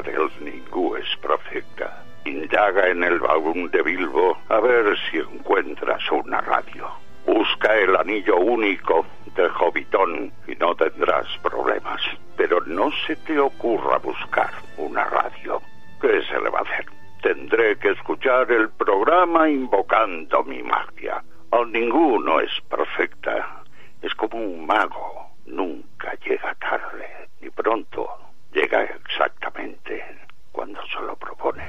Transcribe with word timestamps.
del 0.00 0.30
Ningú 0.40 0.96
es 0.96 1.16
perfecta. 1.18 2.02
Indaga 2.24 2.88
en 2.88 3.04
el 3.04 3.18
baúl 3.18 3.70
de 3.70 3.82
Bilbo 3.82 4.38
a 4.48 4.58
ver 4.60 4.96
si 5.10 5.18
encuentras 5.18 6.00
una 6.10 6.40
radio. 6.40 6.88
Busca 7.26 7.76
el 7.76 7.94
anillo 7.96 8.36
único 8.38 9.04
de 9.36 9.48
Hobbiton 9.48 10.32
y 10.46 10.54
no 10.54 10.74
tendrás 10.74 11.26
problemas. 11.42 12.00
Pero 12.36 12.60
no 12.64 12.90
se 13.06 13.16
te 13.16 13.38
ocurra 13.38 13.98
buscar 13.98 14.50
una 14.78 15.04
radio. 15.04 15.60
¿Qué 16.00 16.22
se 16.22 16.40
le 16.40 16.48
va 16.48 16.60
a 16.60 16.62
hacer? 16.62 16.86
Tendré 17.22 17.76
que 17.78 17.90
escuchar 17.90 18.50
el 18.50 18.70
programa 18.70 19.50
invocando 19.50 20.42
mi 20.44 20.62
magia. 20.62 21.22
Al 21.50 21.70
ninguno 21.70 22.40
es 22.40 22.50
perfecta. 22.68 23.62
Es 24.00 24.14
como 24.14 24.38
un 24.38 24.64
mago. 24.64 25.28
Nunca 25.46 26.14
llega 26.24 26.54
tarde, 26.54 27.28
ni 27.40 27.50
pronto. 27.50 28.31
Llega 28.52 28.82
exactamente 28.82 30.04
cuando 30.52 30.78
se 30.86 31.00
lo 31.00 31.16
propone. 31.16 31.64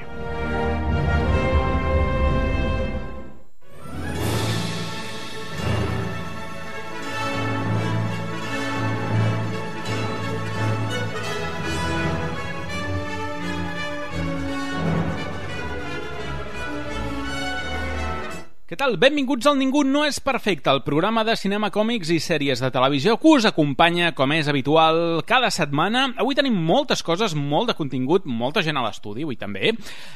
Què 18.64 18.78
tal? 18.80 18.94
Benvinguts 18.96 19.44
al 19.50 19.58
Ningú 19.60 19.82
no 19.84 20.06
és 20.08 20.22
perfecte, 20.24 20.72
el 20.72 20.86
programa 20.86 21.26
de 21.28 21.34
cinema, 21.36 21.68
còmics 21.68 22.08
i 22.16 22.22
sèries 22.24 22.62
de 22.64 22.70
televisió 22.72 23.18
que 23.20 23.34
us 23.36 23.44
acompanya, 23.44 24.14
com 24.16 24.32
és 24.32 24.48
habitual, 24.48 25.20
cada 25.28 25.50
setmana. 25.52 26.06
Avui 26.24 26.32
tenim 26.38 26.56
moltes 26.64 27.04
coses, 27.04 27.36
molt 27.36 27.68
de 27.68 27.76
contingut, 27.76 28.24
molta 28.24 28.64
gent 28.64 28.80
a 28.80 28.84
l'estudi, 28.86 29.26
avui 29.28 29.36
també. 29.36 29.74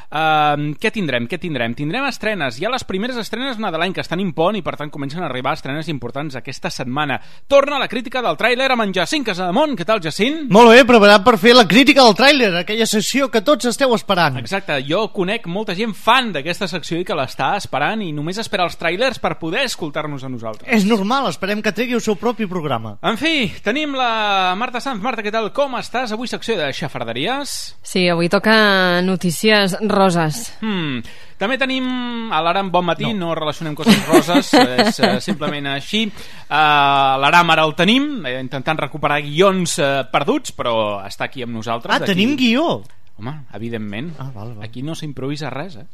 Uh, 0.07 0.71
què 0.79 0.91
tindrem? 0.95 1.27
Què 1.27 1.41
tindrem? 1.43 1.75
Tindrem 1.75 2.07
estrenes. 2.07 2.55
Hi 2.55 2.69
ha 2.69 2.71
les 2.71 2.87
primeres 2.87 3.19
estrenes 3.19 3.59
nadalenc 3.59 3.97
que 3.99 4.05
estan 4.05 4.23
impont 4.23 4.55
i, 4.55 4.63
per 4.63 4.77
tant, 4.79 4.93
comencen 4.95 5.25
a 5.25 5.27
arribar 5.27 5.57
estrenes 5.59 5.91
importants 5.91 6.39
aquesta 6.39 6.71
setmana. 6.71 7.19
Torna 7.51 7.81
la 7.83 7.91
crítica 7.91 8.23
del 8.23 8.39
tràiler 8.39 8.71
amb 8.71 8.87
en 8.87 8.95
Jacint 8.95 9.27
Casademont. 9.27 9.75
Què 9.75 9.89
tal, 9.91 9.99
Jacint? 10.07 10.45
Molt 10.55 10.71
bé, 10.71 10.87
preparat 10.87 11.27
per 11.27 11.35
fer 11.35 11.57
la 11.57 11.67
crítica 11.67 12.07
del 12.07 12.15
tràiler, 12.15 12.53
aquella 12.63 12.87
sessió 12.87 13.27
que 13.27 13.43
tots 13.43 13.67
esteu 13.73 13.91
esperant. 13.99 14.39
Exacte, 14.39 14.79
jo 14.87 15.09
conec 15.11 15.51
molta 15.51 15.75
gent 15.75 15.91
fan 15.91 16.31
d'aquesta 16.31 16.71
secció 16.71 17.03
i 17.03 17.03
que 17.03 17.19
l'està 17.19 17.51
esperant 17.59 18.07
i 18.07 18.13
només 18.15 18.36
espera 18.41 18.65
els 18.67 18.77
trailers 18.79 19.19
per 19.23 19.35
poder 19.41 19.65
escoltar-nos 19.67 20.23
a 20.23 20.31
nosaltres. 20.31 20.69
És 20.73 20.85
normal, 20.87 21.29
esperem 21.31 21.61
que 21.65 21.73
tregui 21.75 21.97
el 21.97 22.03
seu 22.03 22.17
propi 22.19 22.47
programa. 22.49 22.95
En 23.05 23.19
fi, 23.19 23.51
tenim 23.63 23.95
la 23.97 24.53
Marta 24.59 24.81
Sanz. 24.83 25.01
Marta, 25.03 25.23
què 25.25 25.33
tal? 25.33 25.51
Com 25.55 25.77
estàs? 25.79 26.13
Avui 26.15 26.29
secció 26.31 26.57
de 26.59 26.71
xafarderies. 26.75 27.55
Sí, 27.81 28.07
avui 28.09 28.29
toca 28.31 29.01
notícies 29.05 29.77
roses. 29.87 30.47
Hmm. 30.61 31.01
També 31.37 31.59
tenim 31.61 32.31
a 32.33 32.39
l'Aram 32.41 32.71
Bon 32.73 32.85
Matí, 32.85 33.11
no, 33.13 33.27
no 33.27 33.35
relacionem 33.37 33.75
coses 33.77 33.99
roses, 34.09 34.49
és 34.57 34.97
uh, 35.05 35.17
simplement 35.27 35.69
així. 35.75 36.07
Uh, 36.09 37.17
L'Aram 37.21 37.53
ara 37.53 37.67
el 37.69 37.75
tenim, 37.77 38.25
eh, 38.25 38.39
intentant 38.41 38.81
recuperar 38.81 39.19
guions 39.25 39.77
uh, 39.77 39.91
perduts, 40.09 40.55
però 40.57 40.73
està 41.05 41.29
aquí 41.29 41.45
amb 41.45 41.53
nosaltres. 41.59 41.93
Ah, 41.93 42.09
tenim 42.09 42.33
guió? 42.39 42.81
Home, 43.21 43.35
evidentment. 43.57 44.15
Ah, 44.17 44.31
val, 44.33 44.55
val. 44.55 44.65
Aquí 44.65 44.81
no 44.85 44.97
s'improvisa 44.97 45.53
res, 45.53 45.77
eh? 45.77 45.85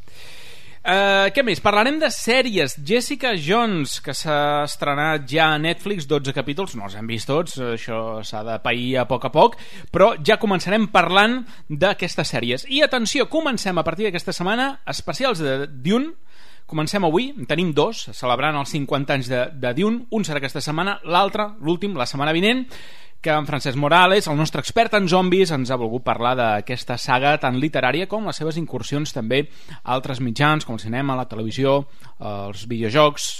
Uh, 0.83 1.29
què 1.31 1.45
més? 1.47 1.61
Parlarem 1.63 1.95
de 1.95 2.09
sèries. 2.11 2.73
Jessica 2.83 3.29
Jones, 3.39 4.01
que 4.03 4.11
s'ha 4.11 4.65
estrenat 4.65 5.23
ja 5.31 5.45
a 5.53 5.59
Netflix, 5.61 6.03
12 6.11 6.33
capítols, 6.35 6.73
no 6.75 6.89
els 6.89 6.97
hem 6.99 7.07
vist 7.07 7.29
tots, 7.31 7.55
això 7.63 7.99
s'ha 8.27 8.41
de 8.43 8.57
pair 8.65 8.97
a 8.99 9.05
poc 9.07 9.29
a 9.29 9.31
poc, 9.31 9.55
però 9.95 10.09
ja 10.19 10.35
començarem 10.41 10.89
parlant 10.91 11.37
d'aquestes 11.69 12.33
sèries. 12.35 12.67
I 12.67 12.83
atenció, 12.83 13.29
comencem 13.31 13.79
a 13.79 13.85
partir 13.87 14.09
d'aquesta 14.09 14.35
setmana 14.35 14.73
especials 14.91 15.39
de 15.39 15.63
Dune, 15.71 16.17
Comencem 16.73 17.03
avui, 17.03 17.25
en 17.35 17.45
tenim 17.45 17.73
dos, 17.75 18.05
celebrant 18.15 18.55
els 18.55 18.71
50 18.71 19.13
anys 19.13 19.27
de, 19.29 19.41
de 19.61 19.73
Dune, 19.77 20.05
un 20.15 20.23
serà 20.25 20.39
aquesta 20.39 20.61
setmana, 20.63 20.95
l'altre, 21.03 21.49
l'últim, 21.61 21.91
la 21.99 22.07
setmana 22.09 22.31
vinent, 22.33 22.63
que 23.23 23.31
en 23.31 23.47
Francesc 23.47 23.77
Morales, 23.79 24.27
el 24.27 24.37
nostre 24.37 24.61
expert 24.61 24.93
en 24.99 25.07
zombis, 25.09 25.53
ens 25.55 25.71
ha 25.71 25.79
volgut 25.79 26.03
parlar 26.05 26.35
d'aquesta 26.37 26.99
saga 26.99 27.37
tan 27.41 27.57
literària 27.63 28.09
com 28.11 28.27
les 28.27 28.37
seves 28.37 28.59
incursions 28.59 29.15
també 29.15 29.45
a 29.79 29.95
altres 29.95 30.19
mitjans, 30.21 30.67
com 30.67 30.75
el 30.75 30.83
cinema, 30.83 31.17
la 31.17 31.29
televisió, 31.31 31.79
els 32.19 32.67
videojocs... 32.69 33.31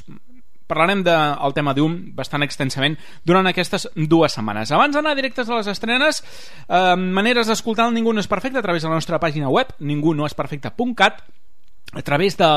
Parlarem 0.63 1.01
del 1.03 1.33
de, 1.35 1.49
tema 1.53 1.73
d'UM 1.75 1.97
bastant 2.15 2.41
extensament 2.41 2.95
durant 3.27 3.45
aquestes 3.45 3.83
dues 4.09 4.33
setmanes. 4.33 4.71
Abans 4.71 4.95
d'anar 4.95 5.11
directes 5.19 5.51
a 5.51 5.57
les 5.59 5.67
estrenes, 5.69 6.23
eh, 6.65 6.95
maneres 6.95 7.51
d'escoltar 7.51 7.89
el 7.89 7.93
Ningú 7.93 8.15
no 8.15 8.23
és 8.23 8.31
perfecte 8.31 8.57
a 8.57 8.65
través 8.65 8.81
de 8.81 8.89
la 8.89 8.95
nostra 8.95 9.19
pàgina 9.21 9.51
web, 9.51 9.75
ningunoesperfecte.cat 9.83 11.19
a 11.93 12.01
través 12.01 12.37
de 12.37 12.49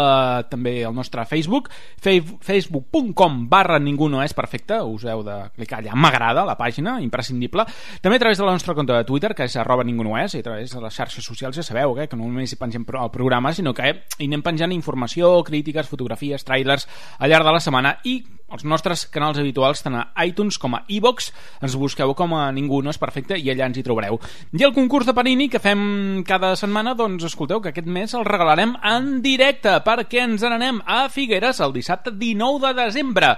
també 0.50 0.80
el 0.82 0.94
nostre 0.94 1.24
Facebook 1.28 1.68
facebook.com 2.00 3.38
barra 3.50 3.78
ningú 3.78 4.08
no 4.08 4.22
és 4.24 4.34
perfecte 4.36 4.78
us 4.80 5.04
heu 5.04 5.22
de 5.26 5.36
clicar 5.56 5.80
allà, 5.82 5.96
m'agrada 5.96 6.46
la 6.48 6.56
pàgina, 6.58 6.96
imprescindible, 7.04 7.66
també 8.02 8.16
a 8.16 8.24
través 8.24 8.38
de 8.38 8.46
la 8.46 8.56
nostra 8.56 8.74
compte 8.74 8.94
de 8.96 9.04
Twitter 9.04 9.34
que 9.34 9.44
és 9.44 9.56
arroba 9.60 9.84
ningú 9.84 10.06
no 10.06 10.16
és 10.18 10.34
i 10.34 10.42
a 10.44 10.46
través 10.46 10.72
de 10.72 10.80
les 10.82 10.94
xarxes 10.94 11.24
socials 11.24 11.56
ja 11.56 11.66
sabeu 11.66 11.96
eh, 12.00 12.08
que 12.08 12.16
no 12.16 12.28
només 12.28 12.52
hi 12.52 12.60
pengem 12.60 12.86
el 12.86 13.12
programa 13.12 13.52
sinó 13.52 13.74
que 13.74 13.92
hi 14.18 14.26
anem 14.26 14.42
penjant 14.42 14.72
informació, 14.72 15.42
crítiques, 15.44 15.88
fotografies, 15.88 16.44
trailers 16.44 16.88
al 17.18 17.30
llarg 17.30 17.46
de 17.46 17.56
la 17.56 17.60
setmana 17.60 17.96
i 18.04 18.22
els 18.52 18.62
nostres 18.64 19.04
canals 19.10 19.40
habituals 19.42 19.82
tant 19.82 19.96
a 19.98 20.04
iTunes 20.26 20.58
com 20.62 20.76
a 20.76 20.82
iVox 20.92 21.32
ens 21.66 21.76
busqueu 21.78 22.14
com 22.18 22.34
a 22.36 22.46
Ningú 22.54 22.78
no 22.84 22.92
és 22.94 23.00
perfecte 23.02 23.38
i 23.38 23.50
allà 23.50 23.66
ens 23.66 23.78
hi 23.80 23.84
trobareu. 23.86 24.20
I 24.54 24.66
el 24.66 24.74
concurs 24.76 25.08
de 25.08 25.14
Panini 25.16 25.48
que 25.50 25.62
fem 25.62 26.22
cada 26.26 26.54
setmana, 26.58 26.94
doncs 26.94 27.26
escolteu 27.26 27.60
que 27.62 27.72
aquest 27.74 27.88
mes 27.90 28.14
el 28.14 28.26
regalarem 28.28 28.76
en 28.86 29.16
directe 29.24 29.74
perquè 29.86 30.22
ens 30.24 30.46
n'anem 30.46 30.82
a 30.86 31.06
Figueres 31.12 31.60
el 31.64 31.74
dissabte 31.74 32.14
19 32.14 32.70
de 32.72 32.84
desembre 32.84 33.34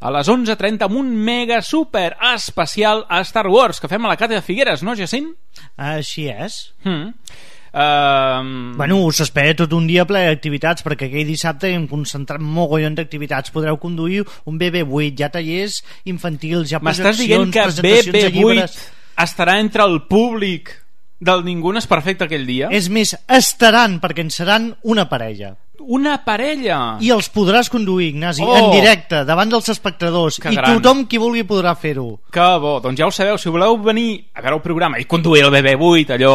a 0.00 0.10
les 0.14 0.28
11.30 0.32 0.86
amb 0.86 0.96
un 0.96 1.12
mega 1.12 1.60
super 1.62 2.14
especial 2.32 3.04
a 3.08 3.20
Star 3.20 3.46
Wars 3.52 3.80
que 3.80 3.88
fem 3.88 4.04
a 4.04 4.12
la 4.12 4.16
Càtedra 4.16 4.40
de 4.40 4.46
Figueres, 4.46 4.84
no, 4.84 4.96
Jacint? 4.96 5.32
Així 5.76 6.28
és. 6.32 6.62
Hmm. 6.84 7.12
Uh... 7.70 8.74
Bueno, 8.76 9.00
us 9.06 9.20
espera 9.22 9.54
tot 9.58 9.72
un 9.76 9.86
dia 9.86 10.06
ple 10.08 10.24
d'activitats 10.26 10.84
perquè 10.86 11.10
aquell 11.10 11.28
dissabte 11.28 11.70
hem 11.70 11.86
concentrat 11.90 12.42
mogollon 12.42 12.96
d'activitats. 12.98 13.54
Podreu 13.54 13.78
conduir 13.82 14.24
un 14.50 14.58
BB8 14.60 15.18
ja 15.20 15.30
tallers 15.32 15.80
infantils, 16.10 16.70
ja 16.72 16.82
M'estàs 16.82 17.22
dient 17.22 17.52
que 17.54 17.66
BB8 17.80 18.78
estarà 19.20 19.58
entre 19.60 19.86
el 19.86 20.00
públic 20.08 20.72
del 21.20 21.44
Ningú 21.44 21.72
no 21.72 21.80
és 21.80 21.88
perfecte 21.88 22.26
aquell 22.26 22.46
dia? 22.48 22.70
És 22.72 22.88
més, 22.92 23.14
estaran 23.28 23.98
perquè 24.02 24.24
en 24.24 24.32
seran 24.34 24.72
una 24.82 25.08
parella 25.10 25.54
una 25.80 26.18
parella 26.24 26.98
i 27.00 27.08
els 27.14 27.30
podràs 27.32 27.70
conduir, 27.72 28.10
Ignasi, 28.12 28.44
oh. 28.44 28.56
en 28.56 28.66
directe 28.74 29.22
davant 29.24 29.48
dels 29.48 29.70
espectadors 29.72 30.36
que 30.40 30.52
i 30.52 30.58
gran. 30.58 30.76
tothom 30.76 31.06
qui 31.08 31.20
vulgui 31.20 31.46
podrà 31.48 31.72
fer-ho 31.72 32.18
que 32.32 32.48
bo, 32.60 32.74
doncs 32.84 33.00
ja 33.00 33.08
ho 33.08 33.14
sabeu 33.14 33.38
si 33.40 33.52
voleu 33.52 33.78
venir 33.80 34.10
a 34.34 34.42
veure 34.44 34.58
el 34.58 34.64
programa 34.64 35.00
i 35.00 35.08
conduir 35.08 35.46
el 35.46 35.54
BB8 35.54 36.16
allò 36.18 36.34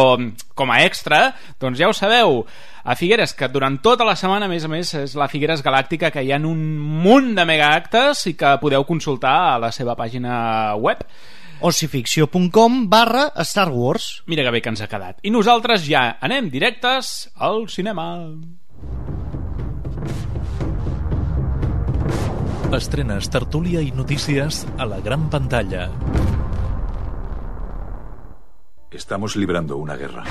com 0.54 0.72
a 0.74 0.80
extra 0.82 1.28
doncs 1.62 1.78
ja 1.78 1.90
ho 1.90 1.94
sabeu 1.94 2.42
a 2.86 2.94
Figueres, 2.94 3.32
que 3.34 3.48
durant 3.50 3.80
tota 3.82 4.04
la 4.06 4.14
setmana, 4.14 4.46
a 4.46 4.48
més 4.48 4.62
a 4.62 4.68
més, 4.70 4.92
és 4.94 5.16
la 5.18 5.26
Figueres 5.26 5.58
Galàctica, 5.58 6.12
que 6.14 6.22
hi 6.22 6.30
ha 6.30 6.36
un 6.38 6.60
munt 7.02 7.32
de 7.34 7.42
megaactes 7.42 8.20
i 8.30 8.36
que 8.38 8.52
podeu 8.62 8.86
consultar 8.86 9.34
a 9.48 9.56
la 9.58 9.72
seva 9.74 9.96
pàgina 9.98 10.76
web 10.78 11.02
ocificció.com 11.60 12.88
barra 12.88 13.32
Star 13.44 13.68
Wars 13.70 14.22
Mira 14.26 14.44
que 14.44 14.50
bé 14.50 14.62
que 14.62 14.70
ens 14.72 14.82
ha 14.82 14.88
quedat. 14.90 15.20
I 15.22 15.30
nosaltres 15.30 15.86
ja 15.88 16.18
anem 16.20 16.50
directes 16.50 17.30
al 17.36 17.68
cinema. 17.72 18.06
Estrenes, 22.76 23.30
tertúlia 23.30 23.80
i 23.80 23.92
notícies 23.94 24.64
a 24.76 24.86
la 24.90 24.98
gran 25.00 25.30
pantalla. 25.30 25.88
Estamos 28.90 29.36
librando 29.36 29.76
una 29.76 29.96
guerra. 29.96 30.24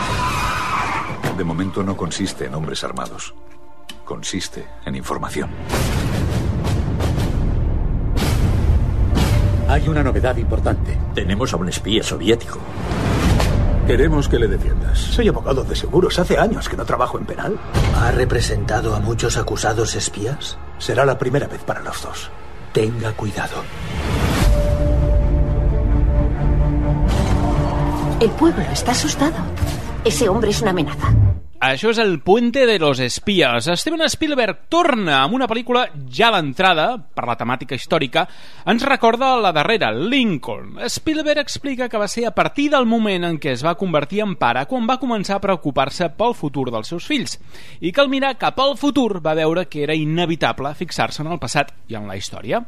De 1.38 1.44
momento 1.44 1.84
no 1.84 1.96
consiste 1.96 2.46
en 2.46 2.56
hombres 2.56 2.84
armados. 2.84 3.34
Consiste 4.04 4.66
en 4.86 4.96
información. 4.96 5.50
Hay 9.76 9.90
una 9.90 10.04
novedad 10.04 10.38
importante. 10.38 10.98
Tenemos 11.14 11.54
a 11.54 11.58
un 11.58 11.68
espía 11.68 12.02
soviético. 12.02 12.60
Queremos 13.86 14.30
que 14.30 14.40
le 14.40 14.48
defiendas. 14.48 14.98
Soy 14.98 15.28
abogado 15.28 15.66
de 15.66 15.76
seguros. 15.76 16.18
Hace 16.18 16.38
años 16.38 16.70
que 16.70 16.78
no 16.78 16.86
trabajo 16.86 17.20
en 17.20 17.26
penal. 17.26 17.60
¿Ha 17.94 18.10
representado 18.12 18.96
a 18.96 19.02
muchos 19.02 19.36
acusados 19.36 19.94
espías? 19.96 20.58
Será 20.78 21.06
la 21.06 21.18
primera 21.18 21.48
vez 21.48 21.62
para 21.66 21.82
los 21.82 22.02
dos. 22.02 22.32
Tenga 22.72 23.12
cuidado. 23.18 23.64
El 28.22 28.30
pueblo 28.30 28.64
está 28.72 28.94
asustado. 28.94 29.36
Ese 30.06 30.30
hombre 30.30 30.52
es 30.52 30.62
una 30.62 30.72
amenaza. 30.72 31.14
Això 31.66 31.90
és 31.90 31.98
el 31.98 32.20
Puente 32.22 32.68
de 32.68 32.78
los 32.78 33.00
Espías. 33.00 33.66
Steven 33.66 34.04
Spielberg 34.06 34.68
torna 34.70 35.24
amb 35.24 35.34
una 35.34 35.48
pel·lícula 35.50 35.88
ja 36.14 36.28
d'entrada, 36.36 37.00
per 37.02 37.24
la 37.26 37.34
temàtica 37.40 37.74
històrica, 37.74 38.28
ens 38.70 38.86
recorda 38.86 39.32
la 39.42 39.50
darrera, 39.56 39.90
Lincoln. 39.90 40.76
Spielberg 40.86 41.42
explica 41.42 41.88
que 41.90 41.98
va 41.98 42.08
ser 42.08 42.28
a 42.30 42.36
partir 42.38 42.68
del 42.70 42.86
moment 42.86 43.26
en 43.26 43.40
què 43.42 43.56
es 43.56 43.64
va 43.66 43.74
convertir 43.80 44.22
en 44.22 44.36
pare 44.38 44.68
quan 44.70 44.86
va 44.86 45.00
començar 45.02 45.40
a 45.40 45.44
preocupar-se 45.48 46.12
pel 46.14 46.38
futur 46.38 46.68
dels 46.70 46.94
seus 46.94 47.10
fills 47.10 47.40
i 47.82 47.90
que 47.90 48.06
al 48.06 48.14
mirar 48.14 48.36
cap 48.38 48.62
al 48.62 48.78
futur 48.78 49.18
va 49.26 49.34
veure 49.34 49.66
que 49.66 49.82
era 49.88 49.98
inevitable 49.98 50.76
fixar-se 50.78 51.26
en 51.26 51.34
el 51.34 51.42
passat 51.42 51.74
i 51.90 51.98
en 51.98 52.06
la 52.06 52.20
història. 52.20 52.62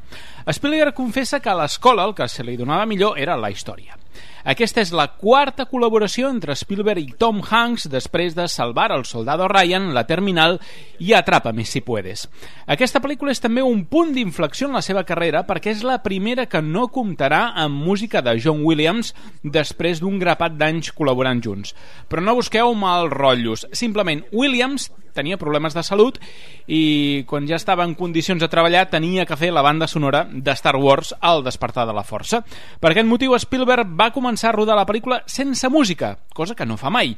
Spielberg 0.50 0.98
confessa 0.98 1.38
que 1.40 1.54
a 1.54 1.60
l'escola 1.62 2.10
el 2.10 2.18
que 2.18 2.26
se 2.26 2.42
li 2.42 2.58
donava 2.58 2.90
millor 2.90 3.22
era 3.22 3.38
la 3.38 3.54
història. 3.54 4.07
Aquesta 4.48 4.80
és 4.80 4.94
la 4.96 5.10
quarta 5.20 5.66
col·laboració 5.68 6.30
entre 6.32 6.56
Spielberg 6.56 7.02
i 7.04 7.16
Tom 7.20 7.42
Hanks 7.44 7.90
després 7.92 8.36
de 8.38 8.46
Salvar 8.48 8.92
el 8.96 9.04
soldado 9.06 9.48
Ryan, 9.52 9.90
La 9.96 10.06
Terminal 10.08 10.56
i 11.04 11.12
Atrápame 11.18 11.66
si 11.68 11.82
puedes. 11.84 12.28
Aquesta 12.66 13.02
pel·lícula 13.04 13.34
és 13.36 13.44
també 13.44 13.66
un 13.66 13.84
punt 13.92 14.14
d'inflexió 14.16 14.70
en 14.70 14.78
la 14.78 14.84
seva 14.86 15.04
carrera 15.04 15.44
perquè 15.48 15.74
és 15.76 15.84
la 15.84 16.00
primera 16.06 16.48
que 16.48 16.62
no 16.64 16.88
comptarà 16.88 17.52
amb 17.60 17.84
música 17.88 18.22
de 18.24 18.38
John 18.40 18.64
Williams 18.64 19.14
després 19.44 20.00
d'un 20.00 20.16
grapat 20.22 20.56
d'anys 20.56 20.94
col·laborant 20.96 21.44
junts. 21.44 21.76
Però 22.08 22.24
no 22.24 22.38
busqueu 22.40 22.72
mal 22.76 23.12
rotllos, 23.12 23.68
simplement 23.76 24.24
Williams 24.32 24.88
tenia 25.18 25.40
problemes 25.42 25.74
de 25.74 25.84
salut 25.84 26.20
i 26.68 27.26
quan 27.28 27.50
ja 27.50 27.58
estava 27.58 27.86
en 27.88 27.96
condicions 27.98 28.44
de 28.44 28.52
treballar 28.52 28.86
tenia 28.92 29.26
que 29.26 29.40
fer 29.40 29.50
la 29.52 29.66
banda 29.66 29.90
sonora 29.90 30.26
de 30.30 30.56
Star 30.56 30.78
Wars 30.78 31.16
al 31.20 31.44
despertar 31.44 31.88
de 31.90 31.98
la 31.98 32.06
força. 32.06 32.44
Per 32.80 32.94
aquest 32.94 33.10
motiu 33.10 33.34
Spielberg 33.42 33.98
va 33.98 34.14
començar 34.14 34.54
a 34.54 34.58
rodar 34.58 34.78
la 34.78 34.86
pel·lícula 34.88 35.24
sense 35.26 35.70
música, 35.74 36.16
cosa 36.34 36.56
que 36.56 36.66
no 36.70 36.78
fa 36.78 36.94
mai. 36.94 37.16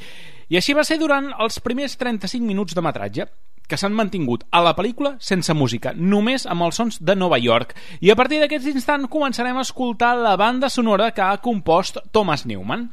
I 0.50 0.58
així 0.58 0.74
va 0.74 0.88
ser 0.88 0.98
durant 0.98 1.30
els 1.38 1.60
primers 1.62 1.94
35 2.00 2.42
minuts 2.46 2.74
de 2.74 2.82
metratge 2.82 3.28
que 3.70 3.78
s'han 3.78 3.94
mantingut 3.94 4.44
a 4.50 4.64
la 4.66 4.74
pel·lícula 4.76 5.14
sense 5.22 5.54
música, 5.54 5.94
només 5.94 6.48
amb 6.50 6.66
els 6.66 6.80
sons 6.82 6.98
de 7.06 7.16
Nova 7.16 7.38
York. 7.38 7.76
I 8.02 8.10
a 8.10 8.18
partir 8.18 8.42
d'aquest 8.42 8.66
instant 8.74 9.06
començarem 9.14 9.56
a 9.56 9.66
escoltar 9.68 10.16
la 10.18 10.36
banda 10.42 10.72
sonora 10.74 11.12
que 11.14 11.22
ha 11.22 11.38
compost 11.38 12.02
Thomas 12.12 12.48
Newman. 12.50 12.90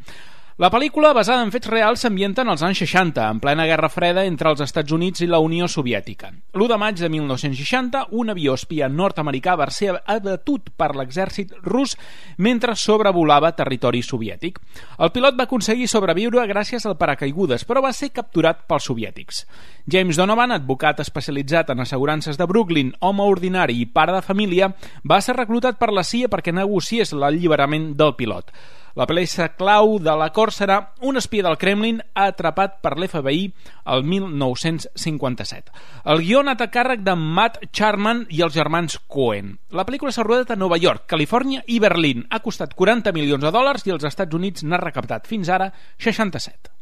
La 0.56 0.70
pel·lícula, 0.72 1.10
basada 1.12 1.42
en 1.44 1.50
fets 1.52 1.68
reals, 1.68 2.00
s'ambienta 2.00 2.40
en 2.40 2.48
els 2.48 2.62
anys 2.64 2.78
60, 2.80 3.26
en 3.28 3.40
plena 3.44 3.66
Guerra 3.68 3.90
Freda 3.92 4.22
entre 4.24 4.48
els 4.48 4.62
Estats 4.64 4.94
Units 4.96 5.20
i 5.20 5.26
la 5.28 5.36
Unió 5.44 5.66
Soviètica. 5.68 6.30
L'1 6.56 6.70
de 6.70 6.78
maig 6.80 6.96
de 6.96 7.10
1960, 7.12 8.06
un 8.16 8.32
avió 8.32 8.54
espia 8.56 8.88
nord-americà 8.88 9.52
va 9.60 9.66
ser 9.68 9.90
abatut 9.98 10.70
per 10.72 10.94
l'exèrcit 10.96 11.52
rus 11.60 11.92
mentre 12.38 12.72
sobrevolava 12.72 13.50
territori 13.58 14.00
soviètic. 14.00 14.56
El 14.96 15.12
pilot 15.12 15.36
va 15.36 15.44
aconseguir 15.44 15.90
sobreviure 15.92 16.46
gràcies 16.48 16.88
al 16.88 16.96
paracaigudes, 16.96 17.66
però 17.68 17.84
va 17.84 17.92
ser 17.92 18.08
capturat 18.16 18.64
pels 18.64 18.88
soviètics. 18.88 19.42
James 19.84 20.16
Donovan, 20.16 20.56
advocat 20.56 21.04
especialitzat 21.04 21.74
en 21.76 21.84
assegurances 21.84 22.40
de 22.40 22.48
Brooklyn, 22.48 22.94
home 23.04 23.28
ordinari 23.28 23.76
i 23.82 23.90
pare 23.92 24.16
de 24.16 24.24
família, 24.24 24.72
va 25.04 25.20
ser 25.20 25.36
reclutat 25.36 25.76
per 25.76 25.92
la 25.92 26.00
CIA 26.00 26.32
perquè 26.32 26.56
negociés 26.56 27.12
l'alliberament 27.12 27.92
del 28.00 28.16
pilot. 28.16 28.56
La 28.96 29.04
peça 29.04 29.50
clau 29.52 29.98
de 30.00 30.12
l'acord 30.16 30.54
serà 30.56 30.78
un 31.04 31.20
espia 31.20 31.44
del 31.44 31.58
Kremlin 31.60 31.98
atrapat 32.16 32.78
per 32.80 32.94
l'FBI 32.96 33.42
el 33.92 34.06
1957. 34.08 35.74
El 36.14 36.22
guió 36.24 36.40
anat 36.40 36.64
a 36.64 36.70
càrrec 36.72 37.02
de 37.04 37.12
Matt 37.12 37.60
Charman 37.76 38.24
i 38.32 38.40
els 38.46 38.56
germans 38.56 38.96
Cohen. 39.04 39.58
La 39.76 39.84
pel·lícula 39.84 40.14
s'ha 40.16 40.24
rodat 40.24 40.54
a 40.54 40.56
Nova 40.56 40.80
York, 40.80 41.04
Califòrnia 41.12 41.60
i 41.68 41.76
Berlín. 41.84 42.24
Ha 42.30 42.40
costat 42.40 42.72
40 42.72 43.12
milions 43.12 43.44
de 43.44 43.52
dòlars 43.52 43.84
i 43.84 43.92
els 43.92 44.08
Estats 44.08 44.40
Units 44.40 44.64
n'ha 44.64 44.80
recaptat 44.80 45.28
fins 45.28 45.52
ara 45.52 45.68
67. 46.00 46.72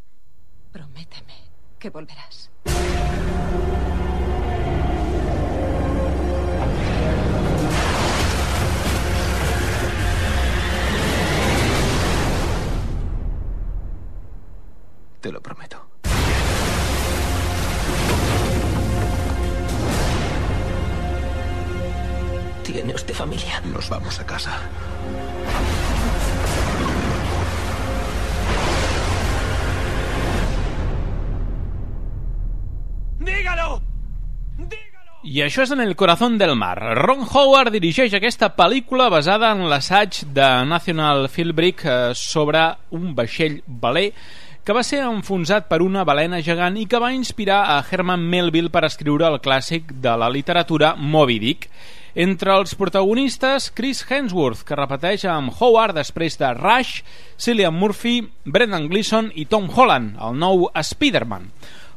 Prométeme 0.70 1.42
que 1.82 1.90
volverás. 1.90 2.44
Te 15.24 15.32
lo 15.32 15.40
prometo. 15.40 15.78
¿Tiene 22.62 22.92
usted 22.92 23.14
familia? 23.14 23.62
Nos 23.72 23.88
vamos 23.88 24.20
a 24.20 24.26
casa. 24.26 24.52
¡Dígalo! 33.18 33.80
I 35.24 35.40
això 35.40 35.64
és 35.64 35.70
en 35.72 35.80
El 35.80 35.96
corazón 35.96 36.36
del 36.36 36.52
mar. 36.54 36.76
Ron 37.00 37.24
Howard 37.24 37.72
dirigeix 37.72 38.12
aquesta 38.12 38.52
pel·lícula 38.52 39.08
basada 39.08 39.54
en 39.56 39.64
l'assaig 39.72 40.20
de 40.36 40.48
National 40.68 41.30
Philbrick 41.32 41.86
eh, 41.88 42.12
sobre 42.12 42.74
un 42.92 43.14
vaixell 43.16 43.62
baler 43.64 44.10
que 44.64 44.72
va 44.72 44.80
ser 44.80 45.02
enfonsat 45.04 45.66
per 45.68 45.82
una 45.84 46.06
balena 46.08 46.38
gegant 46.40 46.78
i 46.80 46.86
que 46.88 47.00
va 47.02 47.12
inspirar 47.12 47.58
a 47.68 47.82
Herman 47.84 48.22
Melville 48.32 48.72
per 48.72 48.86
escriure 48.88 49.28
el 49.28 49.42
clàssic 49.44 49.92
de 50.00 50.14
la 50.16 50.30
literatura 50.32 50.94
Moby 50.96 51.36
Dick. 51.42 51.68
Entre 52.14 52.54
els 52.54 52.72
protagonistes, 52.78 53.68
Chris 53.76 54.00
Hemsworth, 54.08 54.62
que 54.64 54.78
repeteix 54.78 55.26
amb 55.28 55.52
Howard 55.58 55.98
després 55.98 56.38
de 56.40 56.54
Rush, 56.56 57.02
Cillian 57.36 57.76
Murphy, 57.76 58.22
Brendan 58.46 58.88
Gleeson 58.88 59.32
i 59.34 59.44
Tom 59.50 59.68
Holland, 59.68 60.16
el 60.16 60.38
nou 60.40 60.70
Spider-Man. 60.80 61.50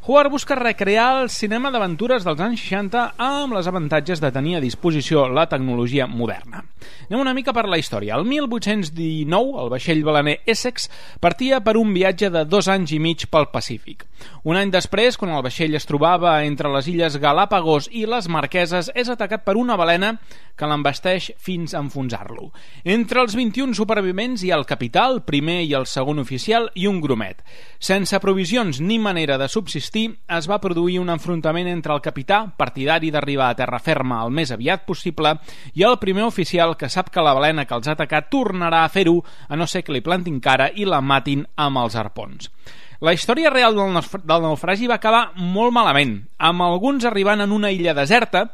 Howard 0.09 0.31
busca 0.31 0.55
recrear 0.55 1.21
el 1.21 1.27
cinema 1.27 1.67
d'aventures 1.67 2.23
dels 2.23 2.39
anys 2.39 2.61
60 2.63 3.01
amb 3.19 3.57
les 3.57 3.67
avantatges 3.67 4.21
de 4.23 4.29
tenir 4.31 4.55
a 4.55 4.61
disposició 4.63 5.25
la 5.27 5.49
tecnologia 5.51 6.07
moderna. 6.07 6.61
Anem 7.09 7.19
una 7.19 7.33
mica 7.35 7.51
per 7.51 7.65
la 7.67 7.75
història. 7.75 8.15
El 8.15 8.23
1819, 8.23 9.59
el 9.59 9.71
vaixell 9.73 10.05
balaner 10.07 10.37
Essex 10.47 10.87
partia 11.19 11.59
per 11.59 11.75
un 11.75 11.91
viatge 11.91 12.31
de 12.31 12.45
dos 12.47 12.71
anys 12.71 12.95
i 12.95 13.01
mig 13.03 13.27
pel 13.27 13.49
Pacífic. 13.51 14.05
Un 14.47 14.55
any 14.55 14.71
després, 14.71 15.17
quan 15.19 15.33
el 15.35 15.43
vaixell 15.43 15.75
es 15.75 15.85
trobava 15.87 16.37
entre 16.47 16.71
les 16.71 16.87
illes 16.87 17.19
Galàpagos 17.21 17.89
i 17.91 18.05
les 18.07 18.29
Marqueses, 18.31 18.89
és 18.95 19.11
atacat 19.11 19.43
per 19.43 19.57
una 19.59 19.75
balena 19.75 20.15
que 20.57 20.67
l'embasteix 20.69 21.29
fins 21.37 21.75
a 21.75 21.81
enfonsar-lo. 21.83 22.49
Entre 22.83 23.21
els 23.21 23.35
21 23.37 23.75
supervivents 23.77 24.43
hi 24.43 24.51
ha 24.51 24.57
el 24.57 24.65
capità, 24.69 25.05
el 25.11 25.21
primer 25.27 25.59
i 25.67 25.75
el 25.77 25.85
segon 25.85 26.23
oficial 26.23 26.71
i 26.75 26.87
un 26.89 27.01
grumet. 27.03 27.43
Sense 27.77 28.19
provisions 28.23 28.81
ni 28.81 28.97
manera 28.99 29.37
de 29.37 29.49
subsistir, 29.51 29.96
es 30.37 30.47
va 30.49 30.59
produir 30.63 30.99
un 31.01 31.09
enfrontament 31.09 31.67
entre 31.71 31.93
el 31.95 32.01
capità, 32.05 32.43
partidari 32.57 33.11
d'arribar 33.13 33.51
a 33.51 33.57
terra 33.59 33.79
ferma 33.83 34.21
el 34.25 34.33
més 34.35 34.51
aviat 34.53 34.85
possible, 34.87 35.35
i 35.73 35.85
el 35.87 35.99
primer 36.01 36.25
oficial 36.27 36.75
que 36.77 36.89
sap 36.89 37.11
que 37.13 37.23
la 37.23 37.33
balena 37.37 37.65
que 37.65 37.75
els 37.77 37.87
ha 37.87 37.95
atacat 37.97 38.29
tornarà 38.33 38.83
a 38.85 38.91
fer-ho, 38.93 39.21
a 39.47 39.55
no 39.59 39.67
ser 39.67 39.83
que 39.83 39.95
li 39.95 40.03
plantin 40.05 40.41
cara 40.43 40.69
i 40.73 40.85
la 40.85 41.01
matin 41.01 41.45
amb 41.55 41.81
els 41.83 41.97
arpons. 41.99 42.51
La 42.99 43.13
història 43.13 43.51
real 43.53 43.75
del, 43.77 44.41
naufragi 44.41 44.87
va 44.89 44.97
acabar 44.97 45.31
molt 45.37 45.73
malament, 45.73 46.17
amb 46.37 46.65
alguns 46.65 47.05
arribant 47.05 47.43
en 47.45 47.53
una 47.53 47.69
illa 47.71 47.93
deserta 47.93 48.47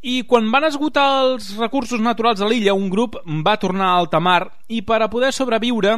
i 0.00 0.22
quan 0.28 0.48
van 0.52 0.64
esgotar 0.68 1.06
els 1.24 1.50
recursos 1.58 2.00
naturals 2.00 2.40
de 2.40 2.48
l'illa, 2.48 2.76
un 2.76 2.88
grup 2.92 3.18
va 3.44 3.58
tornar 3.60 3.90
a 3.90 3.98
alta 4.00 4.20
mar 4.20 4.42
i 4.68 4.80
per 4.86 5.02
a 5.02 5.10
poder 5.12 5.32
sobreviure 5.34 5.96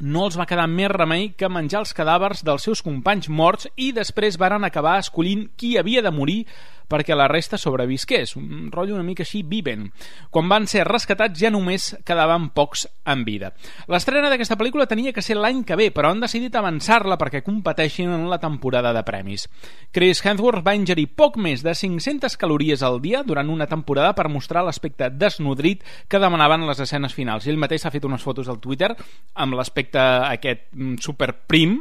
no 0.00 0.26
els 0.26 0.36
va 0.36 0.46
quedar 0.48 0.66
més 0.68 0.90
remei 0.92 1.30
que 1.38 1.48
menjar 1.48 1.80
els 1.80 1.94
cadàvers 1.96 2.42
dels 2.44 2.66
seus 2.68 2.82
companys 2.84 3.28
morts 3.28 3.68
i 3.76 3.92
després 3.96 4.36
varen 4.40 4.64
acabar 4.64 4.98
escollint 5.00 5.46
qui 5.56 5.76
havia 5.78 6.02
de 6.04 6.12
morir 6.12 6.42
perquè 6.88 7.16
la 7.16 7.28
resta 7.28 7.58
sobrevisqués, 7.58 8.36
un 8.36 8.70
rotllo 8.72 8.94
una 8.94 9.06
mica 9.06 9.24
així 9.26 9.42
viven. 9.46 9.90
Quan 10.30 10.48
van 10.48 10.66
ser 10.70 10.86
rescatats 10.86 11.38
ja 11.40 11.50
només 11.50 11.92
quedaven 12.06 12.50
pocs 12.56 12.86
en 13.06 13.24
vida. 13.26 13.52
L'estrena 13.90 14.30
d'aquesta 14.30 14.58
pel·lícula 14.58 14.88
tenia 14.90 15.12
que 15.12 15.24
ser 15.24 15.38
l'any 15.38 15.62
que 15.66 15.78
ve, 15.78 15.90
però 15.94 16.10
han 16.12 16.22
decidit 16.22 16.54
avançar-la 16.56 17.18
perquè 17.20 17.42
competeixin 17.46 18.12
en 18.14 18.28
la 18.30 18.40
temporada 18.42 18.92
de 18.96 19.04
premis. 19.06 19.46
Chris 19.92 20.22
Hemsworth 20.24 20.64
va 20.66 20.76
ingerir 20.78 21.08
poc 21.18 21.38
més 21.40 21.64
de 21.66 21.74
500 21.74 22.36
calories 22.40 22.82
al 22.86 23.00
dia 23.02 23.22
durant 23.26 23.50
una 23.52 23.68
temporada 23.70 24.14
per 24.16 24.28
mostrar 24.32 24.64
l'aspecte 24.66 25.10
desnodrit 25.10 25.84
que 26.08 26.22
demanaven 26.22 26.66
les 26.68 26.80
escenes 26.82 27.14
finals. 27.14 27.46
Ell 27.46 27.60
mateix 27.60 27.84
s'ha 27.84 27.94
fet 27.94 28.04
unes 28.06 28.22
fotos 28.22 28.48
al 28.48 28.60
Twitter 28.60 28.92
amb 29.34 29.56
l'aspecte 29.58 30.00
aquest 30.00 30.68
mm, 30.72 31.00
superprim 31.02 31.80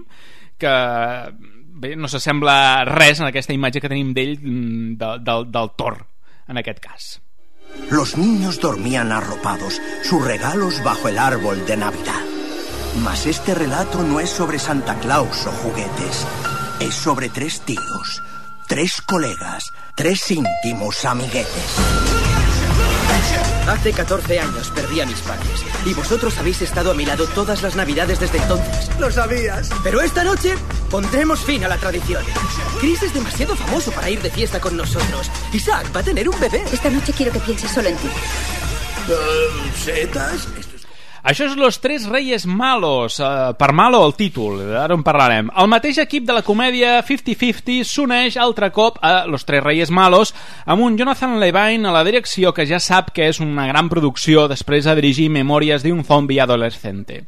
que 0.57 0.73
bé, 1.75 1.95
no 1.95 2.09
s'assembla 2.09 2.85
res 2.87 3.21
en 3.21 3.27
aquesta 3.29 3.53
imatge 3.55 3.83
que 3.83 3.91
tenim 3.91 4.13
d'ell 4.15 4.37
mm, 4.39 4.95
del, 5.01 5.23
del, 5.27 5.47
del 5.51 5.71
Thor, 5.77 5.99
en 6.47 6.61
aquest 6.61 6.81
cas. 6.83 7.09
Los 7.91 8.17
niños 8.17 8.59
dormían 8.61 9.11
arropados, 9.11 9.81
sus 10.03 10.23
regalos 10.23 10.81
bajo 10.83 11.09
el 11.09 11.19
árbol 11.19 11.65
de 11.65 11.77
Navidad. 11.77 12.23
Mas 13.03 13.25
este 13.25 13.53
relato 13.53 14.01
no 14.03 14.19
es 14.19 14.29
sobre 14.29 14.57
Santa 14.57 14.97
Claus 14.99 15.45
o 15.45 15.51
juguetes, 15.51 16.25
es 16.79 16.93
sobre 16.93 17.29
tres 17.29 17.61
tíos, 17.61 18.23
tres 18.67 19.01
colegas, 19.01 19.73
tres 19.95 20.31
íntimos 20.31 21.03
amiguetes. 21.03 22.14
Hace 23.67 23.93
14 23.93 24.39
años 24.39 24.71
perdí 24.75 25.01
a 25.01 25.05
mis 25.05 25.19
padres 25.21 25.63
y 25.85 25.93
vosotros 25.93 26.37
habéis 26.37 26.61
estado 26.61 26.91
a 26.91 26.93
mi 26.93 27.05
lado 27.05 27.25
todas 27.27 27.63
las 27.63 27.75
navidades 27.75 28.19
desde 28.19 28.37
entonces. 28.37 28.89
Lo 28.99 29.11
sabías. 29.11 29.69
Pero 29.83 30.01
esta 30.01 30.23
noche 30.23 30.55
pondremos 30.91 31.39
fin 31.39 31.63
a 31.63 31.67
la 31.67 31.77
tradición. 31.77 32.23
Chris 32.79 33.01
es 33.03 33.13
demasiado 33.13 33.55
famoso 33.55 33.91
para 33.91 34.09
ir 34.09 34.21
de 34.21 34.29
fiesta 34.29 34.59
con 34.59 34.77
nosotros. 34.77 35.31
Isaac 35.51 35.87
va 35.95 36.01
a 36.01 36.03
tener 36.03 36.29
un 36.29 36.39
bebé. 36.39 36.63
Esta 36.71 36.89
noche 36.89 37.13
quiero 37.13 37.31
que 37.31 37.39
pienses 37.39 37.71
solo 37.71 37.89
en 37.89 37.97
ti. 37.97 38.07
Uh, 39.07 39.83
¿Setas? 39.83 40.47
Això 41.25 41.47
és 41.47 41.55
Los 41.57 41.79
Tres 41.81 42.03
Reyes 42.05 42.43
Malos, 42.45 43.15
uh, 43.17 43.55
per 43.57 43.71
malo 43.73 43.97
el 44.05 44.13
títol, 44.13 44.59
ara 44.77 44.93
en 44.93 45.01
parlarem. 45.01 45.47
El 45.57 45.65
mateix 45.71 45.97
equip 46.03 46.21
de 46.27 46.35
la 46.37 46.43
comèdia 46.45 46.99
50-50 47.01 47.79
s'uneix 47.89 48.35
altre 48.37 48.67
cop 48.69 48.99
a 49.01 49.23
Los 49.25 49.41
Tres 49.41 49.63
Reyes 49.65 49.89
Malos 49.89 50.35
amb 50.69 50.85
un 50.85 50.99
Jonathan 50.99 51.39
Levine 51.41 51.89
a 51.89 51.93
la 51.95 52.03
direcció 52.05 52.51
que 52.53 52.67
ja 52.69 52.77
sap 52.77 53.09
que 53.09 53.25
és 53.31 53.39
una 53.41 53.65
gran 53.65 53.89
producció 53.89 54.43
després 54.51 54.85
de 54.85 54.93
dirigir 54.99 55.31
Memòries 55.33 55.81
d'un 55.81 56.03
zombi 56.05 56.37
adolescente. 56.37 57.23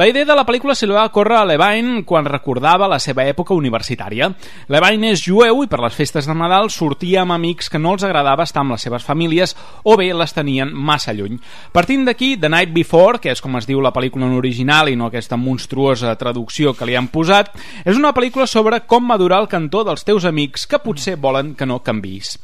La 0.00 0.08
idea 0.08 0.24
de 0.24 0.38
la 0.38 0.46
pel·lícula 0.48 0.72
se 0.72 0.88
li 0.88 0.96
va 0.96 1.04
córrer 1.12 1.42
a 1.42 1.44
Levine 1.52 2.06
quan 2.08 2.24
recordava 2.24 2.88
la 2.88 3.02
seva 3.04 3.28
època 3.28 3.52
universitària. 3.52 4.30
Levine 4.72 5.12
és 5.12 5.26
jueu 5.28 5.60
i 5.60 5.68
per 5.68 5.82
les 5.84 6.00
festes 6.00 6.24
de 6.24 6.38
Nadal 6.40 6.72
sortia 6.72 7.20
amb 7.26 7.36
amics 7.36 7.68
que 7.68 7.76
no 7.76 7.92
els 7.92 8.08
agradava 8.08 8.48
estar 8.48 8.64
amb 8.64 8.78
les 8.78 8.88
seves 8.88 9.04
famílies 9.04 9.52
o 9.84 10.00
bé 10.00 10.08
les 10.16 10.32
tenien 10.32 10.72
massa 10.72 11.12
lluny. 11.12 11.36
Partint 11.76 12.08
d'aquí, 12.08 12.38
The 12.40 12.48
Night 12.48 12.72
Before, 12.72 13.20
que 13.20 13.28
és 13.28 13.41
com 13.42 13.58
es 13.58 13.66
diu 13.68 13.82
la 13.82 13.92
pel·lícula 13.92 14.28
en 14.30 14.36
original 14.38 14.88
i 14.88 14.96
no 14.96 15.10
aquesta 15.10 15.36
monstruosa 15.36 16.14
traducció 16.20 16.72
que 16.78 16.86
li 16.88 16.96
han 16.96 17.10
posat, 17.12 17.50
és 17.84 17.98
una 17.98 18.14
pel·lícula 18.14 18.46
sobre 18.46 18.84
com 18.86 19.04
madurar 19.04 19.42
el 19.42 19.50
cantó 19.50 19.82
dels 19.84 20.06
teus 20.06 20.24
amics 20.28 20.68
que 20.70 20.80
potser 20.82 21.18
volen 21.20 21.56
que 21.58 21.66
no 21.66 21.82
canvis. 21.82 22.38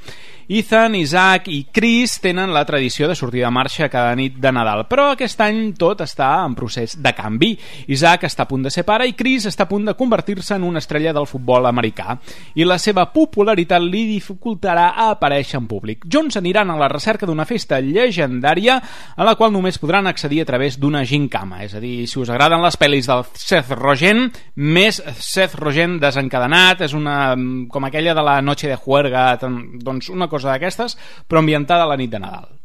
Ethan, 0.48 0.94
Isaac 0.96 1.50
i 1.52 1.66
Chris 1.68 2.14
tenen 2.24 2.54
la 2.56 2.62
tradició 2.64 3.04
de 3.04 3.14
sortir 3.14 3.42
de 3.44 3.50
marxa 3.52 3.90
cada 3.92 4.14
nit 4.16 4.38
de 4.40 4.48
Nadal, 4.48 4.86
però 4.88 5.10
aquest 5.12 5.42
any 5.44 5.74
tot 5.76 6.00
està 6.00 6.30
en 6.40 6.54
procés 6.56 6.94
de 7.04 7.10
canvi. 7.12 7.50
Isaac 7.92 8.24
està 8.24 8.46
a 8.46 8.48
punt 8.48 8.64
de 8.64 8.72
ser 8.72 8.86
pare 8.88 9.04
i 9.04 9.12
Chris 9.12 9.44
està 9.50 9.66
a 9.66 9.68
punt 9.68 9.84
de 9.84 9.92
convertir-se 9.98 10.56
en 10.56 10.64
una 10.64 10.80
estrella 10.80 11.12
del 11.12 11.28
futbol 11.28 11.68
americà 11.68 12.16
i 12.56 12.64
la 12.64 12.78
seva 12.80 13.04
popularitat 13.12 13.84
li 13.84 14.06
dificultarà 14.08 14.86
a 14.94 15.10
aparèixer 15.18 15.58
en 15.60 15.66
públic. 15.68 16.06
Junts 16.08 16.40
aniran 16.40 16.72
a 16.72 16.78
la 16.80 16.88
recerca 16.88 17.28
d'una 17.28 17.44
festa 17.44 17.82
llegendària 17.84 18.78
a 19.16 19.28
la 19.28 19.36
qual 19.36 19.52
només 19.52 19.76
podran 19.76 20.08
accedir 20.08 20.40
a 20.40 20.48
través 20.48 20.80
d'una 20.80 21.04
gincama, 21.04 21.60
és 21.66 21.76
a 21.76 21.84
dir, 21.84 22.06
si 22.08 22.22
us 22.22 22.32
agraden 22.32 22.64
les 22.64 22.80
pel·lis 22.80 23.10
del 23.12 23.26
Seth 23.36 23.76
Rogen, 23.76 24.30
més 24.56 25.02
Seth 25.20 25.60
Rogen 25.60 26.00
desencadenat, 26.00 26.86
és 26.88 26.96
una 26.96 27.36
com 27.68 27.84
aquella 27.84 28.16
de 28.16 28.24
la 28.24 28.40
Noche 28.40 28.72
de 28.72 28.80
Juerga, 28.80 29.28
doncs 29.36 30.08
una 30.08 30.24
cosa 30.24 30.38
cosa 30.38 30.54
d'aquestes, 30.54 30.97
però 31.28 31.42
ambientada 31.42 31.85
a 31.85 31.92
la 31.92 31.99
nit 32.00 32.14
de 32.14 32.23
Nadal. 32.23 32.57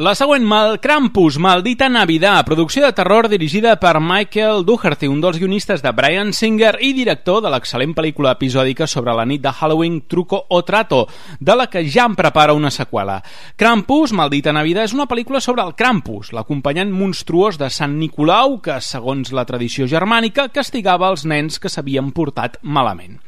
La 0.00 0.14
següent, 0.14 0.46
Mal 0.48 0.78
Krampus, 0.80 1.36
Maldita 1.36 1.90
Navidad, 1.90 2.46
producció 2.46 2.86
de 2.86 2.92
terror 2.96 3.28
dirigida 3.28 3.74
per 3.76 4.00
Michael 4.00 4.64
Dougherty, 4.64 5.10
un 5.12 5.18
dels 5.20 5.36
guionistes 5.36 5.82
de 5.84 5.92
Brian 5.92 6.32
Singer 6.32 6.78
i 6.80 6.94
director 6.96 7.42
de 7.44 7.50
l'excel·lent 7.52 7.92
pel·lícula 7.92 8.32
episòdica 8.32 8.88
sobre 8.88 9.12
la 9.12 9.26
nit 9.28 9.44
de 9.44 9.52
Halloween 9.52 10.00
Truco 10.08 10.40
o 10.48 10.62
Trato, 10.64 11.02
de 11.38 11.52
la 11.52 11.68
que 11.68 11.84
ja 11.84 12.08
en 12.08 12.16
prepara 12.16 12.56
una 12.56 12.72
seqüela. 12.72 13.18
Krampus, 13.60 14.16
Maldita 14.16 14.56
Navidad, 14.56 14.88
és 14.88 14.96
una 14.96 15.04
pel·lícula 15.04 15.44
sobre 15.44 15.68
el 15.68 15.76
Krampus, 15.76 16.32
l'acompanyant 16.32 16.96
monstruós 16.96 17.60
de 17.60 17.68
Sant 17.68 18.00
Nicolau 18.00 18.56
que, 18.64 18.80
segons 18.80 19.36
la 19.36 19.44
tradició 19.44 19.84
germànica, 19.84 20.48
castigava 20.48 21.12
els 21.12 21.28
nens 21.28 21.60
que 21.60 21.68
s'havien 21.68 22.08
portat 22.16 22.56
malament. 22.62 23.20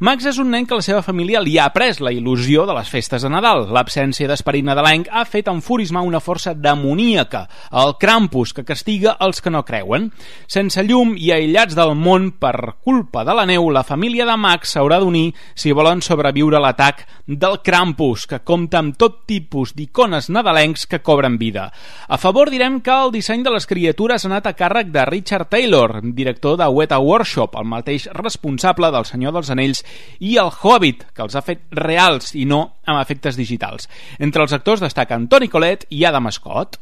Max 0.00 0.24
és 0.24 0.38
un 0.40 0.48
nen 0.48 0.64
que 0.64 0.72
la 0.78 0.80
seva 0.80 1.02
família 1.04 1.42
li 1.44 1.58
ha 1.60 1.66
pres 1.74 1.98
la 2.00 2.08
il·lusió 2.08 2.62
de 2.64 2.72
les 2.72 2.88
festes 2.88 3.20
de 3.20 3.28
Nadal. 3.28 3.66
L'absència 3.68 4.24
d'esperit 4.30 4.64
nadalenc 4.64 5.10
ha 5.12 5.26
fet 5.28 5.50
enfurismar 5.52 6.00
una 6.08 6.22
força 6.24 6.54
demoníaca, 6.56 7.42
el 7.76 7.92
Krampus, 8.00 8.54
que 8.56 8.64
castiga 8.64 9.18
els 9.20 9.44
que 9.44 9.52
no 9.52 9.60
creuen. 9.68 10.06
Sense 10.48 10.80
llum 10.88 11.12
i 11.20 11.28
aïllats 11.34 11.76
del 11.76 11.92
món 12.00 12.30
per 12.40 12.78
culpa 12.80 13.26
de 13.28 13.34
la 13.36 13.44
neu, 13.44 13.68
la 13.68 13.82
família 13.84 14.24
de 14.24 14.38
Max 14.40 14.72
s'haurà 14.72 15.02
d'unir 15.02 15.34
si 15.52 15.74
volen 15.76 16.00
sobreviure 16.00 16.56
a 16.56 16.64
l'atac 16.64 17.04
del 17.28 17.58
Krampus, 17.60 18.24
que 18.24 18.40
compta 18.40 18.80
amb 18.80 18.96
tot 18.96 19.26
tipus 19.28 19.74
d'icones 19.76 20.30
nadalencs 20.32 20.86
que 20.88 21.02
cobren 21.04 21.36
vida. 21.36 21.66
A 22.08 22.16
favor 22.16 22.48
direm 22.48 22.80
que 22.80 22.96
el 22.96 23.12
disseny 23.12 23.44
de 23.44 23.52
les 23.52 23.68
criatures 23.68 24.24
ha 24.24 24.32
anat 24.32 24.48
a 24.48 24.56
càrrec 24.56 24.96
de 24.96 25.04
Richard 25.12 25.52
Taylor, 25.52 26.00
director 26.00 26.56
de 26.56 26.72
Weta 26.72 27.04
Workshop, 27.04 27.60
el 27.60 27.68
mateix 27.68 28.08
responsable 28.16 28.88
del 28.96 29.04
Senyor 29.04 29.36
dels 29.36 29.52
Anells 29.52 29.84
i 30.20 30.36
el 30.40 30.50
Hobbit, 30.52 31.06
que 31.14 31.24
els 31.24 31.36
ha 31.36 31.44
fet 31.44 31.64
reals 31.72 32.34
i 32.36 32.44
no 32.44 32.60
amb 32.84 33.00
efectes 33.00 33.38
digitals. 33.40 33.88
Entre 34.18 34.42
els 34.44 34.52
actors 34.52 34.84
destaquen 34.84 35.28
Toni 35.28 35.48
Collette 35.48 35.88
i 35.90 36.04
Adam 36.04 36.30
Scott. 36.30 36.80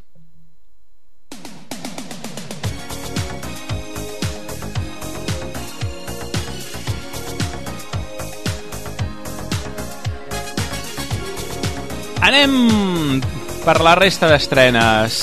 Anem 12.28 13.22
per 13.64 13.78
la 13.80 13.94
resta 13.96 14.28
d'estrenes. 14.28 15.22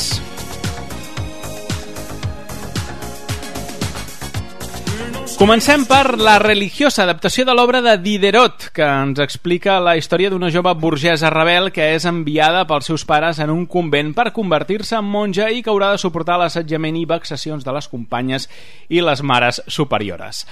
Comencem 5.35 5.83
per 5.83 6.15
la 6.15 6.37
religiosa 6.39 7.03
adaptació 7.03 7.43
de 7.43 7.53
l'obra 7.57 7.81
de 7.83 7.97
Diderot, 7.99 8.69
que 8.71 8.85
ens 8.87 9.19
explica 9.19 9.81
la 9.83 9.97
història 9.99 10.29
d'una 10.31 10.47
jove 10.53 10.71
burgesa 10.79 11.27
rebel 11.33 11.67
que 11.75 11.89
és 11.97 12.05
enviada 12.07 12.61
pels 12.69 12.87
seus 12.87 13.03
pares 13.03 13.41
en 13.43 13.51
un 13.51 13.65
convent 13.67 14.13
per 14.15 14.29
convertir-se 14.35 14.95
en 14.95 15.09
monja 15.11 15.49
i 15.51 15.59
que 15.59 15.73
haurà 15.73 15.91
de 15.91 15.99
suportar 15.99 16.39
l'assetjament 16.39 16.95
i 16.95 17.03
vexacions 17.09 17.67
de 17.67 17.75
les 17.75 17.91
companyes 17.91 18.47
i 18.87 19.03
les 19.03 19.25
mares 19.27 19.59
superiores. 19.67 20.45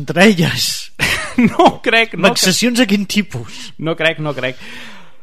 Entre 0.00 0.24
elles. 0.24 0.72
no 1.52 1.74
crec. 1.84 2.16
No 2.16 2.32
Vexacions 2.32 2.80
a 2.80 2.88
quin 2.88 3.04
tipus? 3.04 3.74
No 3.76 3.92
crec, 4.00 4.24
no 4.24 4.32
crec. 4.32 4.56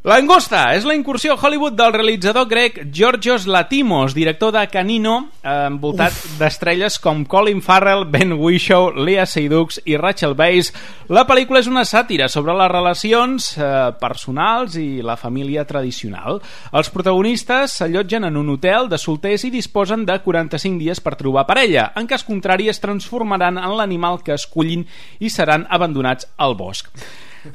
Langosta 0.08 0.62
és 0.78 0.86
la 0.88 0.94
incursió 0.96 1.34
a 1.34 1.36
Hollywood 1.36 1.74
del 1.76 1.92
realitzador 1.92 2.46
grec 2.48 2.78
Georgios 2.96 3.44
Latimos, 3.52 4.14
director 4.16 4.54
de 4.56 4.62
Canino, 4.72 5.28
eh, 5.44 5.66
envoltat 5.68 6.16
d'estrelles 6.40 6.96
com 7.04 7.26
Colin 7.28 7.60
Farrell, 7.62 8.06
Ben 8.08 8.32
Whishaw, 8.32 8.94
Lea 8.96 9.26
Seydoux 9.26 9.82
i 9.84 9.98
Rachel 9.98 10.38
Weisz. 10.40 10.72
La 11.10 11.26
pel·lícula 11.28 11.60
és 11.60 11.68
una 11.68 11.84
sàtira 11.84 12.30
sobre 12.32 12.56
les 12.56 12.72
relacions 12.72 13.52
eh, 13.58 13.92
personals 14.00 14.80
i 14.80 15.04
la 15.04 15.18
família 15.20 15.68
tradicional. 15.68 16.40
Els 16.72 16.96
protagonistes 16.96 17.82
s'allotgen 17.82 18.24
en 18.24 18.40
un 18.40 18.56
hotel 18.56 18.88
de 18.88 18.98
solters 18.98 19.44
i 19.44 19.52
disposen 19.52 20.08
de 20.08 20.22
45 20.24 20.80
dies 20.80 21.04
per 21.04 21.18
trobar 21.20 21.44
parella. 21.44 21.92
En 22.00 22.08
cas 22.08 22.24
contrari, 22.24 22.72
es 22.72 22.80
transformaran 22.80 23.60
en 23.60 23.76
l'animal 23.76 24.24
que 24.24 24.40
escollin 24.40 24.88
i 25.20 25.28
seran 25.28 25.68
abandonats 25.68 26.32
al 26.38 26.56
bosc. 26.56 26.88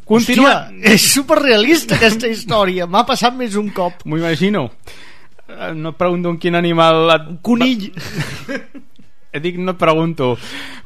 Continua... 0.05 0.55
Hòstia, 0.69 0.95
és 0.95 1.09
superrealista 1.15 1.99
aquesta 1.99 2.31
història. 2.31 2.89
M'ha 2.91 3.05
passat 3.09 3.37
més 3.37 3.59
un 3.61 3.71
cop. 3.75 4.05
M'ho 4.05 4.21
imagino. 4.21 4.71
Eh, 5.49 5.73
No 5.77 5.93
et 5.95 6.01
pregunto 6.01 6.33
en 6.33 6.41
quin 6.41 6.57
animal... 6.57 7.05
Et... 7.17 7.31
Un 7.35 7.39
conill. 7.43 7.91
Dic, 9.35 9.57
no 9.59 9.73
et 9.73 9.79
pregunto. 9.79 10.37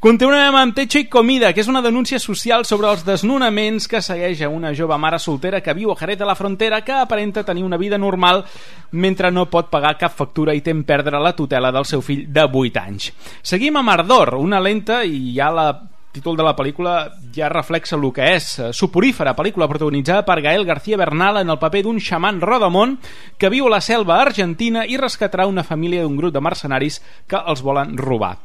Continuem 0.00 0.54
amb 0.56 0.72
Techo 0.72 1.02
i 1.02 1.08
Comida, 1.12 1.50
que 1.52 1.60
és 1.60 1.68
una 1.68 1.82
denúncia 1.84 2.16
social 2.22 2.64
sobre 2.64 2.88
els 2.88 3.02
desnonaments 3.04 3.84
que 3.90 4.00
segueix 4.00 4.40
a 4.40 4.48
una 4.48 4.72
jove 4.72 4.96
mare 4.96 5.18
soltera 5.20 5.60
que 5.60 5.74
viu 5.76 5.92
a 5.92 5.96
Jerez 6.00 6.16
de 6.16 6.28
la 6.28 6.36
Frontera 6.38 6.80
que 6.80 6.96
aparenta 6.96 7.44
tenir 7.44 7.66
una 7.66 7.76
vida 7.76 7.98
normal 7.98 8.44
mentre 8.92 9.30
no 9.30 9.50
pot 9.52 9.68
pagar 9.68 9.98
cap 10.00 10.16
factura 10.16 10.54
i 10.56 10.64
tem 10.64 10.80
perdre 10.88 11.20
la 11.20 11.34
tutela 11.36 11.72
del 11.74 11.84
seu 11.84 12.00
fill 12.00 12.24
de 12.32 12.46
8 12.48 12.80
anys. 12.80 13.12
Seguim 13.42 13.76
amb 13.76 13.92
Ardor, 13.98 14.38
una 14.40 14.62
lenta 14.64 15.02
i 15.04 15.34
ja 15.36 15.52
la 15.52 15.68
títol 16.18 16.36
de 16.36 16.44
la 16.46 16.54
pel·lícula 16.58 16.94
ja 17.34 17.48
reflexa 17.52 17.96
el 17.96 18.06
que 18.12 18.26
és. 18.34 18.48
Suporífera, 18.74 19.36
pel·lícula 19.38 19.68
protagonitzada 19.70 20.24
per 20.26 20.40
Gael 20.42 20.66
García 20.66 20.98
Bernal 20.98 21.40
en 21.40 21.54
el 21.54 21.60
paper 21.62 21.84
d'un 21.86 22.00
xaman 22.02 22.42
rodamont 22.42 22.98
que 23.38 23.50
viu 23.52 23.68
a 23.68 23.76
la 23.76 23.80
selva 23.80 24.18
argentina 24.20 24.84
i 24.86 24.98
rescatarà 24.98 25.46
una 25.46 25.64
família 25.64 26.02
d'un 26.02 26.18
grup 26.18 26.34
de 26.34 26.42
mercenaris 26.42 27.00
que 27.26 27.38
els 27.38 27.62
volen 27.62 27.96
robar. 27.98 28.36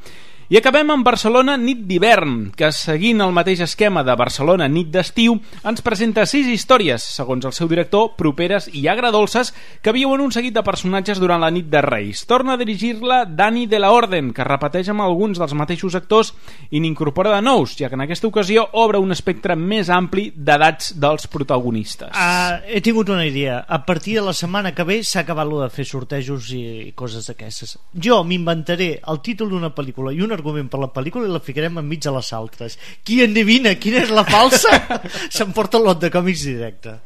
I 0.54 0.60
acabem 0.60 0.92
amb 0.94 1.02
Barcelona 1.02 1.56
nit 1.58 1.80
d'hivern, 1.90 2.52
que 2.54 2.68
seguint 2.78 3.24
el 3.26 3.32
mateix 3.34 3.64
esquema 3.66 4.04
de 4.06 4.14
Barcelona 4.14 4.68
nit 4.70 4.92
d'estiu, 4.94 5.40
ens 5.66 5.82
presenta 5.82 6.28
sis 6.30 6.46
històries, 6.46 7.02
segons 7.16 7.48
el 7.50 7.56
seu 7.58 7.66
director, 7.72 8.12
properes 8.20 8.68
i 8.70 8.84
agradolces, 8.86 9.50
que 9.82 9.96
viuen 9.96 10.22
un 10.22 10.30
seguit 10.30 10.54
de 10.54 10.62
personatges 10.62 11.18
durant 11.18 11.42
la 11.42 11.50
nit 11.50 11.72
de 11.74 11.82
Reis. 11.82 12.22
Torna 12.30 12.54
a 12.54 12.60
dirigir-la 12.62 13.24
Dani 13.26 13.66
de 13.66 13.80
la 13.82 13.90
Orden, 13.98 14.30
que 14.30 14.46
repeteix 14.46 14.92
amb 14.94 15.02
alguns 15.02 15.42
dels 15.42 15.56
mateixos 15.58 15.98
actors 15.98 16.30
i 16.70 16.84
n'incorpora 16.86 17.34
de 17.34 17.42
nous, 17.42 17.74
ja 17.80 17.90
que 17.90 17.98
en 17.98 18.06
aquesta 18.06 18.30
ocasió 18.30 18.68
obre 18.78 19.02
un 19.02 19.18
espectre 19.18 19.58
més 19.58 19.90
ampli 19.90 20.28
d'edats 20.38 20.94
dels 21.02 21.26
protagonistes. 21.34 22.14
Uh, 22.14 22.62
he 22.70 22.84
tingut 22.86 23.10
una 23.10 23.26
idea. 23.26 23.64
A 23.66 23.82
partir 23.90 24.20
de 24.20 24.28
la 24.30 24.38
setmana 24.38 24.76
que 24.78 24.86
ve 24.86 25.02
s'ha 25.02 25.26
acabat 25.26 25.50
de 25.50 25.74
fer 25.74 25.90
sortejos 25.96 26.54
i 26.54 26.94
coses 26.94 27.26
d'aquestes. 27.34 27.80
Jo 27.98 28.22
m'inventaré 28.22 29.00
el 29.02 29.24
títol 29.26 29.50
d'una 29.50 29.74
pel·lícula 29.74 30.14
i 30.14 30.22
un 30.22 30.43
argument 30.44 30.70
per 30.70 30.84
la 30.84 30.92
pel·lícula 30.92 31.26
i 31.26 31.34
la 31.34 31.42
ficarem 31.44 31.80
enmig 31.80 32.04
de 32.04 32.14
les 32.14 32.32
altres. 32.36 32.78
Qui 33.08 33.24
endevina 33.24 33.78
quina 33.80 34.04
és 34.04 34.12
la 34.14 34.28
falsa 34.28 34.76
s'emporta 35.36 35.80
el 35.80 35.88
lot 35.88 36.04
de 36.04 36.12
còmics 36.14 36.44
directe. 36.52 37.00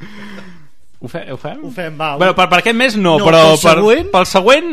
Ho, 0.97 1.07
fe, 1.07 1.27
ho 1.29 1.37
fem? 1.37 1.59
Ho 1.61 1.69
fem, 1.69 1.93
va. 1.93 2.15
Bueno, 2.17 2.33
per, 2.33 2.47
per 2.49 2.57
aquest 2.63 2.77
mes 2.77 2.95
no, 2.97 3.19
No, 3.21 3.25
però 3.27 3.43
pel 3.51 3.59
per, 3.61 3.73
següent? 3.75 4.07
pel 4.15 4.25
següent... 4.25 4.71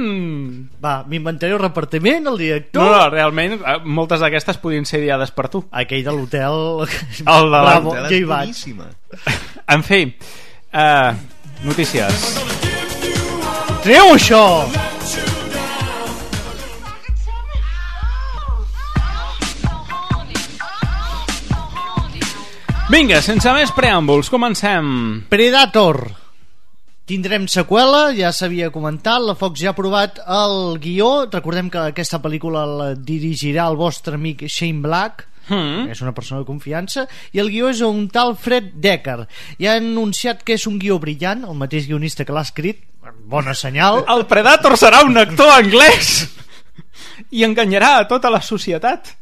Va, 0.80 0.94
m'inventaré 1.08 1.52
el 1.52 1.60
repartiment, 1.60 2.30
el 2.32 2.40
director... 2.40 2.80
No, 2.80 2.94
no, 2.96 3.10
realment, 3.12 3.58
eh, 3.60 3.76
moltes 3.84 4.24
d'aquestes 4.24 4.60
podien 4.62 4.88
ser 4.88 5.02
ideades 5.02 5.34
per 5.36 5.50
tu. 5.52 5.66
Aquell 5.84 6.06
de 6.06 6.16
l'hotel... 6.16 6.88
El 7.36 7.52
de 7.52 7.60
l'hotel 7.60 8.08
ja 8.08 8.16
hi 8.16 8.24
vaig. 8.32 8.64
En 9.76 9.84
fi, 9.84 10.00
uh, 10.72 11.12
notícies. 11.68 12.26
Treu 13.84 14.16
això! 14.16 14.44
Vinga, 22.92 23.20
sense 23.24 23.48
més 23.56 23.72
preàmbuls, 23.74 24.28
comencem. 24.32 24.86
Predator. 25.32 26.02
Tindrem 27.08 27.46
seqüela, 27.52 28.10
ja 28.16 28.30
s'havia 28.32 28.70
comentat, 28.72 29.22
la 29.24 29.34
Fox 29.36 29.60
ja 29.60 29.70
ha 29.70 29.74
aprovat 29.74 30.20
el 30.24 30.76
guió. 30.80 31.24
Recordem 31.32 31.70
que 31.72 31.80
aquesta 31.80 32.20
pel·lícula 32.22 32.64
la 32.68 32.90
dirigirà 32.96 33.66
el 33.72 33.78
vostre 33.80 34.16
amic 34.20 34.44
Shane 34.48 34.84
Black, 34.84 35.28
Mm. 35.44 35.90
és 35.92 36.00
una 36.00 36.14
persona 36.16 36.40
de 36.40 36.46
confiança, 36.46 37.06
i 37.32 37.38
el 37.38 37.50
guió 37.50 37.68
és 37.68 37.82
un 37.84 38.08
tal 38.08 38.34
Fred 38.34 38.70
Decker. 38.80 39.26
I 39.58 39.66
ha 39.66 39.74
anunciat 39.76 40.42
que 40.42 40.54
és 40.54 40.66
un 40.66 40.78
guió 40.78 40.98
brillant, 40.98 41.44
el 41.44 41.52
mateix 41.54 41.86
guionista 41.86 42.24
que 42.24 42.32
l'ha 42.32 42.40
escrit, 42.40 42.78
bona 43.28 43.52
senyal. 43.52 44.06
El 44.08 44.24
Predator 44.24 44.72
serà 44.80 45.02
un 45.04 45.18
actor 45.18 45.52
anglès 45.52 46.30
i 47.30 47.44
enganyarà 47.44 47.98
a 47.98 48.08
tota 48.08 48.30
la 48.30 48.40
societat 48.40 49.12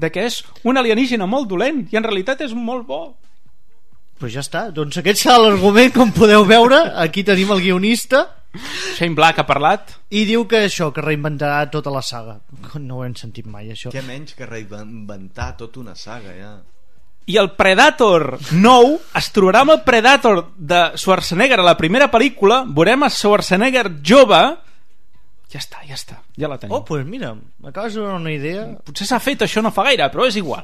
de 0.00 0.10
que 0.12 0.26
és 0.28 0.40
un 0.64 0.80
alienígena 0.80 1.28
molt 1.28 1.48
dolent 1.50 1.84
i 1.92 2.00
en 2.00 2.06
realitat 2.06 2.42
és 2.46 2.56
molt 2.56 2.86
bo. 2.88 3.02
Pues 4.20 4.34
ja 4.34 4.42
està, 4.44 4.66
doncs 4.74 4.98
aquest 5.00 5.22
serà 5.22 5.38
l'argument, 5.40 5.92
com 5.94 6.10
podeu 6.12 6.44
veure, 6.48 6.82
aquí 7.00 7.24
tenim 7.24 7.54
el 7.54 7.62
guionista, 7.64 8.26
Shane 8.96 9.14
Black 9.14 9.38
ha 9.38 9.46
parlat 9.46 9.94
i 10.10 10.24
diu 10.26 10.42
que 10.50 10.64
això, 10.66 10.90
que 10.92 11.04
reinventarà 11.04 11.62
tota 11.70 11.92
la 11.94 12.02
saga. 12.02 12.40
No 12.82 12.98
ho 12.98 13.04
hem 13.06 13.14
sentit 13.16 13.46
mai, 13.46 13.70
això. 13.70 13.92
Què 13.94 14.02
menys 14.02 14.34
que 14.34 14.48
reinventar 14.48 15.54
tota 15.60 15.80
una 15.80 15.94
saga, 15.94 16.34
ja. 16.36 16.52
i 17.30 17.36
el 17.38 17.52
Predator 17.54 18.24
nou 18.58 18.96
es 19.16 19.28
trobarà 19.30 19.62
amb 19.62 19.76
el 19.76 19.84
Predator 19.86 20.40
de 20.56 20.80
Schwarzenegger 20.98 21.60
a 21.62 21.66
la 21.68 21.76
primera 21.78 22.08
pel·lícula 22.10 22.64
veurem 22.66 23.06
a 23.06 23.10
Schwarzenegger 23.12 23.86
jove 24.02 24.40
ja 25.50 25.58
està, 25.58 25.80
ja 25.82 25.96
està, 25.96 26.20
ja 26.38 26.46
la 26.46 26.60
tenim. 26.62 26.76
Oh, 26.76 26.84
pues 26.86 27.02
mira, 27.06 27.32
m'acabes 27.58 27.96
de 27.96 28.00
donar 28.04 28.20
una 28.20 28.30
idea. 28.30 28.68
potser 28.86 29.06
s'ha 29.08 29.18
fet 29.18 29.42
això 29.42 29.62
no 29.62 29.72
fa 29.74 29.82
gaire, 29.88 30.06
però 30.12 30.28
és 30.28 30.36
igual. 30.38 30.62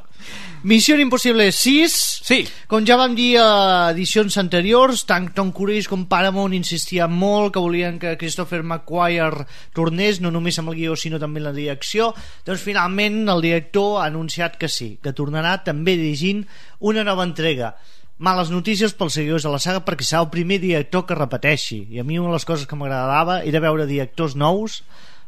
Missió 0.62 0.94
Impossible 0.98 1.48
6 1.50 1.96
sí. 2.26 2.38
Com 2.70 2.86
ja 2.86 2.96
vam 2.98 3.16
dir 3.18 3.36
a 3.42 3.90
edicions 3.90 4.38
anteriors 4.38 5.02
tant 5.06 5.32
Tom 5.34 5.50
Cruise 5.54 5.90
com 5.90 6.06
Paramount 6.06 6.54
insistien 6.54 7.10
molt 7.10 7.52
que 7.54 7.62
volien 7.62 7.98
que 7.98 8.16
Christopher 8.18 8.62
McQuarrie 8.62 9.26
tornés, 9.74 10.20
no 10.22 10.30
només 10.30 10.58
amb 10.62 10.70
el 10.70 10.78
guió 10.78 10.94
sinó 10.94 11.18
també 11.18 11.42
en 11.42 11.50
la 11.50 11.56
direcció. 11.56 12.12
Doncs 12.46 12.62
finalment 12.62 13.24
el 13.26 13.42
director 13.42 14.00
ha 14.00 14.06
anunciat 14.06 14.54
que 14.56 14.70
sí 14.70 14.96
que 15.02 15.14
tornarà 15.14 15.58
també 15.66 15.98
dirigint 15.98 16.46
una 16.78 17.02
nova 17.02 17.26
entrega 17.26 17.74
males 18.18 18.48
notícies 18.50 18.94
pels 18.96 19.12
seguidors 19.18 19.44
de 19.44 19.50
la 19.52 19.58
saga 19.60 19.82
perquè 19.84 20.06
serà 20.06 20.22
el 20.24 20.30
primer 20.32 20.56
director 20.62 21.04
que 21.06 21.14
repeteixi 21.18 21.82
i 21.92 22.00
a 22.00 22.04
mi 22.04 22.18
una 22.18 22.30
de 22.30 22.38
les 22.38 22.46
coses 22.48 22.66
que 22.66 22.76
m'agradava 22.78 23.42
era 23.44 23.60
veure 23.60 23.84
directors 23.86 24.34
nous 24.36 24.82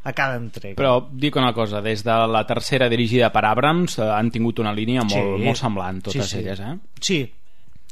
a 0.04 0.12
cada 0.16 0.36
entrega 0.40 0.76
però 0.78 1.02
dic 1.12 1.36
una 1.36 1.52
cosa, 1.52 1.82
des 1.84 2.04
de 2.06 2.14
la 2.32 2.46
tercera 2.46 2.88
dirigida 2.88 3.28
per 3.34 3.44
Abrams 3.44 3.98
eh, 3.98 4.06
han 4.08 4.30
tingut 4.30 4.58
una 4.62 4.72
línia 4.72 5.02
molt, 5.04 5.36
Sí. 5.36 5.44
molt 5.44 5.58
semblant 5.60 6.00
totes 6.02 6.24
Sí, 6.30 6.36
sí. 6.36 6.38
elles 6.38 6.60
eh? 6.60 6.76
Sí, 7.00 7.18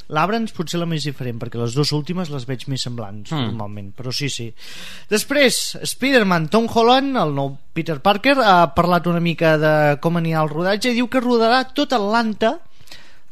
l'Abrams 0.08 0.52
potser 0.54 0.78
la 0.78 0.86
més 0.86 1.02
diferent 1.04 1.36
perquè 1.42 1.58
les 1.58 1.74
dues 1.74 1.90
últimes 1.92 2.30
les 2.30 2.46
veig 2.46 2.64
més 2.70 2.80
semblants 2.86 3.32
Mm. 3.34 3.42
normalment, 3.50 3.92
però 3.92 4.12
sí, 4.14 4.30
sí 4.30 4.52
després, 5.10 5.76
Spider-Man, 5.82 6.48
Tom 6.48 6.68
Holland 6.72 7.16
el 7.20 7.34
nou 7.34 7.56
Peter 7.74 7.98
Parker 8.00 8.36
ha 8.40 8.72
parlat 8.74 9.06
una 9.10 9.20
mica 9.20 9.56
de 9.58 9.74
com 10.00 10.16
anirà 10.16 10.42
el 10.46 10.48
rodatge 10.52 10.92
i 10.92 10.94
diu 10.94 11.08
que 11.12 11.20
rodarà 11.20 11.64
tot 11.74 11.92
Atlanta 11.92 12.60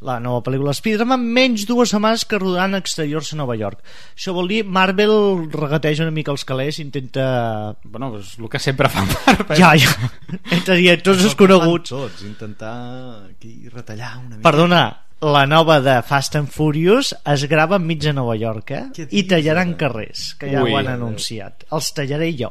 la 0.04 0.18
nova 0.20 0.42
pel·lícula 0.44 0.74
Spider-Man 0.76 1.22
menys 1.36 1.66
dues 1.68 1.92
setmanes 1.94 2.26
que 2.28 2.40
rodaran 2.40 2.76
exteriors 2.78 3.32
a 3.32 3.38
Nova 3.40 3.56
York 3.56 3.80
això 4.16 4.34
vol 4.36 4.50
dir 4.50 4.64
Marvel 4.64 5.46
regateja 5.52 6.04
una 6.04 6.14
mica 6.14 6.34
els 6.34 6.44
calés 6.44 6.80
intenta 6.82 7.74
bueno, 7.84 8.14
és 8.18 8.34
el 8.40 8.50
que 8.52 8.60
sempre 8.60 8.90
fa 8.92 9.06
Marvel 9.06 9.56
ja, 9.60 9.72
ja, 9.78 9.94
entre 10.50 10.80
directors 10.80 11.22
desconeguts 11.24 11.94
Tots, 11.94 12.24
intentar 12.26 12.74
aquí 13.30 13.68
retallar 13.68 14.18
una 14.18 14.36
mica. 14.36 14.42
Perdona, 14.42 14.82
la 15.24 15.44
nova 15.46 15.80
de 15.80 15.94
Fast 16.02 16.36
and 16.36 16.50
Furious 16.52 17.14
es 17.32 17.44
grava 17.48 17.78
enmig 17.80 18.02
de 18.02 18.12
Nova 18.12 18.34
York, 18.36 18.72
eh? 18.76 18.82
Què 18.94 19.06
I 19.10 19.22
tallaran 19.30 19.72
ara? 19.72 19.78
carrers, 19.80 20.24
que 20.40 20.50
ja 20.52 20.64
Ui. 20.64 20.72
ho 20.72 20.78
han 20.80 20.90
anunciat. 20.92 21.64
Els 21.72 21.92
tallaré 21.96 22.32
jo. 22.36 22.50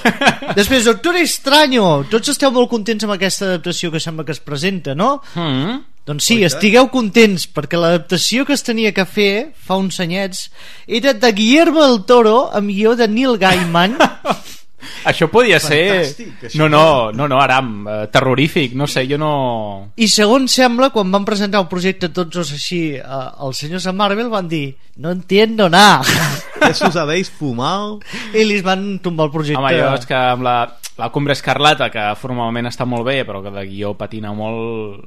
Després, 0.58 0.84
Doctor 0.88 1.16
Extraño. 1.20 1.86
Tots 2.12 2.34
esteu 2.34 2.52
molt 2.52 2.68
contents 2.72 3.06
amb 3.06 3.16
aquesta 3.16 3.48
adaptació 3.48 3.92
que 3.94 4.02
sembla 4.02 4.26
que 4.28 4.36
es 4.36 4.42
presenta, 4.44 4.96
no? 4.98 5.14
mm. 5.34 5.80
Doncs 6.02 6.26
sí, 6.26 6.40
Oi, 6.40 6.48
estigueu 6.48 6.88
contents, 6.90 7.44
perquè 7.46 7.78
l'adaptació 7.78 8.42
que 8.46 8.56
es 8.56 8.64
tenia 8.66 8.90
que 8.94 9.04
fer 9.06 9.52
fa 9.54 9.76
uns 9.78 10.00
anyets 10.02 10.48
era 10.90 11.12
de 11.14 11.30
Guillermo 11.36 11.84
del 11.84 12.02
Toro 12.08 12.48
amb 12.50 12.72
guió 12.74 12.96
de 12.98 13.06
Neil 13.06 13.38
Gaiman 13.38 13.94
això 15.10 15.28
podia 15.30 15.60
Fantàstic, 15.62 16.32
ser 16.40 16.48
això. 16.48 16.58
no, 16.58 16.66
no, 16.72 16.84
no, 17.14 17.28
no 17.30 17.38
Aram, 17.38 17.70
eh, 17.86 18.00
terrorífic 18.10 18.74
no 18.74 18.88
sé, 18.90 19.04
jo 19.06 19.14
no 19.20 19.92
I 19.94 20.08
segons 20.10 20.58
sembla, 20.58 20.90
quan 20.90 21.12
van 21.14 21.26
presentar 21.28 21.62
el 21.62 21.70
projecte 21.70 22.10
tots 22.10 22.34
dos 22.34 22.50
així 22.50 22.80
eh, 22.98 23.22
els 23.46 23.62
senyors 23.62 23.86
de 23.86 23.94
Marvel 23.94 24.32
van 24.32 24.50
dir 24.50 24.72
no 24.98 25.14
entiendo 25.14 25.70
nada 25.70 26.02
Eso 26.68 26.88
us 26.90 26.96
habéis 26.96 27.30
fumado. 27.30 28.00
i 28.34 28.42
li 28.46 28.60
van 28.62 28.98
tombar 29.02 29.26
el 29.30 29.32
projecte 29.34 29.62
Home, 29.62 29.74
jo 29.78 29.94
és 29.98 30.06
que 30.06 30.18
amb 30.18 30.42
la, 30.46 30.56
la 30.98 31.08
Cumbre 31.14 31.34
Escarlata, 31.34 31.90
que 31.90 32.10
formalment 32.20 32.70
està 32.70 32.86
molt 32.86 33.06
bé, 33.06 33.22
però 33.26 33.42
que 33.42 33.54
de 33.54 33.64
guió 33.70 33.94
patina 33.98 34.34
molt... 34.34 35.06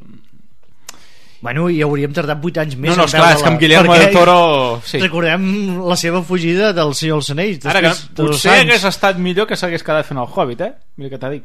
bueno, 1.45 1.67
i 1.69 1.79
hauríem 1.85 2.11
tardat 2.17 2.41
8 2.43 2.61
anys 2.65 2.75
més 2.75 2.91
No, 2.95 3.03
no, 3.03 3.05
esclar, 3.05 3.31
és 3.35 3.41
que 3.45 3.49
amb 3.51 3.59
Guillermo 3.61 3.93
del 3.95 4.11
Toro... 4.15 4.37
Sí. 4.83 4.99
recordem 5.03 5.43
la 5.85 5.95
seva 6.01 6.23
fugida 6.25 6.71
del 6.73 6.93
Senyor 6.97 7.21
dels 7.21 7.29
Anells 7.35 7.65
Ara 7.71 7.81
que 7.85 7.91
dos 8.17 8.31
potser 8.35 8.51
anys. 8.55 8.63
hagués 8.65 8.85
estat 8.89 9.17
millor 9.21 9.45
que 9.47 9.55
s'hagués 9.59 9.83
quedat 9.85 10.07
fent 10.09 10.19
el 10.19 10.27
Hobbit, 10.33 10.61
eh? 10.65 10.71
Mira 10.97 11.13
què 11.13 11.19
t'ha 11.21 11.29
dit. 11.35 11.43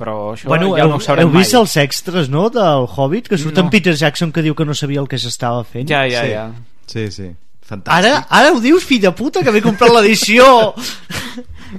Però 0.00 0.32
això 0.34 0.48
Bueno, 0.48 0.72
ja 0.76 0.84
heu, 0.86 0.88
no 0.88 0.96
ho 0.96 1.00
sabrem 1.04 1.28
heu 1.28 1.34
vist 1.38 1.52
mai. 1.54 1.60
els 1.60 1.76
extras, 1.76 2.28
no?, 2.32 2.48
del 2.50 2.86
Hobbit, 2.88 3.28
que 3.28 3.38
surt 3.38 3.54
No. 3.56 3.66
en 3.66 3.70
Peter 3.70 3.94
Jackson 3.94 4.32
que 4.32 4.42
diu 4.42 4.54
que 4.56 4.64
no 4.64 4.74
sabia 4.74 5.00
el 5.00 5.08
que 5.08 5.18
s'estava 5.20 5.62
fent. 5.64 5.88
Ja, 5.88 6.06
ja, 6.08 6.22
Sí. 6.24 6.30
ja. 6.32 6.50
Sí, 6.86 7.10
sí. 7.12 7.28
Fantàstic. 7.70 7.92
Ara, 7.92 8.26
ara 8.28 8.50
ho 8.52 8.58
dius, 8.60 8.82
fill 8.84 9.00
de 9.04 9.12
puta, 9.12 9.44
que 9.44 9.52
m'he 9.52 9.60
comprat 9.62 9.92
l'edició. 9.94 10.72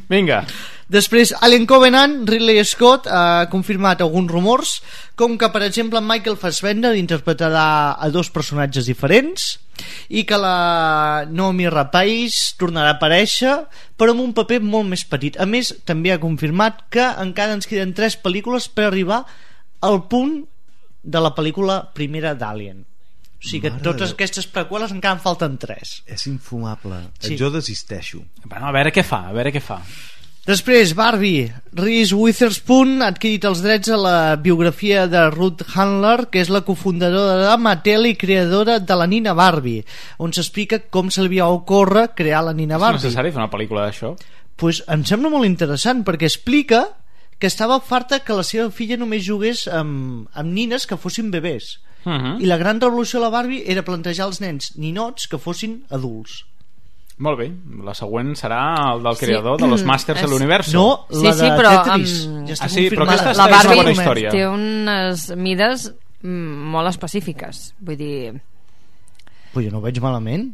Vinga. 0.07 0.45
Després, 0.91 1.29
Alien 1.39 1.63
Covenant, 1.69 2.17
Ridley 2.27 2.59
Scott 2.67 3.05
ha 3.07 3.47
confirmat 3.51 4.01
alguns 4.03 4.27
rumors, 4.31 4.71
com 5.15 5.37
que, 5.39 5.47
per 5.53 5.61
exemple, 5.63 6.01
Michael 6.03 6.35
Fassbender 6.41 6.91
interpretarà 6.99 7.93
a 7.95 8.09
dos 8.11 8.27
personatges 8.33 8.89
diferents 8.89 9.53
i 10.11 10.25
que 10.27 10.35
la 10.37 11.23
Naomi 11.31 11.69
Rapace 11.71 12.57
tornarà 12.59 12.91
a 12.91 12.97
aparèixer, 12.99 13.55
però 13.95 14.11
amb 14.11 14.25
un 14.25 14.35
paper 14.35 14.59
molt 14.67 14.91
més 14.91 15.05
petit. 15.07 15.39
A 15.39 15.47
més, 15.47 15.71
també 15.87 16.11
ha 16.11 16.19
confirmat 16.19 16.83
que 16.91 17.07
encara 17.23 17.55
ens 17.55 17.69
queden 17.71 17.95
tres 17.95 18.19
pel·lícules 18.19 18.67
per 18.67 18.89
arribar 18.91 19.23
al 19.87 20.03
punt 20.11 20.41
de 21.01 21.23
la 21.23 21.31
pel·lícula 21.33 21.85
primera 21.95 22.35
d'Alien. 22.35 22.83
O 22.83 23.41
sigui 23.47 23.63
que 23.63 23.71
Mare 23.73 23.81
totes 23.87 24.11
de- 24.11 24.19
aquestes 24.19 24.45
preqüeles 24.45 24.91
encara 24.93 25.15
en 25.15 25.23
falten 25.23 25.55
tres. 25.57 26.01
És 26.05 26.27
infumable. 26.27 26.99
Sí. 27.17 27.37
Jo 27.39 27.49
desisteixo. 27.49 28.25
Bueno, 28.43 28.67
a 28.67 28.75
veure 28.75 28.91
què 28.93 29.01
fa, 29.07 29.23
a 29.29 29.33
veure 29.33 29.55
què 29.55 29.63
fa. 29.63 29.79
Després, 30.41 30.95
Barbie. 30.97 31.51
Reese 31.77 32.15
Witherspoon 32.17 33.03
ha 33.03 33.11
adquirit 33.11 33.43
els 33.45 33.59
drets 33.61 33.91
a 33.93 33.97
la 34.01 34.35
biografia 34.41 35.03
de 35.07 35.27
Ruth 35.29 35.61
Handler, 35.75 36.31
que 36.33 36.41
és 36.41 36.49
la 36.49 36.63
cofundadora 36.65 37.35
de 37.43 37.57
Mattel 37.61 38.07
i 38.09 38.15
creadora 38.17 38.79
de 38.81 38.97
la 38.97 39.05
Nina 39.05 39.35
Barbie, 39.37 39.85
on 40.17 40.33
s'explica 40.33 40.81
com 40.89 41.11
se 41.13 41.21
li 41.21 41.29
havia 41.29 41.51
ocórrer 41.53 42.07
crear 42.17 42.41
la 42.47 42.55
Nina 42.57 42.79
És 42.79 42.81
Barbie. 42.81 43.03
necessari 43.03 43.31
fer 43.31 43.37
una 43.43 43.51
pel·lícula 43.53 43.85
d'això? 43.85 44.15
pues 44.61 44.83
em 44.93 45.01
sembla 45.01 45.31
molt 45.33 45.47
interessant 45.47 46.03
perquè 46.05 46.27
explica 46.29 46.83
que 47.39 47.47
estava 47.49 47.79
farta 47.81 48.19
que 48.21 48.35
la 48.37 48.43
seva 48.45 48.69
filla 48.69 48.97
només 48.97 49.23
jugués 49.25 49.63
amb, 49.67 50.27
amb 50.37 50.53
nines 50.53 50.85
que 50.85 50.97
fossin 50.97 51.31
bebès. 51.31 51.79
Uh 52.05 52.11
-huh. 52.11 52.41
I 52.41 52.45
la 52.45 52.57
gran 52.57 52.79
revolució 52.79 53.19
de 53.19 53.25
la 53.25 53.31
Barbie 53.31 53.63
era 53.65 53.81
plantejar 53.81 54.25
als 54.25 54.39
nens 54.41 54.75
ninots 54.75 55.27
que 55.27 55.39
fossin 55.39 55.83
adults. 55.89 56.45
Molt 57.21 57.37
bé, 57.37 57.45
la 57.85 57.93
següent 57.93 58.31
serà 58.39 58.61
el 58.95 59.03
del 59.05 59.17
creador 59.19 59.59
de 59.61 59.67
los 59.69 59.83
Masters 59.85 60.23
de 60.23 60.27
l'Universo. 60.31 60.71
No, 60.73 61.05
Sí, 61.11 61.23
la 61.27 61.33
sí, 61.33 61.43
de 61.45 61.51
però 61.51 61.73
Tetris. 61.83 62.15
amb- 62.27 62.47
Ja 62.47 62.53
està 62.55 62.65
Ah, 62.65 62.69
sí, 62.69 62.89
però 62.89 63.03
aquesta 63.05 63.33
La 63.37 63.45
és 63.49 63.65
una 63.65 63.75
bona 63.75 63.91
història. 63.91 64.31
té 64.31 64.47
unes 64.47 65.27
mides 65.37 65.91
mm, 66.23 66.71
molt 66.73 66.89
específiques. 66.89 67.75
Vull 67.79 67.97
dir, 67.97 68.33
Però 69.53 69.63
jo 69.65 69.69
no 69.71 69.77
ho 69.79 69.81
veig 69.81 69.99
malament. 70.01 70.53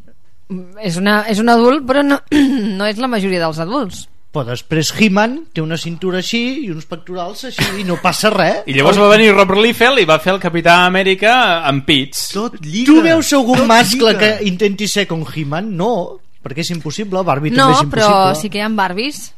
és, 0.81 0.97
una, 0.97 1.21
és 1.29 1.39
un 1.39 1.49
adult, 1.49 1.85
però 1.85 2.03
no, 2.03 2.19
no 2.77 2.85
és 2.85 2.97
la 2.97 3.07
majoria 3.07 3.39
dels 3.39 3.59
adults. 3.59 4.07
Però 4.33 4.43
després 4.45 4.91
He-Man 4.99 5.45
té 5.53 5.61
una 5.63 5.77
cintura 5.77 6.17
així 6.19 6.65
i 6.65 6.69
uns 6.69 6.85
pectorals 6.85 7.45
així 7.45 7.79
i 7.79 7.83
no 7.87 7.95
passa 8.03 8.29
res. 8.29 8.63
I 8.67 8.73
llavors 8.75 8.99
va 8.99 9.07
venir 9.09 9.31
Rob 9.33 9.51
Liefeld 9.55 9.99
i 9.99 10.05
va 10.05 10.19
fer 10.19 10.33
el 10.33 10.39
Capità 10.43 10.85
Amèrica 10.85 11.63
amb 11.65 11.85
pits. 11.87 12.27
Tot 12.35 12.59
lliga. 12.61 12.85
Tu 12.91 13.01
veus 13.01 13.31
algun 13.33 13.57
tot 13.63 13.67
mascle 13.67 14.11
lliga. 14.13 14.19
que 14.37 14.45
intenti 14.45 14.87
ser 14.87 15.07
com 15.07 15.23
He-Man? 15.25 15.75
No, 15.77 16.19
perquè 16.47 16.63
és 16.65 16.71
impossible. 16.71 17.21
Barbie 17.27 17.51
No, 17.51 17.67
també 17.67 17.77
és 17.77 17.83
impossible. 17.83 18.15
però 18.15 18.35
sí 18.41 18.49
que 18.49 18.57
hi 18.57 18.65
ha 18.65 18.69
Barbies. 18.69 19.33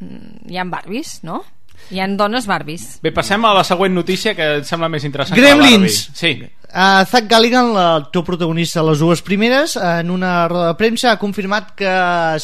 Mm, 0.00 0.50
Hi 0.50 0.58
ha 0.58 0.64
Barbies, 0.64 1.20
no? 1.22 1.44
Hi 1.90 2.00
ha 2.00 2.06
dones 2.08 2.46
Barbies. 2.46 2.98
Bé, 3.02 3.12
passem 3.14 3.44
a 3.46 3.54
la 3.54 3.62
següent 3.64 3.94
notícia 3.94 4.34
que 4.34 4.56
em 4.58 4.64
sembla 4.64 4.88
més 4.90 5.04
interessant 5.04 5.36
que 5.38 5.42
Gremlins. 5.44 5.72
la 5.72 5.78
Barbie. 5.78 6.14
Sí. 6.14 6.54
Uh, 6.68 7.00
Zach 7.08 7.24
Galligan, 7.30 7.70
l'actor 7.72 8.24
protagonista 8.26 8.82
de 8.82 8.90
les 8.90 8.98
dues 9.00 9.22
primeres, 9.24 9.74
en 9.80 10.10
una 10.12 10.46
roda 10.50 10.66
de 10.68 10.74
premsa 10.76 11.12
ha 11.12 11.18
confirmat 11.18 11.70
que 11.74 11.92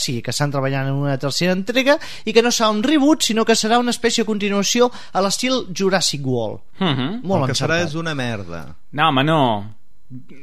sí, 0.00 0.22
que 0.22 0.30
estan 0.32 0.50
treballant 0.50 0.86
en 0.88 0.94
una 0.94 1.18
tercera 1.20 1.52
entrega 1.52 1.98
i 2.24 2.32
que 2.32 2.40
no 2.42 2.48
serà 2.48 2.70
un 2.72 2.80
reboot, 2.82 3.20
sinó 3.22 3.44
que 3.44 3.52
serà 3.54 3.78
una 3.78 3.90
espècie 3.92 4.24
de 4.24 4.26
continuació 4.30 4.90
a 5.12 5.20
l'estil 5.20 5.66
Jurassic 5.76 6.24
World. 6.24 6.60
Uh 6.80 6.86
-huh. 6.86 7.22
Molt 7.22 7.42
el 7.42 7.46
que 7.48 7.52
serà 7.54 7.74
encertat. 7.76 7.88
és 7.88 7.94
una 7.94 8.14
merda. 8.14 8.74
No, 8.92 9.08
home, 9.10 9.24
no. 9.24 9.74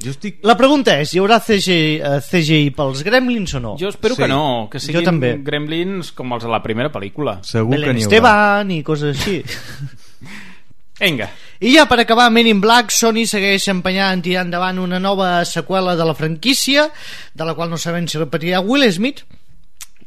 Jo 0.03 0.09
estic... 0.11 0.39
La 0.43 0.55
pregunta 0.57 0.97
és, 0.99 1.13
hi 1.13 1.19
haurà 1.21 1.37
CGI, 1.39 2.01
uh, 2.01 2.17
CGI 2.25 2.71
pels 2.75 3.03
Gremlins 3.07 3.53
o 3.55 3.59
no? 3.63 3.75
Jo 3.79 3.89
espero 3.89 4.15
Sí. 4.15 4.21
que 4.23 4.27
no, 4.27 4.67
que 4.71 4.79
Jo 4.79 4.85
siguin 4.87 5.05
també. 5.05 5.35
gremlins 5.43 6.11
com 6.17 6.31
els 6.33 6.43
de 6.43 6.49
la 6.51 6.61
primera 6.63 6.91
pel·lícula. 6.91 7.39
Segur 7.43 7.71
que 7.75 7.79
Belén 7.81 7.95
n'hi 7.95 8.03
haurà. 8.03 8.11
Esteban 8.17 8.71
i 8.71 8.81
coses 8.83 9.17
així. 9.17 9.41
Vinga. 11.01 11.29
I 11.61 11.71
ja 11.75 11.87
per 11.89 11.99
acabar 12.03 12.27
Men 12.33 12.47
in 12.49 12.59
Black, 12.61 12.91
Sony 12.93 13.23
segueix 13.29 13.65
empenyant 13.71 14.19
en 14.19 14.21
tirar 14.25 14.43
endavant 14.45 14.77
una 14.81 14.99
nova 15.01 15.43
seqüela 15.49 15.95
de 15.97 16.05
la 16.05 16.13
franquícia, 16.17 16.89
de 17.33 17.45
la 17.47 17.55
qual 17.57 17.69
no 17.71 17.77
sabem 17.81 18.05
si 18.07 18.19
repetirà 18.21 18.59
Will 18.61 18.85
Smith, 18.93 19.23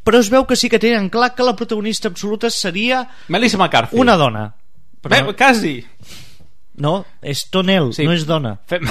però 0.04 0.20
es 0.20 0.28
veu 0.30 0.44
que 0.46 0.54
sí 0.56 0.68
que 0.70 0.78
tenen 0.78 1.08
clar 1.10 1.32
que 1.34 1.42
la 1.46 1.56
protagonista 1.56 2.08
absoluta 2.12 2.50
seria 2.50 3.08
Melissa 3.28 3.58
McCarthy. 3.58 3.96
una 3.98 4.16
dona. 4.16 4.54
Bé, 5.02 5.24
quasi. 5.36 5.84
No, 6.76 7.04
és 7.22 7.48
Tonel, 7.50 7.92
Sí. 7.94 8.04
no 8.04 8.12
és 8.12 8.24
dona. 8.26 8.58
Fem, 8.66 8.82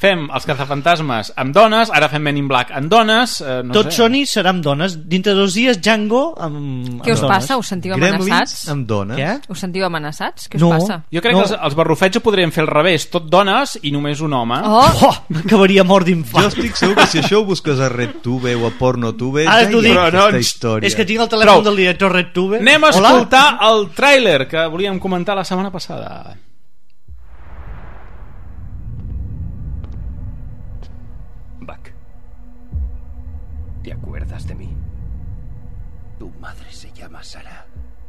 fem 0.00 0.22
els 0.32 0.46
cazafantasmes 0.48 1.32
amb 1.36 1.52
dones, 1.54 1.90
ara 1.92 2.08
fem 2.08 2.22
Men 2.24 2.38
in 2.40 2.46
Black 2.48 2.70
amb 2.72 2.88
dones. 2.90 3.40
Eh, 3.44 3.60
no 3.64 3.74
Tot 3.76 3.90
sé. 3.90 3.98
Sony 3.98 4.22
serà 4.24 4.48
amb 4.54 4.62
dones. 4.64 4.94
Dintre 5.08 5.34
dos 5.36 5.52
dies, 5.54 5.76
Django 5.80 6.34
amb, 6.40 7.02
Què 7.04 7.10
amb 7.10 7.14
us 7.14 7.20
dones. 7.20 7.36
passa? 7.36 7.56
Us 7.60 7.66
sentiu 7.68 7.94
Gremlins 7.94 8.24
amenaçats? 8.30 8.68
amb 8.72 8.86
dones. 8.88 9.18
Què? 9.18 9.40
Us 9.52 9.58
sentiu 9.60 9.84
amenaçats? 9.84 10.48
Què 10.48 10.56
us 10.56 10.62
No. 10.62 10.70
passa? 10.70 11.02
Jo 11.12 11.20
crec 11.20 11.34
No. 11.34 11.42
que 11.42 11.52
els, 11.52 11.56
els 11.62 11.74
barrufets 11.74 12.16
ho 12.16 12.20
podrien 12.20 12.50
fer 12.52 12.62
al 12.62 12.68
revés, 12.68 13.10
tot 13.10 13.28
dones 13.28 13.78
i 13.82 13.90
només 13.92 14.20
un 14.20 14.32
home. 14.32 14.60
Oh, 14.64 14.86
Oh, 15.02 15.14
acabaria 15.44 15.84
mort 15.84 16.06
Jo 16.06 16.14
d'infant. 16.14 16.46
estic 16.46 16.74
segur 16.76 16.94
que 16.96 17.06
si 17.06 17.18
això 17.20 17.40
ho 17.40 17.44
busques 17.44 17.78
a 17.78 17.88
RedTube 17.88 18.54
o 18.56 18.66
a 18.66 18.70
PornoTube 18.70 19.46
Ara 19.46 19.64
ja 19.64 19.70
t'ho 19.70 19.78
hi 19.80 19.82
dic. 19.82 19.96
Però 19.96 20.30
no 20.32 20.38
història. 20.38 20.86
És 20.86 20.94
que 20.94 21.04
tinc 21.04 21.20
el 21.20 21.28
telèfon 21.28 21.46
Prou. 21.60 21.62
del 21.62 21.76
director 21.76 22.12
RedTube. 22.12 22.58
Anem 22.58 22.84
a 22.84 22.88
Hola? 22.88 23.08
escoltar 23.10 23.58
el 23.70 23.88
tràiler 23.94 24.48
que 24.48 24.66
volíem 24.66 24.98
comentar 24.98 25.36
la 25.36 25.44
setmana 25.44 25.70
passada. 25.70 26.36
¿Te 34.40 34.44
acuerdas 34.44 34.46
de 34.46 34.54
mí? 34.54 34.76
Tu 36.18 36.30
madre 36.40 36.72
se 36.72 36.92
llama 36.92 37.22
Sara. 37.22 37.66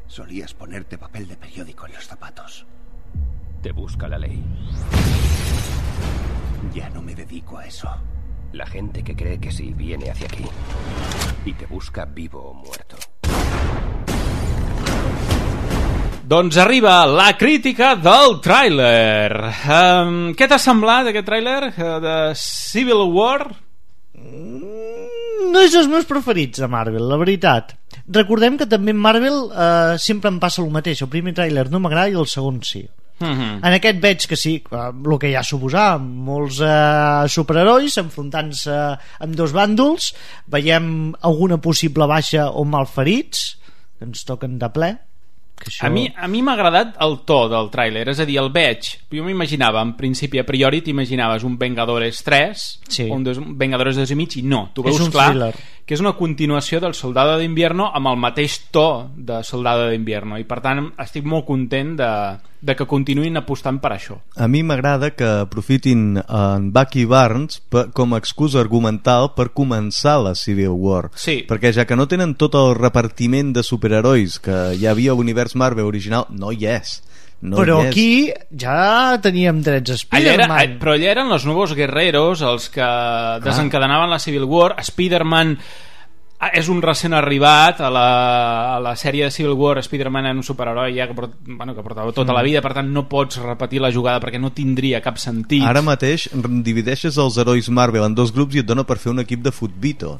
Solías 0.08 0.54
ponerte 0.54 0.98
papel 0.98 1.28
de 1.28 1.36
periódico 1.36 1.86
en 1.88 1.94
los 1.94 2.06
zapatos. 2.06 2.66
Te 3.62 3.72
busca 3.72 4.08
la 4.08 4.18
ley. 4.18 4.44
Ya 6.74 6.90
no 6.90 7.02
me 7.02 7.16
dedico 7.16 7.58
a 7.58 7.66
eso. 7.66 7.90
La 8.54 8.66
gente 8.66 9.04
que 9.04 9.16
cree 9.16 9.40
que 9.40 9.52
sí 9.52 9.74
viene 9.74 10.10
hacia 10.10 10.28
aquí. 10.28 10.46
Y 11.46 11.54
te 11.54 11.66
busca 11.66 12.06
vivo 12.06 12.42
o 12.42 12.54
muerto. 12.54 12.98
Doncs 16.28 16.58
arriba 16.58 17.06
la 17.08 17.36
crítica 17.38 17.96
del 17.96 18.40
tràiler. 18.40 19.52
Um, 19.68 20.32
què 20.32 20.48
t'ha 20.48 20.60
semblat 20.60 21.12
aquest 21.12 21.28
tràiler 21.28 21.74
uh, 21.74 21.98
de 22.00 22.16
Civil 22.40 23.04
War? 23.12 23.50
No 25.52 25.62
és 25.66 25.76
dels 25.76 25.90
meus 25.92 26.08
preferits 26.10 26.62
de 26.62 26.68
Marvel, 26.72 27.04
la 27.10 27.20
veritat. 27.20 27.76
Recordem 28.08 28.58
que 28.60 28.68
també 28.70 28.96
en 28.96 29.00
Marvel 29.02 29.44
eh, 29.52 30.00
sempre 30.02 30.32
em 30.32 30.40
passa 30.42 30.62
el 30.64 30.72
mateix. 30.74 31.04
El 31.04 31.12
primer 31.12 31.36
tràiler 31.38 31.68
no 31.70 31.82
m'agrada 31.84 32.12
i 32.12 32.18
el 32.20 32.30
segon 32.32 32.62
sí. 32.66 32.86
Uh 33.22 33.28
-huh. 33.28 33.58
En 33.62 33.74
aquest 33.74 34.00
veig 34.02 34.28
que 34.28 34.36
sí, 34.36 34.64
eh, 34.72 34.92
el 35.12 35.20
que 35.20 35.32
ja 35.32 35.44
suposar, 35.44 36.00
molts 36.00 36.60
eh, 36.60 37.28
superherois 37.28 37.98
enfrontant-se 37.98 38.98
amb 39.20 39.36
dos 39.36 39.54
bàndols, 39.54 40.14
veiem 40.48 41.14
alguna 41.22 41.58
possible 41.58 42.08
baixa 42.08 42.50
o 42.50 42.66
malferits, 42.66 43.58
que 44.00 44.06
ens 44.06 44.24
toquen 44.26 44.58
de 44.58 44.70
ple. 44.70 44.98
Que 45.62 45.70
això... 45.70 45.86
A 45.88 45.92
mi 45.94 46.08
a 46.10 46.28
mi 46.28 46.42
m'ha 46.42 46.56
agradat 46.58 46.96
el 47.06 47.20
to 47.30 47.38
del 47.52 47.70
tràiler, 47.74 48.08
és 48.10 48.20
a 48.20 48.26
dir, 48.26 48.40
el 48.42 48.50
veig. 48.54 48.90
Jo 49.14 49.26
m'imaginava, 49.28 49.82
en 49.86 49.94
principi, 50.00 50.42
a 50.42 50.46
priori, 50.48 50.82
t'imaginaves 50.82 51.46
un 51.48 51.58
Vengadores 51.62 52.24
3 52.26 52.66
Sí. 52.92 53.06
un 53.14 53.24
dos, 53.24 53.38
Vengadores 53.40 53.96
2 53.96 54.12
i 54.12 54.16
mig, 54.20 54.38
i 54.38 54.44
no. 54.44 54.70
Tu 54.74 54.82
És 54.86 54.92
veus 54.92 55.06
un 55.08 55.12
clar 55.14 55.30
thriller. 55.32 55.54
Que 55.86 55.96
és 55.98 56.04
una 56.04 56.14
continuació 56.18 56.80
del 56.80 56.94
Soldado 56.98 57.38
d'Invierno 57.40 57.90
amb 57.96 58.12
el 58.12 58.20
mateix 58.22 58.58
to 58.72 59.10
de 59.16 59.42
Soldado 59.44 59.90
d'Invierno, 59.90 60.40
i 60.40 60.46
per 60.48 60.62
tant 60.64 60.92
estic 61.02 61.28
molt 61.28 61.48
content 61.48 61.96
de, 62.00 62.12
de 62.62 62.76
que 62.78 62.88
continuïn 62.88 63.40
apostant 63.40 63.82
per 63.82 63.94
això. 63.96 64.20
A 64.38 64.48
mi 64.48 64.62
m'agrada 64.64 65.12
que 65.18 65.28
aprofitin 65.44 66.22
en 66.22 66.72
Bucky 66.72 67.06
Barnes 67.10 67.62
per, 67.70 67.88
com 67.98 68.14
a 68.14 68.22
excusa 68.22 68.62
argumental 68.62 69.34
per 69.36 69.50
començar 69.58 70.20
la 70.22 70.36
Civil 70.38 70.78
War. 70.78 71.10
Sí. 71.16 71.42
Perquè 71.50 71.74
ja 71.76 71.88
que 71.90 71.98
no 71.98 72.08
tenen 72.08 72.38
tot 72.40 72.56
el 72.60 72.76
repartiment 72.78 73.52
de 73.58 73.66
superherois 73.66 74.40
que 74.40 74.60
hi 74.78 74.88
havia 74.88 75.16
a 75.16 75.18
l'univers 75.18 75.58
Marvel 75.58 75.90
original, 75.90 76.30
no 76.30 76.54
hi 76.54 76.70
és. 76.70 77.00
No 77.42 77.58
Però 77.58 77.80
és. 77.82 77.90
aquí 77.90 78.10
ja 78.54 79.18
teníem 79.22 79.64
drets 79.66 79.90
a 79.90 79.96
Allà 80.16 80.34
era, 80.36 80.46
Spider-Man. 80.46 80.76
però 80.80 80.94
allà 80.94 81.10
eren 81.16 81.32
els 81.34 81.46
nous 81.50 81.74
guerreros 81.74 82.42
els 82.46 82.70
que 82.70 82.86
desencadenaven 83.44 84.10
la 84.14 84.20
Civil 84.22 84.44
War 84.46 84.76
Spider-Man 84.78 85.56
ah, 86.42 86.52
és 86.58 86.70
un 86.70 86.82
recent 86.82 87.14
arribat 87.18 87.82
a 87.82 87.90
la, 87.94 88.06
a 88.76 88.80
la 88.82 88.94
sèrie 88.96 89.26
de 89.26 89.32
Civil 89.34 89.54
War 89.58 89.80
Spider-Man 89.82 90.26
era 90.30 90.38
un 90.38 90.44
superheroi 90.46 90.94
ja 90.98 91.08
que, 91.10 91.14
port, 91.18 91.34
bueno, 91.46 91.74
que 91.74 91.82
portava 91.82 92.12
tota 92.14 92.32
Mm. 92.32 92.36
la 92.38 92.44
vida 92.46 92.62
per 92.62 92.74
tant 92.78 92.90
no 92.94 93.08
pots 93.10 93.38
repetir 93.42 93.82
la 93.82 93.92
jugada 93.92 94.20
perquè 94.22 94.40
no 94.40 94.54
tindria 94.54 95.02
cap 95.02 95.18
sentit 95.18 95.64
Ara 95.66 95.82
mateix 95.82 96.30
divideixes 96.34 97.18
els 97.18 97.38
herois 97.42 97.70
Marvel 97.70 98.06
en 98.06 98.14
dos 98.16 98.32
grups 98.34 98.56
i 98.56 98.60
et 98.62 98.66
dona 98.70 98.84
per 98.86 98.98
fer 98.98 99.12
un 99.12 99.20
equip 99.26 99.42
de 99.42 99.52
futbito. 99.52 100.18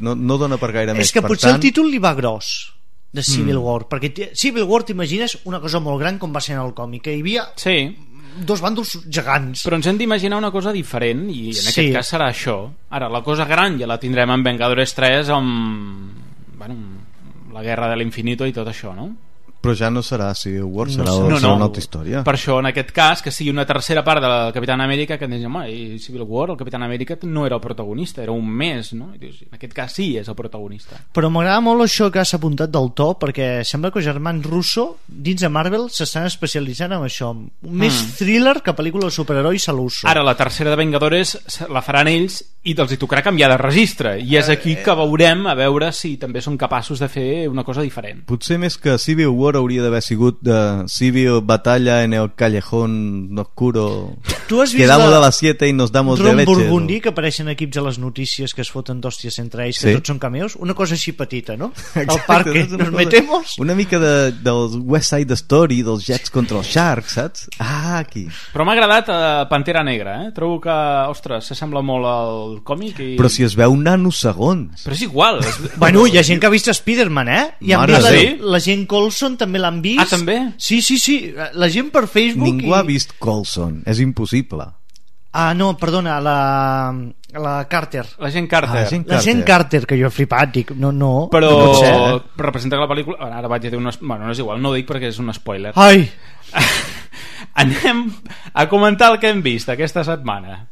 No, 0.00 0.14
no 0.14 0.36
dona 0.36 0.56
per 0.60 0.72
gaire 0.72 0.92
més. 0.94 1.06
És 1.08 1.12
que 1.12 1.20
per 1.22 1.30
potser 1.32 1.48
tant, 1.50 1.56
el 1.56 1.64
títol 1.64 1.88
li 1.90 1.98
va 1.98 2.12
gros 2.14 2.74
de 3.12 3.22
Civil 3.22 3.56
Mm. 3.56 3.62
War, 3.64 3.86
perquè 3.88 4.30
Civil 4.34 4.64
War 4.64 4.82
t'imagines 4.84 5.38
una 5.44 5.60
cosa 5.60 5.80
molt 5.80 5.98
gran 6.00 6.18
com 6.18 6.32
va 6.34 6.40
ser 6.40 6.54
en 6.56 6.60
el 6.66 6.74
còmic, 6.74 7.02
que 7.02 7.14
hi 7.16 7.20
havia 7.20 7.46
sí. 7.56 7.96
dos 8.44 8.60
bàndols 8.60 8.98
gegants. 9.10 9.64
però 9.66 9.74
ens 9.76 9.86
hem 9.86 9.96
d'imaginar 9.98 10.36
una 10.38 10.50
cosa 10.52 10.70
diferent 10.72 11.28
i 11.30 11.48
en 11.48 11.54
Sí. 11.54 11.68
aquest 11.70 11.92
cas 11.94 12.12
serà 12.12 12.28
això 12.30 12.70
ara 12.90 13.08
la 13.08 13.22
cosa 13.22 13.44
gran 13.46 13.78
ja 13.78 13.86
la 13.86 13.98
tindrem 13.98 14.30
en 14.30 14.42
Vengadores 14.44 14.94
3 14.94 15.28
amb 15.30 16.12
bueno, 16.58 16.76
la 17.52 17.62
guerra 17.62 17.88
de 17.88 17.96
l'infinito 17.96 18.46
i 18.46 18.52
tot 18.52 18.68
això 18.68 18.94
no? 18.94 19.08
Però 19.60 19.74
ja 19.74 19.90
no 19.90 20.02
serà 20.06 20.32
Civil 20.38 20.62
War, 20.64 20.88
serà, 20.88 21.04
no, 21.10 21.36
serà 21.36 21.40
no. 21.48 21.54
una 21.56 21.64
altra 21.66 21.82
història. 21.82 22.22
Per 22.24 22.34
això, 22.36 22.58
en 22.60 22.66
aquest 22.70 22.92
cas, 22.94 23.22
que 23.22 23.32
sigui 23.34 23.50
una 23.50 23.66
tercera 23.66 24.04
part 24.06 24.22
de 24.22 24.28
la 24.30 24.52
Capitana 24.54 24.84
Amèrica, 24.84 25.18
que 25.18 25.24
ens 25.26 25.44
home, 25.44 25.64
i 25.70 25.98
Civil 25.98 26.22
War, 26.22 26.50
el 26.50 26.56
Capitán 26.56 26.82
Amèrica 26.86 27.18
no 27.24 27.44
era 27.46 27.56
el 27.56 27.60
protagonista, 27.60 28.22
era 28.22 28.32
un 28.32 28.46
mes, 28.48 28.92
no? 28.94 29.10
I 29.14 29.18
dius, 29.18 29.42
en 29.42 29.54
aquest 29.58 29.74
cas 29.74 29.92
sí 29.98 30.16
és 30.16 30.28
el 30.28 30.36
protagonista. 30.38 31.00
Però 31.12 31.28
m'agrada 31.30 31.60
molt 31.60 31.82
això 31.82 32.10
que 32.10 32.20
has 32.22 32.34
apuntat 32.34 32.70
del 32.70 32.92
to, 32.94 33.10
perquè 33.18 33.64
sembla 33.66 33.90
que 33.90 33.98
els 33.98 34.06
germans 34.06 34.46
Russo, 34.46 34.98
dins 35.08 35.40
de 35.42 35.48
Marvel, 35.48 35.88
s'estan 35.90 36.26
especialitzant 36.30 36.92
en 36.94 37.02
això. 37.02 37.34
Més 37.62 37.98
Mm. 37.98 38.12
thriller 38.18 38.62
que 38.62 38.74
pel·lícula 38.76 39.06
de 39.06 39.10
superherois 39.10 39.68
a 39.68 39.72
l'uso. 39.72 40.06
Ara, 40.06 40.22
la 40.22 40.36
tercera 40.36 40.70
de 40.70 40.76
Vengadores 40.76 41.36
la 41.68 41.82
faran 41.82 42.06
ells 42.08 42.44
i 42.62 42.74
els 42.78 42.92
hi 42.92 42.96
tocarà 42.96 43.22
canviar 43.24 43.50
de 43.50 43.56
registre. 43.56 44.20
I 44.20 44.36
és 44.36 44.48
aquí 44.48 44.76
que 44.76 44.94
veurem 44.94 45.46
a 45.48 45.54
veure 45.54 45.90
si 45.92 46.16
també 46.16 46.40
són 46.40 46.56
capaços 46.56 46.98
de 47.00 47.08
fer 47.08 47.48
una 47.48 47.64
cosa 47.64 47.82
diferent. 47.82 48.24
Potser 48.28 48.58
més 48.58 48.76
que 48.78 48.98
Civil 48.98 49.28
War 49.28 49.56
hauria 49.58 49.82
d'haver 49.82 50.02
sigut 50.02 50.38
de 50.40 50.84
Civil 50.88 51.40
Batalla 51.42 52.02
en 52.04 52.14
el 52.14 52.34
Callejón 52.34 53.36
Oscuro 53.38 54.16
Tu 54.48 54.60
has 54.62 54.72
vist 54.72 54.82
Quedamos 54.84 55.10
la- 55.10 55.18
a 55.18 55.20
las 55.20 55.36
7 55.36 55.68
y 55.68 55.72
nos 55.72 55.92
damos 55.92 56.18
de 56.18 56.24
Ron 56.24 56.36
leche. 56.38 56.50
Burgundy, 56.52 57.00
que 57.00 57.10
apareixen 57.10 57.48
equips 57.48 57.76
a 57.76 57.82
les 57.82 57.98
notícies 57.98 58.54
que 58.54 58.62
es 58.62 58.70
foten 58.70 59.00
d'hòsties 59.00 59.38
entre 59.40 59.66
ells, 59.66 59.78
que 59.80 59.88
Sí. 59.92 59.94
tots 59.98 60.08
són 60.08 60.18
cameos, 60.18 60.56
una 60.56 60.74
cosa 60.74 60.94
així 60.94 61.12
petita, 61.12 61.56
no? 61.56 61.72
Al 61.94 62.02
Exacte, 62.02 62.26
parque, 62.26 62.60
és 62.60 62.72
una 62.72 62.84
nos 62.84 62.92
cosa- 62.92 63.04
metemos... 63.04 63.54
Una 63.58 63.74
mica 63.74 63.98
de, 63.98 64.32
del 64.32 64.80
West 64.84 65.10
Side 65.14 65.34
Story, 65.34 65.82
dels 65.82 66.06
Jets 66.06 66.30
contra 66.30 66.58
els 66.58 66.66
Sharks, 66.68 67.12
saps? 67.18 67.48
Ah, 67.58 67.98
aquí. 67.98 68.26
Però 68.52 68.64
m'ha 68.64 68.72
agradat 68.76 69.08
uh, 69.12 69.48
Pantera 69.50 69.82
Negra, 69.84 70.16
eh? 70.26 70.32
Trobo 70.36 70.60
que, 70.60 70.76
ostres, 71.12 71.46
s'assembla 71.48 71.82
molt 71.82 72.06
al 72.08 72.58
còmic 72.64 73.00
i... 73.00 73.08
Però 73.20 73.28
si 73.32 73.44
es 73.44 73.54
veu 73.56 73.76
nanosegons. 73.76 74.84
Però 74.84 74.94
és 74.96 75.02
igual. 75.06 75.40
És... 75.44 75.58
Bueno, 75.76 76.06
hi 76.06 76.18
ha 76.18 76.22
gent 76.26 76.40
que 76.40 76.46
ha 76.48 76.52
vist 76.52 76.68
Spider-Man, 76.72 77.28
eh? 77.28 77.44
I 77.60 77.72
han 77.72 77.80
Mare 77.84 77.94
vist 77.94 78.04
la, 78.04 78.12
de 78.12 78.52
la 78.56 78.60
gent 78.60 78.86
Colson 78.90 79.36
també 79.38 79.60
l'han 79.62 79.80
vist. 79.84 80.02
Ah, 80.02 80.08
també? 80.10 80.38
Sí, 80.58 80.80
sí, 80.82 80.98
sí. 81.00 81.18
La 81.54 81.70
gent 81.72 81.92
per 81.94 82.06
Facebook... 82.06 82.48
Ningú 82.48 82.72
i... 82.72 82.76
ha 82.76 82.82
vist 82.86 83.16
Colson, 83.22 83.80
és 83.88 84.02
impossible. 84.04 84.66
Ah, 85.38 85.52
no, 85.54 85.74
perdona, 85.78 86.16
la, 86.24 86.92
la 87.36 87.54
Carter. 87.68 88.04
La 88.18 88.30
gent 88.34 88.48
Carter. 88.50 88.84
Ah, 88.86 88.88
gent 88.88 89.04
La 89.10 89.20
gent 89.22 89.44
Carter, 89.46 89.84
que 89.86 89.98
jo 90.00 90.08
he 90.08 90.14
flipat, 90.14 90.54
dic, 90.54 90.72
no, 90.80 90.90
no, 90.90 91.28
Però 91.30 91.50
no 91.52 91.74
ser, 91.76 91.92
eh? 91.92 92.22
representa 92.40 92.78
que 92.78 92.86
la 92.86 92.90
pel·lícula... 92.90 93.28
Ara 93.28 93.50
vaig 93.52 93.68
a 93.68 93.70
dir 93.70 93.78
un... 93.78 93.90
Bueno, 94.00 94.24
no 94.24 94.32
és 94.32 94.40
igual, 94.40 94.62
no 94.64 94.72
ho 94.72 94.78
dic 94.78 94.88
perquè 94.88 95.12
és 95.12 95.20
un 95.22 95.30
spoiler. 95.36 95.74
Ai, 95.76 96.08
Anem 97.62 98.06
a 98.54 98.66
comentar 98.70 99.12
el 99.12 99.20
que 99.20 99.30
hem 99.30 99.44
vist 99.44 99.68
aquesta 99.70 100.04
setmana. 100.06 100.62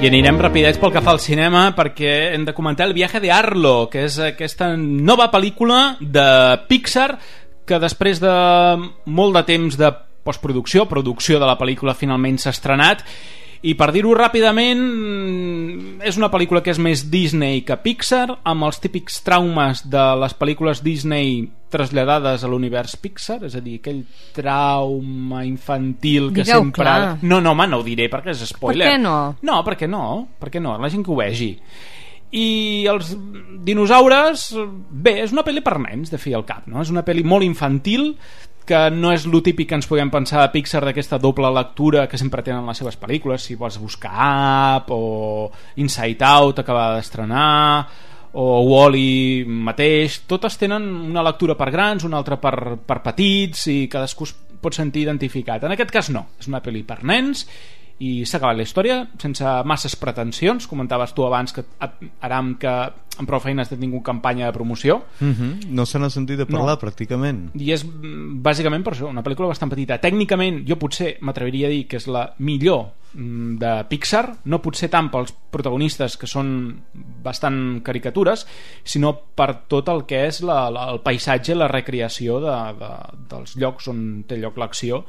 I 0.00 0.08
anirem 0.08 0.38
rapidets 0.40 0.78
pel 0.80 0.94
que 0.94 1.02
fa 1.04 1.12
al 1.12 1.18
cinema 1.20 1.66
perquè 1.76 2.32
hem 2.32 2.46
de 2.48 2.54
comentar 2.56 2.86
el 2.88 2.94
viatge 2.96 3.20
de 3.20 3.28
Arlo, 3.36 3.90
que 3.92 4.06
és 4.06 4.14
aquesta 4.30 4.70
nova 4.80 5.26
pel·lícula 5.28 5.98
de 6.00 6.24
Pixar 6.70 7.18
que 7.68 7.76
després 7.82 8.16
de 8.22 8.32
molt 9.04 9.36
de 9.36 9.42
temps 9.44 9.76
de 9.76 9.90
postproducció, 10.24 10.86
producció 10.88 11.36
de 11.36 11.44
la 11.44 11.58
pel·lícula 11.60 11.92
finalment 11.92 12.40
s'ha 12.40 12.54
estrenat 12.56 13.04
i 13.60 13.74
per 13.76 13.90
dir-ho 13.92 14.14
ràpidament 14.16 14.80
és 16.06 16.16
una 16.16 16.30
pel·lícula 16.32 16.62
que 16.64 16.72
és 16.72 16.80
més 16.80 17.02
Disney 17.12 17.60
que 17.66 17.76
Pixar 17.82 18.26
amb 18.48 18.64
els 18.64 18.80
típics 18.80 19.20
traumes 19.26 19.82
de 19.92 20.04
les 20.22 20.34
pel·lícules 20.38 20.80
Disney 20.84 21.42
traslladades 21.70 22.42
a 22.42 22.50
l'univers 22.50 22.96
Pixar 23.00 23.38
és 23.46 23.54
a 23.58 23.62
dir, 23.62 23.76
aquell 23.82 24.00
trauma 24.36 25.44
infantil 25.44 26.30
que 26.32 26.42
Digueu 26.42 26.64
sempre... 26.64 26.86
clar. 26.86 27.14
No, 27.20 27.42
no, 27.44 27.52
home, 27.52 27.68
no 27.68 27.82
ho 27.82 27.86
diré 27.86 28.08
perquè 28.12 28.32
és 28.32 28.44
spoiler 28.48 28.88
Per 28.88 28.96
què 28.96 29.02
no? 29.02 29.16
no, 29.44 29.62
perquè 29.66 29.90
no, 29.90 30.04
perquè 30.40 30.62
no, 30.62 30.78
la 30.80 30.92
gent 30.92 31.04
que 31.04 31.12
ho 31.12 31.20
vegi 31.20 31.52
i 32.30 32.86
els 32.86 33.10
dinosaures 33.66 34.52
bé, 34.54 35.16
és 35.24 35.32
una 35.34 35.42
pel·li 35.42 35.62
per 35.66 35.80
nens 35.82 36.12
de 36.12 36.18
fi 36.22 36.32
al 36.36 36.46
cap, 36.46 36.68
no? 36.70 36.78
és 36.84 36.92
una 36.94 37.02
pel·li 37.06 37.24
molt 37.26 37.42
infantil 37.42 38.12
que 38.66 38.80
no 38.94 39.10
és 39.14 39.26
lo 39.26 39.40
típic 39.44 39.70
que 39.70 39.78
ens 39.78 39.88
podem 39.90 40.10
pensar 40.12 40.44
a 40.44 40.50
Pixar 40.52 40.82
d'aquesta 40.84 41.18
doble 41.18 41.50
lectura 41.54 42.06
que 42.10 42.18
sempre 42.20 42.44
tenen 42.46 42.66
les 42.68 42.78
seves 42.80 42.98
pel·lícules 43.00 43.46
si 43.46 43.56
vols 43.58 43.80
buscar 43.80 44.76
Up 44.80 44.92
o 44.94 45.50
Inside 45.82 46.24
Out 46.26 46.62
acaba 46.62 46.94
d'estrenar 46.96 47.88
o 48.32 48.46
Wall-E 48.68 49.42
mateix 49.48 50.20
totes 50.30 50.58
tenen 50.60 50.86
una 51.10 51.24
lectura 51.26 51.56
per 51.58 51.70
grans 51.74 52.06
una 52.06 52.20
altra 52.20 52.38
per, 52.38 52.78
per 52.86 53.00
petits 53.02 53.66
i 53.72 53.80
cadascú 53.90 54.28
es 54.28 54.36
pot 54.60 54.76
sentir 54.76 55.06
identificat. 55.06 55.64
En 55.64 55.72
aquest 55.72 55.90
cas 55.90 56.10
no, 56.12 56.26
és 56.38 56.48
una 56.50 56.60
pel·li 56.60 56.84
per 56.86 57.00
nens 57.08 57.46
i 58.00 58.24
s'ha 58.24 58.38
acabat 58.38 58.56
la 58.56 58.64
història 58.64 58.96
sense 59.20 59.44
masses 59.68 59.94
pretensions 60.00 60.66
comentaves 60.66 61.12
tu 61.14 61.26
abans 61.26 61.52
que 61.52 61.64
Aram 62.24 62.54
que 62.60 62.70
amb 63.20 63.28
prou 63.28 63.40
feines 63.44 63.68
has 63.68 63.78
tingut 63.78 64.02
campanya 64.06 64.46
de 64.46 64.52
promoció 64.52 65.02
Mm 65.20 65.32
-hmm. 65.34 65.66
No 65.70 65.84
se 65.84 65.98
n'ha 65.98 66.08
sentit 66.10 66.38
de 66.38 66.46
parlar, 66.46 66.78
No. 66.80 66.80
pràcticament. 66.88 67.50
i 67.54 67.72
és 67.72 67.84
mm, 67.84 68.40
bàsicament 68.42 68.82
per 68.82 68.94
això 68.94 69.08
una 69.08 69.22
pel·lícula 69.22 69.48
bastant 69.48 69.68
petita 69.70 69.98
tècnicament 70.00 70.64
jo 70.66 70.76
potser 70.76 71.18
m'atreviria 71.20 71.66
a 71.66 71.70
dir 71.70 71.86
que 71.86 71.96
és 71.96 72.06
la 72.06 72.32
millor 72.38 72.86
mm, 73.14 73.58
de 73.58 73.84
Pixar 73.88 74.36
no 74.44 74.62
potser 74.62 74.88
tant 74.88 75.10
pels 75.10 75.34
protagonistes 75.50 76.16
que 76.16 76.26
són 76.26 76.80
bastant 77.22 77.82
caricatures 77.82 78.46
sinó 78.84 79.12
per 79.34 79.66
tot 79.68 79.88
el 79.88 80.06
que 80.06 80.26
és 80.26 80.40
la, 80.42 80.70
la, 80.70 80.90
el 80.90 81.00
paisatge 81.00 81.54
la 81.54 81.68
recreació 81.68 82.40
de, 82.40 82.56
de, 82.78 82.90
dels 83.28 83.56
llocs 83.56 83.88
on 83.88 84.24
té 84.26 84.36
lloc 84.36 84.56
l'acció 84.56 85.04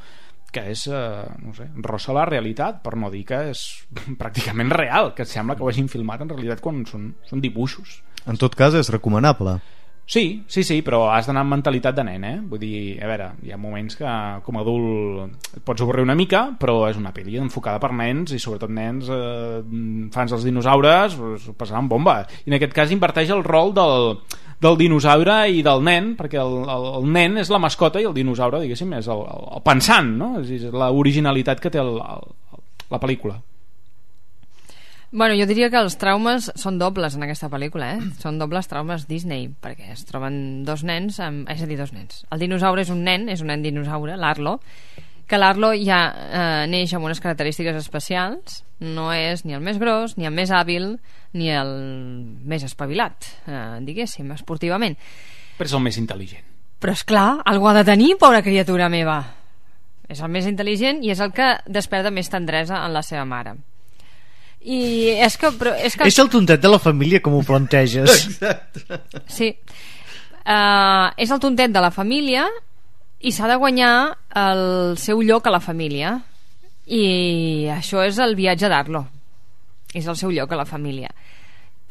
que 0.51 0.67
és, 0.73 0.85
eh, 0.91 1.25
no 1.41 1.55
sé, 1.57 1.69
rossa 1.83 2.15
la 2.15 2.27
realitat 2.27 2.81
per 2.83 2.97
no 2.99 3.11
dir 3.11 3.23
que 3.27 3.41
és 3.51 3.65
pràcticament 4.21 4.71
real 4.75 5.13
que 5.15 5.25
sembla 5.25 5.55
que 5.55 5.63
ho 5.63 5.71
hagin 5.71 5.91
filmat 5.91 6.23
en 6.23 6.33
realitat 6.33 6.63
quan 6.63 6.85
són, 6.89 7.13
són 7.27 7.43
dibuixos 7.43 8.01
En 8.29 8.37
tot 8.37 8.55
cas, 8.55 8.75
és 8.77 8.89
recomanable. 8.93 9.57
Sí, 10.11 10.43
sí, 10.51 10.63
sí, 10.67 10.81
però 10.83 11.05
has 11.13 11.27
d'anar 11.29 11.45
amb 11.45 11.53
mentalitat 11.55 11.95
de 11.95 12.03
nen, 12.03 12.23
eh? 12.27 12.33
Vull 12.51 12.59
dir, 12.59 12.75
a 12.99 13.07
veure, 13.07 13.29
hi 13.47 13.53
ha 13.53 13.59
moments 13.61 13.95
que 13.95 14.15
com 14.43 14.57
a 14.57 14.63
adult 14.65 15.53
et 15.55 15.61
pots 15.63 15.85
avorrir 15.85 16.03
una 16.03 16.17
mica, 16.19 16.41
però 16.59 16.89
és 16.89 16.99
una 16.99 17.13
pel·li 17.15 17.37
enfocada 17.39 17.79
per 17.79 17.93
nens 17.95 18.33
i 18.35 18.39
sobretot 18.41 18.73
nens 18.75 19.07
eh, 19.07 19.61
fans 20.11 20.35
dels 20.35 20.47
dinosaures, 20.49 21.15
pues, 21.15 21.47
ho 21.47 21.55
passaran 21.55 21.87
bomba. 21.87 22.19
I 22.43 22.51
en 22.51 22.57
aquest 22.59 22.75
cas 22.75 22.91
inverteix 22.91 23.31
el 23.31 23.45
rol 23.47 23.71
del, 23.77 24.17
del 24.61 24.77
dinosaure 24.77 25.37
i 25.49 25.63
del 25.65 25.81
nen, 25.83 26.11
perquè 26.19 26.41
el, 26.41 26.57
el, 26.69 26.89
el 27.01 27.07
nen 27.13 27.39
és 27.41 27.49
la 27.49 27.59
mascota 27.61 28.01
i 28.01 28.05
el 28.09 28.13
dinosaure, 28.17 28.61
diguéssim, 28.61 28.91
és 28.99 29.07
el, 29.09 29.23
el, 29.25 29.47
el 29.57 29.63
pensant, 29.65 30.11
no? 30.19 30.33
És, 30.41 30.51
és 30.59 30.67
l'originalitat 30.69 31.63
que 31.63 31.71
té 31.73 31.81
el, 31.81 31.95
el, 31.97 32.27
la 32.93 32.99
pel·lícula. 33.01 33.39
Bueno, 35.11 35.35
jo 35.35 35.43
diria 35.43 35.67
que 35.67 35.79
els 35.81 35.97
traumes 35.99 36.45
són 36.55 36.77
dobles 36.79 37.17
en 37.17 37.25
aquesta 37.25 37.49
pel·lícula, 37.51 37.89
eh? 37.97 38.11
Són 38.23 38.37
dobles 38.39 38.69
traumes 38.71 39.09
Disney, 39.09 39.49
perquè 39.51 39.91
es 39.91 40.05
troben 40.07 40.63
dos 40.67 40.85
nens, 40.87 41.19
amb... 41.19 41.49
és 41.51 41.65
a 41.65 41.67
dir, 41.67 41.79
dos 41.81 41.91
nens. 41.91 42.23
El 42.31 42.45
dinosaure 42.45 42.85
és 42.85 42.93
un 42.93 43.03
nen, 43.03 43.27
és 43.33 43.43
un 43.43 43.51
nen 43.51 43.65
dinosaure, 43.65 44.15
l'Arlo, 44.15 44.59
que 45.31 45.39
l'Arlo 45.39 45.71
ja 45.79 46.01
eh, 46.11 46.67
neix 46.67 46.91
amb 46.97 47.07
unes 47.07 47.21
característiques 47.23 47.77
especials, 47.79 48.61
no 48.83 49.11
és 49.15 49.45
ni 49.47 49.55
el 49.55 49.63
més 49.63 49.79
gros, 49.79 50.17
ni 50.19 50.27
el 50.27 50.35
més 50.35 50.51
hàbil, 50.51 50.97
ni 51.39 51.51
el 51.55 51.71
més 52.43 52.65
espavilat, 52.67 53.29
eh, 53.47 53.65
diguéssim, 53.87 54.33
esportivament. 54.35 54.97
Però 55.57 55.69
és 55.69 55.75
el 55.77 55.83
més 55.85 55.99
intel·ligent. 56.01 56.47
Però 56.81 56.95
és 56.97 57.03
clar, 57.07 57.29
algú 57.47 57.69
ha 57.69 57.75
de 57.77 57.85
tenir, 57.87 58.15
pobra 58.19 58.41
criatura 58.43 58.89
meva. 58.91 59.21
És 60.11 60.19
el 60.19 60.31
més 60.33 60.47
intel·ligent 60.49 60.99
i 61.05 61.13
és 61.13 61.21
el 61.23 61.31
que 61.31 61.53
desperta 61.71 62.11
més 62.11 62.27
tendresa 62.27 62.81
en 62.83 62.91
la 62.91 63.03
seva 63.05 63.23
mare. 63.29 63.55
I 64.61 64.81
és 65.23 65.37
que... 65.39 65.53
Però 65.57 65.71
és, 65.77 65.95
que 65.95 66.09
És 66.09 66.19
el 66.21 66.29
tontet 66.33 66.61
de 66.61 66.69
la 66.69 66.81
família, 66.81 67.21
com 67.23 67.37
ho 67.37 67.45
planteges. 67.47 68.11
Exacte. 68.27 68.99
Sí. 69.31 69.53
Uh, 70.41 71.07
és 71.21 71.31
el 71.31 71.39
tontet 71.39 71.71
de 71.71 71.81
la 71.81 71.93
família 71.93 72.47
i 73.21 73.31
s'ha 73.31 73.47
de 73.49 73.57
guanyar 73.61 73.93
el 74.41 74.97
seu 74.97 75.21
lloc 75.21 75.47
a 75.47 75.53
la 75.53 75.61
família. 75.61 76.15
I 76.91 77.69
això 77.71 78.01
és 78.03 78.17
el 78.19 78.35
viatge 78.35 78.69
d'Arlo. 78.71 79.05
És 79.93 80.07
el 80.07 80.17
seu 80.17 80.31
lloc 80.33 80.51
a 80.51 80.59
la 80.59 80.65
família. 80.65 81.11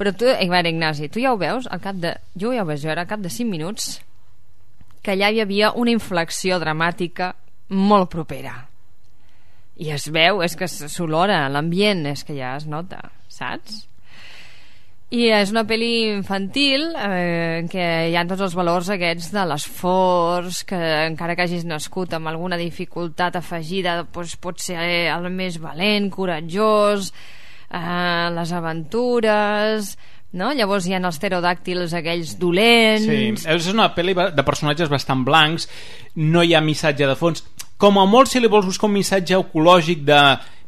Però 0.00 0.12
tu, 0.16 0.26
a 0.26 0.38
veure, 0.40 0.72
Ignasi, 0.72 1.10
tu 1.12 1.20
ja 1.20 1.34
ho 1.34 1.38
veus, 1.38 1.68
al 1.68 1.82
cap 1.84 1.98
de... 2.00 2.14
Jo 2.34 2.54
ja 2.54 2.64
ho 2.64 2.68
veig 2.68 2.82
veure, 2.82 3.04
al 3.04 3.10
cap 3.10 3.20
de 3.20 3.30
5 3.30 3.50
minuts, 3.52 3.98
que 5.04 5.12
allà 5.12 5.28
hi 5.30 5.42
havia 5.42 5.74
una 5.76 5.92
inflexió 5.92 6.58
dramàtica 6.60 7.34
molt 7.68 8.10
propera. 8.12 8.54
I 9.80 9.92
es 9.94 10.08
veu, 10.12 10.42
és 10.44 10.56
que 10.56 10.68
s'olora, 10.68 11.44
l'ambient, 11.52 12.06
és 12.10 12.24
que 12.24 12.36
ja 12.36 12.56
es 12.56 12.66
nota, 12.68 13.04
saps? 13.28 13.84
I 15.10 15.24
és 15.34 15.50
una 15.50 15.64
pel·li 15.66 16.04
infantil 16.12 16.84
eh, 16.94 17.66
què 17.70 17.86
hi 18.12 18.14
ha 18.14 18.22
tots 18.30 18.44
els 18.46 18.52
valors 18.54 18.92
aquests 18.94 19.32
de 19.34 19.42
l'esforç, 19.50 20.60
que 20.70 20.78
encara 21.08 21.34
que 21.34 21.48
hagis 21.48 21.64
nascut 21.66 22.14
amb 22.14 22.30
alguna 22.30 22.58
dificultat 22.60 23.40
afegida, 23.40 23.96
doncs 24.04 24.36
pot 24.38 24.62
ser 24.62 24.78
el 25.10 25.26
més 25.34 25.58
valent, 25.58 26.06
coratjós, 26.14 27.10
eh, 27.70 28.30
les 28.38 28.54
aventures... 28.54 29.92
No? 30.30 30.52
Llavors 30.54 30.84
hi 30.86 30.92
ha 30.94 31.00
els 31.02 31.16
pterodàctils 31.18 31.90
aquells 31.98 32.36
dolents... 32.38 33.02
Sí, 33.02 33.48
és 33.50 33.64
una 33.72 33.88
pel·li 33.96 34.14
de 34.14 34.44
personatges 34.46 34.86
bastant 34.86 35.24
blancs, 35.26 35.66
no 36.22 36.44
hi 36.46 36.54
ha 36.54 36.60
missatge 36.62 37.08
de 37.10 37.16
fons. 37.18 37.42
Com 37.82 37.98
a 37.98 38.04
molt 38.06 38.30
si 38.30 38.38
li 38.38 38.46
vols 38.46 38.68
buscar 38.68 38.86
un 38.86 38.94
missatge 38.94 39.34
ecològic 39.40 40.06
de 40.06 40.20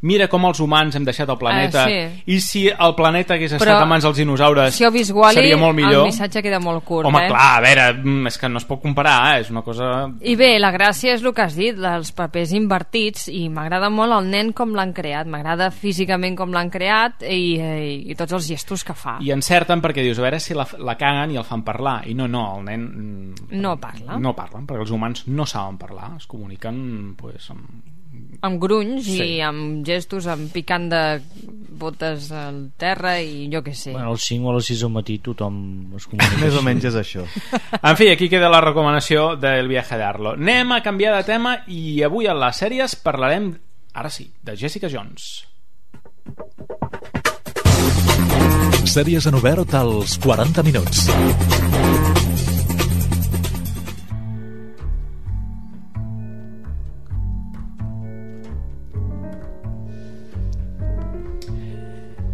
mira 0.03 0.27
com 0.29 0.45
els 0.49 0.59
humans 0.61 0.97
hem 0.99 1.05
deixat 1.07 1.29
el 1.31 1.39
planeta 1.39 1.85
Ah, 1.85 1.89
sí. 1.89 2.23
i 2.35 2.41
si 2.43 2.63
el 2.69 2.95
planeta 2.99 3.35
hagués 3.35 3.53
estat 3.55 3.67
Però, 3.69 3.77
a 3.83 3.87
mans 3.87 4.03
dels 4.03 4.17
dinosaures 4.19 4.75
Si 4.75 4.85
Wall-E, 4.85 5.35
seria 5.35 5.57
molt 5.57 5.77
millor. 5.79 6.01
el 6.05 6.11
missatge 6.11 6.43
queda 6.43 6.59
molt 6.61 6.83
curt, 6.85 7.07
Home, 7.07 7.25
eh? 7.25 7.29
clar, 7.29 7.47
a 7.57 7.61
veure, 7.63 7.87
mm, 8.03 8.27
és 8.27 8.39
que 8.39 8.49
no 8.51 8.59
es 8.59 8.65
pot 8.67 8.81
comparar, 8.83 9.37
eh? 9.37 9.41
és 9.45 9.51
una 9.51 9.63
cosa... 9.63 10.11
I 10.21 10.35
bé, 10.37 10.59
la 10.59 10.73
gràcia 10.75 11.15
és 11.15 11.23
el 11.23 11.33
que 11.35 11.43
has 11.43 11.55
dit, 11.57 11.77
dels 11.79 12.11
papers 12.13 12.53
invertits, 12.53 13.29
i 13.29 13.49
m'agrada 13.49 13.91
molt 13.91 14.13
el 14.19 14.29
nen 14.31 14.53
com 14.53 14.75
l'han 14.75 14.93
creat, 14.93 15.27
m'agrada 15.31 15.71
físicament 15.71 16.37
com 16.37 16.53
l'han 16.53 16.71
creat 16.71 17.23
i, 17.23 17.57
i, 17.61 18.11
i 18.11 18.15
tots 18.19 18.33
els 18.33 18.47
gestos 18.49 18.83
que 18.85 18.95
fa. 18.99 19.19
I 19.23 19.31
encerten 19.31 19.81
perquè 19.81 20.03
dius, 20.03 20.19
a 20.19 20.27
veure 20.27 20.41
si 20.43 20.55
la, 20.59 20.67
la 20.79 20.97
caguen 20.99 21.31
i 21.31 21.39
el 21.39 21.45
fan 21.47 21.63
parlar. 21.63 22.03
I 22.11 22.15
no, 22.19 22.27
no, 22.27 22.59
el 22.59 22.65
nen... 22.67 22.83
mm, 22.91 23.61
No 23.63 23.77
parla. 23.81 24.19
No 24.19 24.35
parlen, 24.35 24.67
perquè 24.67 24.83
els 24.83 24.91
humans 24.91 25.27
no 25.29 25.47
saben 25.47 25.79
parlar, 25.79 26.17
es 26.19 26.27
comuniquen 26.27 27.15
pues, 27.17 27.49
amb 27.55 28.02
amb 28.43 28.59
grunys 28.61 29.05
Sí. 29.07 29.21
i 29.37 29.41
amb 29.41 29.85
gestos, 29.87 30.27
amb 30.27 30.51
picant 30.53 30.89
de 30.91 31.21
botes 31.83 32.31
al 32.35 32.71
terra 32.79 33.17
i 33.23 33.49
jo 33.53 33.63
què 33.63 33.75
sé. 33.75 33.93
Bueno, 33.93 34.09
a 34.09 34.13
les 34.13 34.23
5 34.27 34.47
o 34.47 34.51
a 34.53 34.55
les 34.57 34.67
6 34.71 34.81
del 34.85 34.91
matí 34.95 35.19
tothom 35.19 35.95
es 35.97 36.07
comunica. 36.11 36.41
Més 36.43 36.55
o 36.59 36.63
menys 36.63 36.85
és 36.91 36.95
això. 36.99 37.25
En 37.83 37.97
fi, 37.97 38.09
aquí 38.11 38.29
queda 38.29 38.49
la 38.53 38.61
recomanació 38.61 39.37
del 39.37 39.69
viatge 39.69 39.99
d'Arlo. 39.99 40.35
Anem 40.39 40.73
a 40.73 40.83
canviar 40.83 41.17
de 41.17 41.25
tema 41.27 41.57
i 41.67 42.03
avui 42.03 42.27
a 42.31 42.35
les 42.35 42.57
sèries 42.63 42.97
parlarem, 43.03 43.53
ara 43.95 44.11
sí, 44.11 44.31
de 44.43 44.57
Jessica 44.57 44.89
Jones. 44.91 45.47
Sèries 48.93 49.27
en 49.27 49.35
obert 49.39 49.73
als 49.75 50.19
40 50.21 50.63
minuts. 50.67 51.07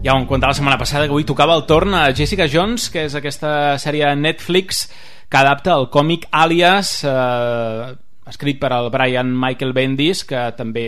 Ja 0.05 0.15
ho 0.15 0.27
contar 0.31 0.53
la 0.53 0.55
setmana 0.55 0.79
passada 0.79 1.09
que 1.09 1.11
avui 1.11 1.25
tocava 1.27 1.57
el 1.59 1.65
torn 1.67 1.97
a 1.99 2.13
Jessica 2.15 2.47
Jones, 2.47 2.87
que 2.95 3.03
és 3.09 3.17
aquesta 3.19 3.75
sèrie 3.83 4.13
Netflix 4.15 4.85
que 5.29 5.41
adapta 5.41 5.75
el 5.75 5.89
còmic 5.91 6.29
Alias, 6.31 7.01
eh, 7.03 7.97
escrit 8.31 8.61
per 8.63 8.71
el 8.77 8.93
Brian 8.95 9.33
Michael 9.35 9.75
Bendis, 9.75 10.23
que 10.29 10.45
també 10.57 10.85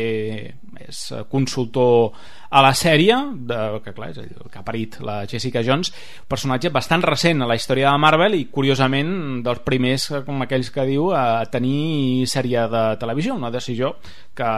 és 0.80 1.00
eh, 1.10 1.24
consultor 1.28 2.14
a 2.50 2.62
la 2.62 2.70
sèrie, 2.74 3.16
de, 3.50 3.58
que 3.82 3.92
clar, 3.94 4.12
és 4.14 4.20
el 4.22 4.46
que 4.50 4.58
ha 4.58 4.64
parit 4.66 5.00
la 5.06 5.24
Jessica 5.30 5.62
Jones, 5.66 5.90
personatge 6.30 6.70
bastant 6.74 7.02
recent 7.06 7.42
a 7.42 7.48
la 7.50 7.58
història 7.58 7.90
de 7.90 8.02
Marvel 8.02 8.38
i 8.38 8.46
curiosament 8.50 9.42
dels 9.46 9.64
primers, 9.66 10.06
eh, 10.10 10.22
com 10.26 10.46
aquells 10.46 10.70
que 10.70 10.86
diu, 10.86 11.10
a 11.14 11.42
tenir 11.50 12.28
sèrie 12.30 12.66
de 12.70 12.84
televisió, 13.02 13.34
una 13.34 13.50
decisió 13.50 13.96
que 14.38 14.54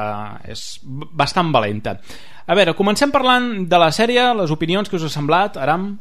és 0.52 0.66
bastant 0.84 1.52
valenta. 1.56 1.96
A 2.46 2.54
veure, 2.58 2.74
comencem 2.74 3.10
parlant 3.14 3.66
de 3.70 3.78
la 3.78 3.90
sèrie, 3.94 4.22
les 4.34 4.50
opinions 4.50 4.88
que 4.90 4.96
us 4.98 5.04
ha 5.06 5.12
semblat, 5.12 5.56
Aram. 5.56 5.92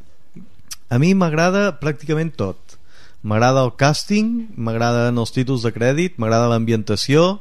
A 0.91 0.97
mi 0.99 1.13
m'agrada 1.15 1.69
pràcticament 1.79 2.33
tot. 2.35 2.77
M'agrada 3.23 3.61
el 3.63 3.71
càsting, 3.77 4.49
m'agraden 4.57 5.19
els 5.21 5.31
títols 5.31 5.61
de 5.67 5.71
crèdit, 5.75 6.17
m'agrada 6.17 6.49
l'ambientació, 6.49 7.39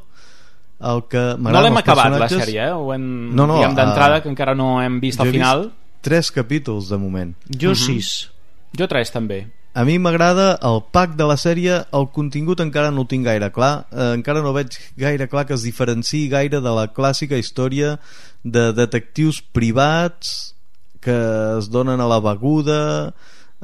el 0.80 1.02
que 1.12 1.22
No 1.40 1.62
l'hem 1.64 1.76
acabat, 1.80 2.12
la 2.20 2.28
sèrie, 2.28 2.68
eh? 2.68 2.72
Ho 2.72 2.92
hem, 2.92 3.34
No, 3.34 3.46
no, 3.46 3.56
diguem 3.58 3.74
d'entrada, 3.78 4.18
eh, 4.18 4.22
que 4.22 4.28
encara 4.28 4.54
no 4.54 4.80
hem 4.82 5.00
vist 5.00 5.20
al 5.20 5.32
final. 5.32 5.64
vist 5.68 5.76
tres 6.02 6.30
capítols 6.32 6.88
de 6.88 6.96
moment. 6.96 7.34
Jo 7.48 7.70
Mhm. 7.70 7.74
sis. 7.76 8.30
Jo 8.78 8.86
tres, 8.88 9.10
també. 9.10 9.48
A 9.72 9.84
mi 9.84 9.98
m'agrada 9.98 10.58
el 10.62 10.82
pack 10.90 11.14
de 11.14 11.24
la 11.24 11.36
sèrie, 11.36 11.86
el 11.92 12.08
contingut 12.10 12.58
encara 12.60 12.90
no 12.90 13.02
el 13.02 13.06
tinc 13.06 13.24
gaire 13.24 13.50
clar, 13.52 13.86
eh, 13.92 14.14
encara 14.14 14.42
no 14.42 14.52
veig 14.52 14.68
gaire 14.96 15.28
clar 15.28 15.46
que 15.46 15.54
es 15.54 15.62
diferenciï 15.62 16.28
gaire 16.28 16.60
de 16.60 16.70
la 16.74 16.92
clàssica 16.92 17.38
història 17.38 18.00
de 18.42 18.70
detectius 18.76 19.40
privats 19.42 20.54
que 21.00 21.16
es 21.58 21.70
donen 21.72 22.00
a 22.00 22.08
la 22.08 22.20
beguda, 22.20 23.12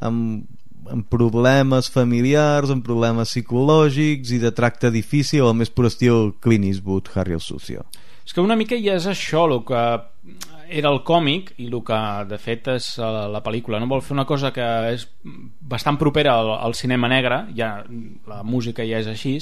amb, 0.01 0.47
amb 0.91 1.07
problemes 1.13 1.91
familiars, 1.93 2.73
amb 2.73 2.85
problemes 2.85 3.33
psicològics 3.35 4.33
i 4.33 4.41
de 4.43 4.53
tracte 4.57 4.91
difícil, 4.95 5.45
al 5.45 5.57
més 5.59 5.73
pur 5.73 5.89
estil 5.89 6.33
Clint 6.41 6.67
Eastwood, 6.69 7.13
Harry 7.15 7.37
el 7.37 7.45
Sucio. 7.45 7.85
És 8.27 8.35
que 8.35 8.43
una 8.43 8.57
mica 8.59 8.79
ja 8.83 8.97
és 8.99 9.07
això 9.07 9.45
el 9.47 9.61
que 9.69 9.83
era 10.67 10.91
el 10.91 11.03
còmic 11.07 11.53
i 11.63 11.69
el 11.69 11.79
que 11.87 11.99
de 12.27 12.39
fet 12.43 12.67
és 12.73 12.89
la, 12.99 13.27
la 13.31 13.43
pel·lícula 13.45 13.79
no 13.79 13.87
vol 13.91 14.03
fer 14.03 14.17
una 14.17 14.27
cosa 14.27 14.51
que 14.55 14.67
és 14.91 15.07
bastant 15.61 15.99
propera 16.01 16.35
al, 16.41 16.51
al 16.57 16.75
cinema 16.75 17.07
negre 17.13 17.45
ja, 17.55 17.71
la 18.27 18.41
música 18.43 18.83
ja 18.87 18.99
és 18.99 19.07
així 19.11 19.37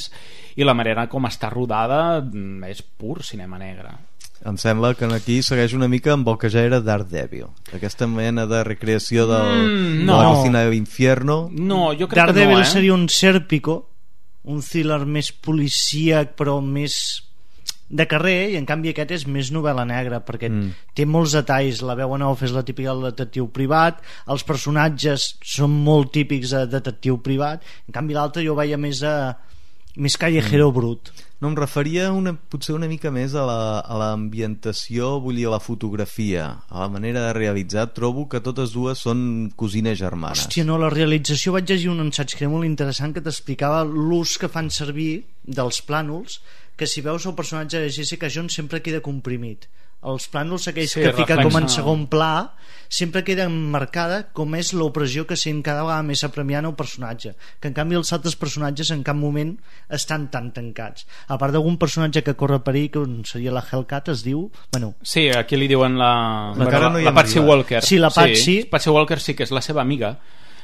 i 0.56 0.66
la 0.68 0.76
manera 0.76 1.06
com 1.08 1.24
està 1.24 1.48
rodada 1.52 2.20
mm, 2.20 2.68
és 2.68 2.82
pur 2.84 3.22
cinema 3.24 3.56
negre 3.60 3.94
Em 4.44 4.56
sembla 4.60 4.94
que 4.98 5.06
aquí 5.14 5.38
segueix 5.42 5.72
una 5.72 5.88
mica 5.88 6.12
amb 6.12 6.28
el 6.28 6.36
que 6.38 6.50
ja 6.50 6.60
era 6.66 6.80
Daredevil. 6.80 7.46
Aquesta 7.72 8.06
mena 8.06 8.44
de 8.46 8.62
recreació 8.64 9.26
del, 9.26 9.68
Mm, 9.68 10.04
no. 10.04 10.18
de 10.18 10.22
la 10.22 10.34
cocina 10.34 10.64
de 10.64 10.70
l'infierno. 10.70 11.48
no, 11.52 11.92
jo 11.94 12.08
crec 12.08 12.16
Daredevil 12.26 12.56
que 12.58 12.62
no, 12.62 12.66
eh? 12.68 12.72
seria 12.72 12.94
un 12.94 13.08
Sèrpico, 13.08 13.88
un 14.44 14.60
thriller 14.60 15.06
més 15.06 15.32
policíac 15.32 16.34
però 16.36 16.60
més 16.60 17.22
de 17.88 18.06
carrer 18.08 18.50
i 18.52 18.56
en 18.56 18.66
canvi 18.66 18.90
aquest 18.90 19.10
és 19.12 19.26
més 19.26 19.50
novel·la 19.52 19.84
negra 19.86 20.20
perquè 20.24 20.48
Mm. 20.50 20.60
mm. 20.64 20.70
té 20.94 21.06
molts 21.06 21.32
detalls 21.32 21.80
la 21.82 21.94
veu 21.94 22.14
en 22.16 22.22
off 22.22 22.42
és 22.42 22.50
la 22.52 22.62
típica 22.64 22.90
del 22.92 23.02
detectiu 23.12 23.48
privat 23.52 24.00
els 24.26 24.42
personatges 24.44 25.36
són 25.42 25.70
molt 25.84 26.10
típics 26.12 26.50
de 26.50 26.66
detectiu 26.66 27.18
privat 27.22 27.62
en 27.86 27.92
canvi 27.92 28.14
l'altre 28.14 28.42
jo 28.44 28.54
veia 28.54 28.76
més 28.76 29.02
a 29.02 29.36
més 29.96 30.16
callejero 30.18 30.70
mm. 30.70 30.74
brut 30.74 31.12
No, 31.44 31.50
em 31.50 31.56
referia 31.58 32.06
una, 32.14 32.32
potser 32.32 32.72
una 32.72 32.86
mica 32.88 33.10
més 33.12 33.34
a 33.36 33.42
la- 33.44 33.82
l'ambientació, 34.00 35.18
vull 35.20 35.36
dir, 35.36 35.44
a 35.44 35.52
la 35.52 35.60
fotografia, 35.60 36.46
a 36.70 36.80
la 36.80 36.88
manera 36.88 37.26
de 37.26 37.34
realitzar. 37.36 37.90
Trobo 37.92 38.24
que 38.32 38.40
totes 38.40 38.72
dues 38.72 39.02
són 39.04 39.50
cosines 39.54 39.98
germanes. 40.00 40.46
Hòstia, 40.46 40.64
no, 40.64 40.78
la 40.80 40.88
realització 40.88 41.52
vaig 41.52 41.68
llegir 41.68 41.90
un 41.92 42.00
ensaig 42.06 42.32
que 42.32 42.46
era 42.46 42.52
molt 42.54 42.64
interessant 42.64 43.12
que 43.12 43.20
t'explicava 43.20 43.84
l'ús 43.84 44.38
que 44.40 44.48
fan 44.48 44.70
servir 44.72 45.24
dels 45.44 45.82
plànols 45.84 46.40
que 46.80 46.88
si 46.88 47.04
veus 47.04 47.26
el 47.28 47.36
personatge 47.36 47.78
de 47.82 47.92
Jessica 47.92 48.30
Jones 48.32 48.56
sempre 48.56 48.80
queda 48.80 49.04
comprimit 49.04 49.68
els 50.04 50.28
plànols 50.32 50.68
aquells 50.70 50.92
Sí, 50.92 51.00
sí, 51.00 51.06
que 51.06 51.14
fica 51.16 51.38
com 51.42 51.56
en 51.60 51.68
segon 51.72 52.06
pla 52.12 52.52
sempre 52.94 53.24
queda 53.26 53.48
marcada 53.48 54.20
com 54.36 54.52
és 54.54 54.72
l'opressió 54.76 55.24
que 55.26 55.38
sent 55.40 55.62
cada 55.66 55.82
vegada 55.86 56.04
més 56.06 56.22
apremiant 56.26 56.68
el 56.68 56.76
personatge 56.78 57.32
que 57.60 57.70
en 57.70 57.74
canvi 57.74 57.96
els 57.98 58.12
altres 58.14 58.36
personatges 58.36 58.92
en 58.94 59.02
cap 59.06 59.16
moment 59.18 59.54
estan 59.88 60.28
tan 60.30 60.52
tancats 60.54 61.08
a 61.26 61.38
part 61.40 61.56
d'algun 61.56 61.78
personatge 61.80 62.22
que 62.22 62.36
corre 62.38 62.60
perill 62.66 62.90
que 62.94 63.04
seria 63.26 63.54
la 63.54 63.64
Hellcat 63.64 64.12
es 64.14 64.22
diu 64.26 64.46
bueno, 64.70 64.94
Sí, 65.02 65.28
aquí 65.30 65.56
li 65.56 65.68
diuen 65.70 65.98
la, 65.98 66.12
Encara 66.54 66.90
no 66.92 67.00
hi 67.00 67.04
la 67.06 67.10
hem 67.10 67.18
Patsy. 67.18 67.40
Walker. 67.40 67.82
Sí, 67.82 67.98
la 67.98 68.10
Patsy. 68.10 68.56
Patsy 68.70 68.90
Walker 68.90 69.20
sí 69.20 69.34
que 69.34 69.44
és 69.46 69.52
la 69.54 69.62
seva 69.64 69.82
amiga. 69.82 70.14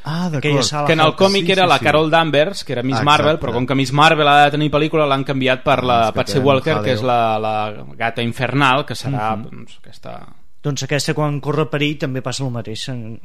Ah, 0.03 0.27
Aquella 0.27 0.41
d'acord. 0.41 0.63
sala 0.65 0.87
que 0.87 0.93
en 0.95 1.01
el 1.01 1.15
còmic 1.15 1.45
Sí, 1.47 1.53
era 1.53 1.63
sí, 1.65 1.69
la 1.69 1.79
sí. 1.79 1.85
Carol 1.85 2.11
Danvers, 2.11 2.65
que 2.65 2.73
era 2.73 2.83
Miss 2.83 2.97
Ah, 3.01 3.05
Marvel, 3.05 3.35
exacte. 3.35 3.47
però 3.47 3.53
com 3.53 3.67
que 3.67 3.75
Miss 3.75 3.93
Marvel 3.93 4.29
ha 4.29 4.45
de 4.47 4.51
tenir 4.53 4.71
pel·lícula 4.71 5.07
l'han 5.07 5.25
canviat 5.25 5.63
per 5.63 5.83
la 5.85 5.99
Ah, 5.99 6.03
és 6.07 6.11
que 6.13 6.17
Patsy 6.17 6.39
Walker, 6.39 6.81
que 6.83 6.93
és 6.93 7.03
la, 7.03 7.39
la 7.39 7.85
gata 7.97 8.23
infernal, 8.23 8.87
que 8.87 8.95
serà 8.95 9.37
Mhm. 9.37 9.43
doncs, 9.51 9.79
aquesta... 9.83 10.27
doncs 10.63 10.83
aquesta 10.85 11.15
quan 11.15 11.39
corre 11.41 11.67
perill 11.67 11.99
també 11.99 12.23
passa 12.23 12.45
el 12.45 12.51
mateix 12.51 12.89
en- 12.89 13.21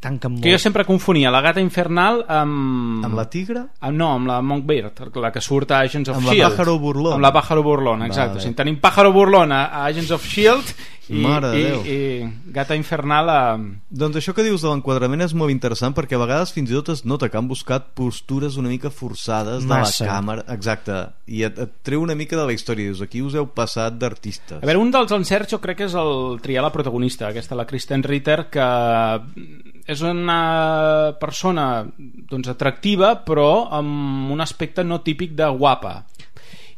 tanquen 0.00 0.34
molt 0.34 0.44
Que 0.44 0.52
jo 0.54 0.58
sempre 0.62 0.84
confonia 0.86 1.30
la 1.34 1.40
gata 1.44 1.62
infernal 1.62 2.22
amb... 2.28 3.06
Amb 3.06 3.18
la 3.18 3.26
tigra? 3.30 3.64
Amb, 3.80 3.98
no, 3.98 4.12
amb 4.14 4.30
la 4.30 4.40
Monkbeard, 4.42 5.08
la 5.18 5.32
que 5.34 5.42
surt 5.44 5.72
a 5.74 5.82
Agents 5.86 6.12
of 6.12 6.20
Amb 6.20 6.30
la 6.30 6.34
S.H.I.E.L.D. 6.36 6.54
Pájaro 6.56 6.78
Burlón. 6.78 7.16
Amb 7.18 7.26
la 7.26 7.32
Pájaro 7.34 7.64
Burlón, 7.66 8.04
exacte. 8.06 8.36
Vale. 8.36 8.44
O 8.44 8.46
sigui, 8.46 8.58
tenim 8.58 8.78
Pájaro 8.82 9.12
Burlón 9.12 9.52
a, 9.52 9.64
a 9.66 9.88
Agents 9.88 10.14
of 10.14 10.24
S.H.I.E.L.D. 10.24 10.94
i, 11.08 11.22
Mare 11.24 11.50
i, 11.56 11.62
Déu. 11.64 11.82
i 11.88 12.52
Gata 12.54 12.76
Infernal 12.76 13.30
a... 13.32 13.40
Doncs 13.88 14.18
això 14.20 14.34
que 14.36 14.44
dius 14.44 14.62
de 14.64 14.70
l'enquadrament 14.70 15.24
és 15.24 15.34
molt 15.38 15.52
interessant 15.54 15.96
perquè 15.96 16.18
a 16.18 16.22
vegades 16.22 16.52
fins 16.54 16.70
i 16.70 16.76
tot 16.76 16.92
es 16.92 17.04
nota 17.08 17.30
que 17.32 17.40
han 17.40 17.48
buscat 17.48 17.88
postures 17.98 18.58
una 18.60 18.68
mica 18.68 18.92
forçades 18.92 19.64
Massa. 19.64 20.04
de 20.04 20.10
la 20.10 20.12
càmera, 20.12 20.44
exacte, 20.52 21.00
i 21.26 21.42
et, 21.48 21.58
et 21.64 21.74
treu 21.86 22.04
una 22.04 22.16
mica 22.18 22.36
de 22.36 22.44
la 22.44 22.54
història, 22.54 22.92
dius, 22.92 23.00
aquí 23.04 23.24
us 23.24 23.38
heu 23.38 23.48
passat 23.56 23.96
d'artistes. 23.98 24.60
A 24.60 24.68
veure, 24.68 24.82
un 24.84 24.92
dels 24.94 25.16
encerts 25.16 25.56
jo 25.56 25.62
crec 25.64 25.80
que 25.80 25.88
és 25.88 25.96
el 25.98 26.38
triar 26.44 26.66
la 26.66 26.74
protagonista, 26.74 27.32
aquesta, 27.32 27.56
la 27.56 27.66
Kristen 27.68 28.04
Ritter, 28.04 28.42
que 28.52 28.68
és 29.88 30.02
una 30.04 31.14
persona 31.20 31.84
doncs, 32.28 32.50
atractiva 32.52 33.14
però 33.24 33.68
amb 33.72 34.30
un 34.34 34.40
aspecte 34.44 34.84
no 34.84 35.00
típic 35.00 35.32
de 35.38 35.48
guapa 35.48 35.94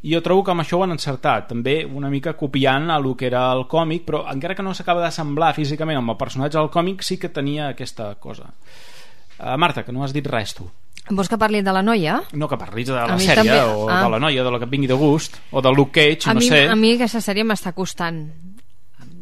i 0.01 0.13
jo 0.15 0.21
trobo 0.25 0.41
que 0.45 0.53
amb 0.55 0.63
això 0.63 0.79
ho 0.79 0.85
han 0.85 0.95
encertat 0.95 1.49
també 1.51 1.81
una 1.85 2.09
mica 2.09 2.33
copiant 2.39 2.87
a 2.89 2.97
lo 3.03 3.11
que 3.19 3.27
era 3.27 3.43
el 3.53 3.67
còmic 3.69 4.05
però 4.07 4.23
encara 4.31 4.55
que 4.55 4.63
no 4.65 4.73
s'acaba 4.73 5.03
d'assemblar 5.03 5.51
físicament 5.57 5.99
amb 5.99 6.15
el 6.15 6.17
personatge 6.17 6.57
del 6.57 6.71
còmic 6.73 7.03
sí 7.05 7.19
que 7.21 7.29
tenia 7.29 7.67
aquesta 7.75 8.15
cosa 8.15 8.47
uh, 8.47 9.57
Marta, 9.57 9.83
que 9.83 9.91
no 9.91 10.05
has 10.05 10.15
dit 10.15 10.25
res 10.27 10.55
tu 10.57 10.69
Vols 11.11 11.27
que 11.27 11.37
parli 11.37 11.63
de 11.65 11.73
la 11.73 11.81
noia? 11.83 12.21
no 12.33 12.47
que 12.47 12.57
parlis 12.61 12.87
de 12.87 12.95
la 12.95 13.17
sèrie 13.19 13.43
també. 13.43 13.59
o 13.75 13.89
Ah. 13.89 14.03
de 14.05 14.09
la 14.15 14.19
noia, 14.19 14.43
de 14.45 14.51
la 14.51 14.57
que 14.61 14.65
et 14.69 14.71
vingui 14.71 14.87
de 14.87 14.95
gust 14.95 15.35
o 15.51 15.61
de 15.61 15.71
Luke 15.75 15.91
Cage, 15.99 16.29
a 16.29 16.33
no 16.33 16.39
mi, 16.39 16.47
sé 16.47 16.63
a 16.69 16.75
mi 16.75 16.93
aquesta 16.95 17.19
sèrie 17.19 17.43
m'està 17.43 17.73
costant 17.73 18.23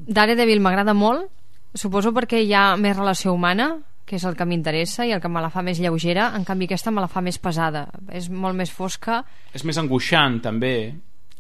Daredevil 0.10 0.62
m'agrada 0.62 0.94
molt 0.94 1.28
suposo 1.74 2.14
perquè 2.16 2.42
hi 2.44 2.54
ha 2.54 2.76
més 2.78 2.98
relació 2.98 3.34
humana 3.34 3.76
que 4.10 4.18
és 4.18 4.26
el 4.26 4.34
que 4.34 4.48
m'interessa 4.50 5.06
i 5.06 5.14
el 5.14 5.22
que 5.22 5.30
me 5.30 5.42
la 5.44 5.52
fa 5.54 5.62
més 5.62 5.78
lleugera. 5.78 6.32
En 6.34 6.42
canvi 6.48 6.66
aquesta 6.66 6.90
me 6.90 7.04
la 7.04 7.12
fa 7.12 7.22
més 7.22 7.38
pesada. 7.38 7.86
És 8.10 8.26
molt 8.34 8.58
més 8.58 8.72
fosca. 8.74 9.22
És 9.54 9.62
més 9.70 9.78
angoixant 9.78 10.40
també. 10.42 10.74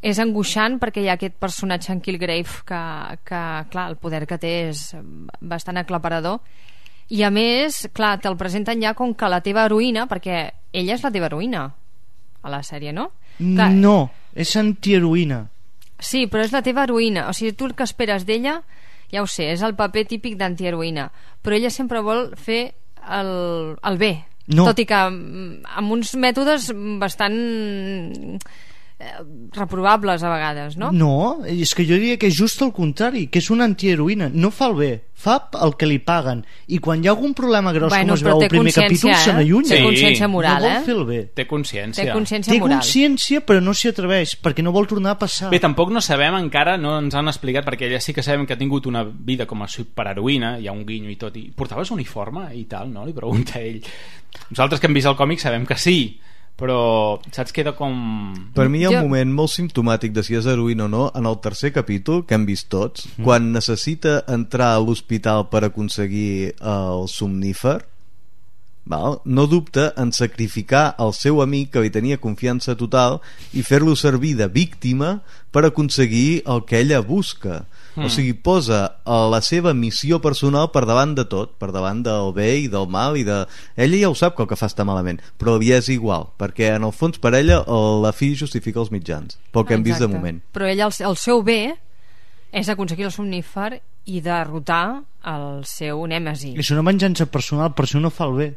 És 0.05 0.19
angoixant 0.21 0.77
perquè 0.79 1.01
hi 1.01 1.09
ha 1.09 1.15
aquest 1.17 1.39
personatge 1.41 1.91
en 1.91 2.03
Killgrave 2.05 2.61
que, 2.69 2.81
que 3.25 3.41
clar, 3.73 3.87
el 3.89 3.97
poder 3.97 4.21
que 4.29 4.37
té 4.37 4.53
és 4.69 4.83
bastant 5.41 5.81
aclaparador. 5.81 6.39
I 7.09 7.23
a 7.25 7.31
més, 7.33 7.87
clar, 7.97 8.19
te'l 8.21 8.37
presenten 8.37 8.85
ja 8.85 8.93
com 8.93 9.15
que 9.17 9.31
la 9.33 9.41
teva 9.41 9.65
heroïna 9.65 10.05
perquè 10.07 10.43
ella 10.71 10.93
és 10.93 11.03
la 11.03 11.11
teva 11.11 11.25
heroïna 11.25 11.65
a 12.43 12.53
la 12.53 12.61
sèrie, 12.63 12.93
no? 12.93 13.09
Clar, 13.39 13.71
no, 13.73 14.11
és 14.37 14.53
antiheroïna. 14.61 15.41
Sí, 15.99 16.27
però 16.29 16.45
és 16.45 16.53
la 16.53 16.61
teva 16.63 16.85
heroïna. 16.85 17.25
O 17.27 17.33
sigui, 17.33 17.57
tu 17.57 17.65
el 17.65 17.73
que 17.75 17.89
esperes 17.89 18.29
d'ella, 18.29 18.59
ja 19.11 19.23
ho 19.23 19.27
sé, 19.29 19.51
és 19.53 19.63
el 19.65 19.75
paper 19.79 20.05
típic 20.09 20.37
d'antiheroïna. 20.39 21.09
Però 21.43 21.57
ella 21.57 21.71
sempre 21.73 22.03
vol 22.05 22.29
fer 22.37 22.61
el, 23.09 23.31
el 23.83 24.01
bé. 24.01 24.13
No. 24.49 24.65
Tot 24.65 24.81
i 24.81 24.87
que 24.89 24.99
mm, 25.09 25.69
amb 25.81 25.93
uns 25.93 26.15
mètodes 26.17 26.71
bastant 27.01 27.37
reprovables 29.55 30.23
a 30.23 30.29
vegades, 30.29 30.75
no? 30.77 30.91
No, 30.91 31.45
és 31.47 31.71
que 31.75 31.85
jo 31.87 31.95
diria 31.95 32.17
que 32.19 32.27
és 32.27 32.35
just 32.35 32.61
el 32.65 32.73
contrari, 32.75 33.27
que 33.31 33.39
és 33.39 33.47
una 33.53 33.63
antiheroïna. 33.69 34.27
No 34.33 34.51
fa 34.51 34.67
el 34.69 34.75
bé, 34.75 34.89
fa 35.15 35.37
el 35.63 35.75
que 35.79 35.87
li 35.87 35.99
paguen. 36.03 36.41
I 36.67 36.81
quan 36.83 37.03
hi 37.03 37.07
ha 37.07 37.13
algun 37.15 37.33
problema 37.37 37.71
gros, 37.75 37.93
Bueno, 37.93 38.13
com 38.13 38.19
es 38.19 38.25
veu 38.27 38.41
té 38.43 38.49
al 38.49 38.53
primer 38.53 38.73
capítol, 38.75 39.09
consciència, 39.09 39.23
se 39.23 39.31
eh? 39.31 39.37
n'allunya. 39.39 39.71
Té 39.71 39.81
consciència 39.85 40.29
moral, 40.31 40.61
no 40.61 40.67
vol 40.67 40.75
eh? 40.75 40.83
fer 40.85 40.95
el 40.97 41.05
bé. 41.07 41.19
Té 41.39 41.47
consciència. 41.47 42.05
Té 42.05 42.11
consciència 42.11 42.53
Té 42.53 42.59
moral. 42.59 42.77
consciència, 42.77 43.41
però 43.47 43.63
no 43.63 43.73
s'hi 43.73 43.91
atreveix, 43.93 44.35
perquè 44.43 44.65
no 44.67 44.75
vol 44.75 44.89
tornar 44.91 45.15
a 45.15 45.19
passar. 45.23 45.49
Bé, 45.53 45.63
tampoc 45.63 45.95
no 45.95 46.03
sabem 46.03 46.35
encara, 46.41 46.77
no 46.77 46.97
ens 46.99 47.15
han 47.15 47.31
explicat, 47.31 47.65
perquè 47.67 47.87
ella 47.87 48.03
sí 48.03 48.13
que 48.13 48.23
sabem 48.25 48.45
que 48.45 48.57
ha 48.57 48.59
tingut 48.59 48.85
una 48.91 49.03
vida 49.07 49.47
com 49.47 49.63
a 49.63 49.71
superheroïna, 49.71 50.57
hi 50.59 50.67
ha 50.67 50.75
un 50.75 50.85
guinyo 50.85 51.09
i 51.09 51.15
tot, 51.19 51.39
i 51.39 51.49
portaves 51.55 51.91
uniforme 51.95 52.49
i 52.55 52.65
tal, 52.67 52.91
no? 52.91 53.07
Li 53.07 53.15
pregunta 53.15 53.63
ell. 53.63 53.79
Nosaltres 54.51 54.79
que 54.79 54.87
hem 54.91 54.93
vist 54.99 55.07
el 55.07 55.15
còmic 55.17 55.39
sabem 55.41 55.65
que 55.65 55.77
sí, 55.79 56.19
però 56.59 57.19
saps, 57.31 57.53
queda 57.55 57.71
com... 57.77 58.33
Per 58.53 58.67
mi 58.69 58.81
hi 58.81 58.85
ha 58.85 58.91
Jo- 58.91 58.97
un 58.99 59.07
moment 59.07 59.31
molt 59.33 59.53
simptomàtic 59.53 60.11
de 60.13 60.23
si 60.27 60.35
és 60.35 60.45
heroïna 60.45 60.85
o 60.85 60.91
no 60.91 61.05
en 61.15 61.25
el 61.25 61.39
tercer 61.39 61.71
capítol, 61.73 62.25
que 62.27 62.35
hem 62.35 62.45
vist 62.45 62.67
tots, 62.69 63.07
Mm. 63.17 63.23
quan 63.23 63.51
necessita 63.55 64.23
entrar 64.27 64.73
a 64.75 64.79
l'hospital 64.83 65.47
per 65.49 65.63
aconseguir 65.69 66.53
el 66.59 67.07
somnífer, 67.07 67.79
val? 68.89 69.19
no 69.25 69.45
dubta 69.47 69.93
en 69.97 70.11
sacrificar 70.11 70.95
el 70.99 71.13
seu 71.13 71.41
amic 71.41 71.71
que 71.75 71.81
li 71.85 71.91
tenia 71.93 72.17
confiança 72.19 72.75
total 72.75 73.19
i 73.53 73.63
fer-lo 73.63 73.95
servir 73.95 74.35
de 74.35 74.47
víctima 74.49 75.21
per 75.51 75.63
aconseguir 75.65 76.41
el 76.45 76.65
que 76.65 76.79
ella 76.81 76.99
busca 77.01 77.65
Mm. 77.95 78.05
o 78.05 78.09
sigui, 78.13 78.33
posa 78.37 79.01
eh, 79.01 79.11
la 79.33 79.39
seva 79.41 79.73
missió 79.73 80.19
personal 80.21 80.67
per 80.71 80.83
davant 80.85 81.15
de 81.17 81.23
tot 81.25 81.55
per 81.59 81.71
davant 81.73 82.03
del 82.05 82.29
bé 82.37 82.45
i 82.61 82.67
del 82.69 82.85
mal 82.87 83.17
i 83.17 83.23
de... 83.25 83.39
ella 83.75 83.97
ja 84.03 84.09
ho 84.11 84.15
sap 84.15 84.35
que 84.37 84.43
el 84.45 84.47
que 84.47 84.55
fa 84.55 84.67
està 84.69 84.85
malament 84.85 85.17
però 85.41 85.57
li 85.57 85.71
és 85.73 85.89
igual, 85.89 86.27
perquè 86.37 86.69
en 86.77 86.85
el 86.85 86.93
fons 86.93 87.17
per 87.19 87.33
ella 87.33 87.63
el- 87.65 88.01
la 88.05 88.11
fi 88.13 88.35
justifica 88.37 88.79
els 88.79 88.91
mitjans 88.93 89.39
pel 89.51 89.65
que 89.65 89.73
hem 89.73 89.83
vist 89.83 89.99
de 89.99 90.07
moment 90.07 90.37
Però 90.53 90.69
ell, 90.69 90.79
el, 90.85 90.93
el 91.09 91.17
seu 91.17 91.41
bé 91.43 91.75
és 92.53 92.69
aconseguir 92.69 93.09
el 93.09 93.11
somnífer 93.11 93.81
i 94.05 94.21
derrotar 94.21 95.01
el 95.25 95.65
seu 95.65 96.05
nèmesi. 96.07 96.53
És 96.57 96.69
una 96.71 96.85
venjança 96.85 97.25
personal, 97.25 97.73
per 97.73 97.85
això 97.85 97.99
no 97.99 98.09
fa 98.13 98.25
el 98.29 98.37
bé. 98.37 98.47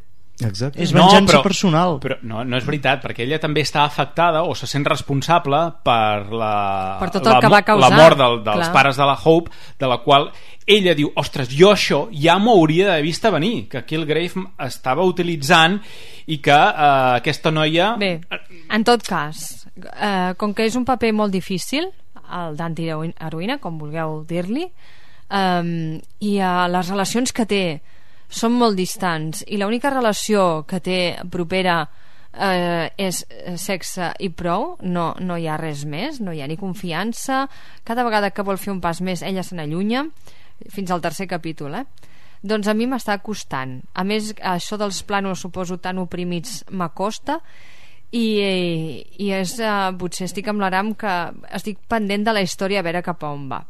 Exacte. 0.41 0.80
És 0.80 0.93
venjança 0.95 1.28
però, 1.28 1.43
personal. 1.45 1.99
Però 2.03 2.16
no, 2.26 2.41
no 2.47 2.57
és 2.59 2.64
veritat, 2.66 3.03
perquè 3.03 3.24
ella 3.26 3.39
també 3.43 3.62
està 3.66 3.85
afectada 3.85 4.43
o 4.49 4.55
se 4.59 4.66
sent 4.70 4.87
responsable 4.89 5.61
per 5.85 6.33
la, 6.33 6.55
Per 7.03 7.11
tot 7.12 7.26
el 7.26 7.37
la, 7.37 7.43
que 7.45 7.53
va 7.53 7.61
causar, 7.66 7.91
la 7.91 8.01
mort 8.01 8.18
del, 8.18 8.39
dels 8.47 8.64
clar. 8.64 8.72
pares 8.74 8.99
de 8.99 9.09
la 9.09 9.16
Hope, 9.18 9.53
de 9.78 9.91
la 9.91 10.01
qual 10.03 10.30
ella 10.66 10.95
diu, 10.99 11.12
ostres, 11.18 11.51
jo 11.53 11.72
això 11.74 12.05
ja 12.14 12.39
m'ho 12.41 12.57
hauria 12.57 12.89
d'haver 12.89 13.07
vist 13.07 13.26
a 13.26 13.33
venir, 13.35 13.66
que 13.70 13.85
Killgrave 13.87 14.47
estava 14.66 15.07
utilitzant 15.07 15.80
i 16.26 16.39
que 16.43 16.59
eh, 16.59 16.91
aquesta 17.20 17.53
noia... 17.55 17.93
Bé, 18.01 18.14
en 18.70 18.87
tot 18.89 19.05
cas, 19.07 19.66
eh, 19.76 20.33
com 20.39 20.55
que 20.55 20.66
és 20.70 20.78
un 20.78 20.87
paper 20.89 21.12
molt 21.18 21.35
difícil, 21.35 21.91
el 22.33 22.57
d'antiheroïna, 22.57 23.59
com 23.61 23.78
vulgueu 23.78 24.22
dir-li, 24.28 24.68
eh, 25.28 25.64
i 26.24 26.37
eh, 26.39 26.53
les 26.72 26.95
relacions 26.95 27.35
que 27.35 27.49
té 27.51 27.64
són 28.33 28.57
molt 28.57 28.78
distants. 28.78 29.45
I 29.47 29.61
l'única 29.61 29.93
relació 29.93 30.64
que 30.68 30.80
té 30.80 30.99
propera 31.30 31.83
eh, 32.33 32.89
és 32.97 33.22
eh, 33.28 33.57
sexe 33.61 34.12
i 34.24 34.30
prou. 34.33 34.76
No, 34.83 35.12
no 35.20 35.37
hi 35.37 35.49
ha 35.49 35.59
res 35.61 35.85
més, 35.85 36.22
no 36.24 36.33
hi 36.33 36.41
ha 36.41 36.49
ni 36.49 36.57
confiança. 36.61 37.45
Cada 37.85 38.07
vegada 38.09 38.33
que 38.33 38.47
vol 38.47 38.61
fer 38.61 38.72
un 38.72 38.80
pas 38.80 39.03
més 39.05 39.22
ella 39.22 39.45
se 39.45 39.59
n'allunya 39.59 40.07
fins 40.72 40.93
al 40.95 41.03
tercer 41.03 41.26
capítol 41.26 41.74
eh? 41.74 41.87
doncs 42.43 42.68
a 42.68 42.74
mi 42.74 42.89
m'està 42.91 43.16
costant. 43.22 43.78
A 43.95 44.05
més 44.05 44.33
això 44.39 44.78
dels 44.78 45.03
plànols 45.07 45.45
suposo 45.45 45.78
tan 45.83 46.01
oprimits 46.03 46.62
m'acosta 46.74 47.39
i, 48.11 48.26
i 49.22 49.30
és, 49.33 49.55
uh, 49.62 49.93
potser 49.99 50.26
estic 50.26 50.51
amb 50.51 50.62
l'Aram 50.62 50.93
que 50.99 51.12
estic 51.55 51.78
pendent 51.89 52.26
de 52.26 52.35
la 52.35 52.43
història 52.45 52.83
a 52.83 52.87
veure 52.87 53.05
cap 53.07 53.22
a 53.22 53.30
on 53.33 53.47
va 53.53 53.62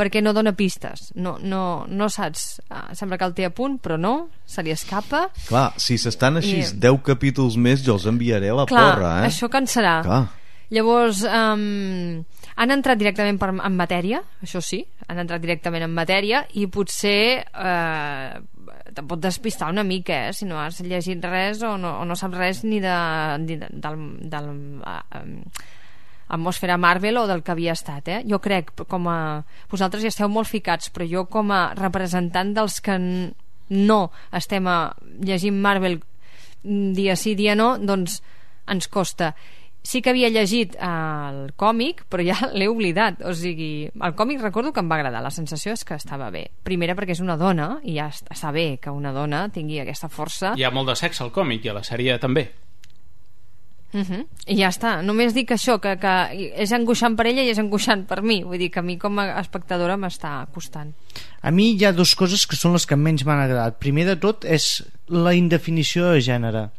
perquè 0.00 0.22
no 0.24 0.32
dona 0.36 0.54
pistes 0.56 1.10
no, 1.20 1.36
no, 1.44 1.84
no 1.86 2.08
saps, 2.08 2.48
uh, 2.72 2.88
sembla 2.96 3.18
que 3.20 3.28
el 3.28 3.36
té 3.36 3.44
a 3.48 3.52
punt 3.54 3.76
però 3.84 4.00
no, 4.00 4.14
se 4.48 4.64
li 4.64 4.72
escapa 4.72 5.26
clar, 5.46 5.68
si 5.76 6.00
s'estan 6.00 6.40
així 6.40 6.58
I- 6.64 6.68
10 6.88 7.02
capítols 7.12 7.60
més 7.60 7.84
jo 7.84 7.98
els 8.00 8.08
enviaré 8.08 8.48
a 8.48 8.60
la 8.62 8.68
clar, 8.70 8.86
porra 8.94 9.14
eh? 9.20 9.30
això 9.30 9.52
cansarà 9.52 9.98
clar. 10.06 10.22
Llavors, 10.70 11.24
um, 11.26 12.20
han 12.62 12.70
entrat 12.70 12.94
directament 13.00 13.40
per, 13.42 13.48
en 13.50 13.74
matèria, 13.74 14.20
això 14.38 14.60
sí, 14.62 14.84
han 15.10 15.18
entrat 15.18 15.42
directament 15.42 15.82
en 15.82 15.90
matèria 15.90 16.44
i 16.54 16.68
potser 16.70 17.42
eh, 17.42 18.36
te'n 18.94 19.08
pot 19.10 19.18
despistar 19.18 19.72
una 19.74 19.82
mica, 19.82 20.28
eh, 20.28 20.36
si 20.36 20.46
no 20.46 20.60
has 20.62 20.78
llegit 20.86 21.26
res 21.26 21.64
o 21.66 21.74
no, 21.74 21.96
o 21.98 22.06
no 22.06 22.14
saps 22.14 22.38
res 22.38 22.62
ni, 22.62 22.78
de, 22.84 22.94
ni 23.42 23.58
de, 23.58 23.66
del, 23.82 23.98
del 24.30 24.48
eh, 24.86 25.24
atmosfera 26.30 26.78
Marvel 26.78 27.18
o 27.18 27.26
del 27.26 27.42
que 27.42 27.52
havia 27.52 27.72
estat 27.76 28.08
eh? 28.08 28.20
jo 28.28 28.38
crec, 28.40 28.70
com 28.88 29.08
a 29.10 29.18
vosaltres 29.70 30.02
ja 30.06 30.08
esteu 30.14 30.28
molt 30.30 30.48
ficats, 30.48 30.90
però 30.94 31.06
jo 31.10 31.26
com 31.26 31.50
a 31.52 31.72
representant 31.74 32.54
dels 32.54 32.80
que 32.80 32.96
no 33.70 34.00
estem 34.32 34.66
a, 34.66 34.92
llegint 35.22 35.58
Marvel 35.62 36.00
mm, 36.64 36.92
dia 36.94 37.16
sí, 37.16 37.34
dia 37.38 37.54
no, 37.58 37.76
doncs 37.78 38.20
ens 38.70 38.86
costa. 38.88 39.34
Sí 39.82 40.02
que 40.04 40.10
havia 40.12 40.28
llegit 40.28 40.74
eh, 40.76 40.84
el 40.84 41.54
còmic 41.56 42.02
però 42.12 42.22
ja 42.26 42.36
l'he 42.58 42.68
oblidat. 42.68 43.22
O 43.24 43.32
sigui, 43.34 43.88
el 43.88 44.14
còmic 44.14 44.42
recordo 44.44 44.74
que 44.76 44.82
em 44.84 44.90
va 44.90 44.98
agradar. 45.00 45.22
La 45.24 45.30
sensació 45.32 45.72
és 45.72 45.82
que 45.88 45.96
estava 45.96 46.28
bé. 46.30 46.44
Primera 46.62 46.94
perquè 46.94 47.16
és 47.16 47.22
una 47.24 47.38
dona 47.40 47.78
i 47.82 47.94
ja 47.96 48.10
est- 48.12 48.28
està 48.30 48.52
bé 48.52 48.76
que 48.82 48.92
una 48.92 49.10
dona 49.16 49.46
tingui 49.48 49.80
aquesta 49.80 50.10
força. 50.12 50.52
Hi 50.58 50.66
ha 50.68 50.70
molt 50.74 50.92
de 50.92 50.98
sexe 51.00 51.24
al 51.24 51.32
còmic 51.32 51.64
i 51.64 51.72
a 51.72 51.78
la 51.80 51.82
sèrie 51.86 52.18
també. 52.20 52.50
Uh 53.92 54.00
-huh. 54.00 54.26
I 54.46 54.56
ja 54.56 54.68
està, 54.68 55.02
només 55.02 55.34
dic 55.34 55.50
això 55.50 55.80
que, 55.80 55.96
que 55.98 56.52
és 56.54 56.72
angoixant 56.72 57.16
per 57.16 57.26
ella 57.26 57.42
i 57.42 57.50
és 57.50 57.58
angoixant 57.58 58.06
per 58.06 58.22
mi 58.22 58.44
vull 58.44 58.58
dir 58.58 58.70
que 58.70 58.78
a 58.78 58.82
mi 58.82 58.96
com 58.98 59.18
a 59.18 59.40
espectadora 59.40 59.96
m'està 59.96 60.46
costant 60.54 60.94
A 61.42 61.50
mi 61.50 61.72
hi 61.74 61.84
ha 61.84 61.92
dues 61.92 62.14
coses 62.14 62.46
que 62.46 62.56
són 62.56 62.72
les 62.72 62.86
que 62.86 62.96
menys 62.96 63.24
m'han 63.24 63.40
agradat. 63.40 63.78
Primer 63.78 64.04
de 64.06 64.16
tot 64.16 64.44
és 64.44 64.84
la 65.08 65.34
indefinició 65.34 66.12
de 66.12 66.20
gènere. 66.20 66.70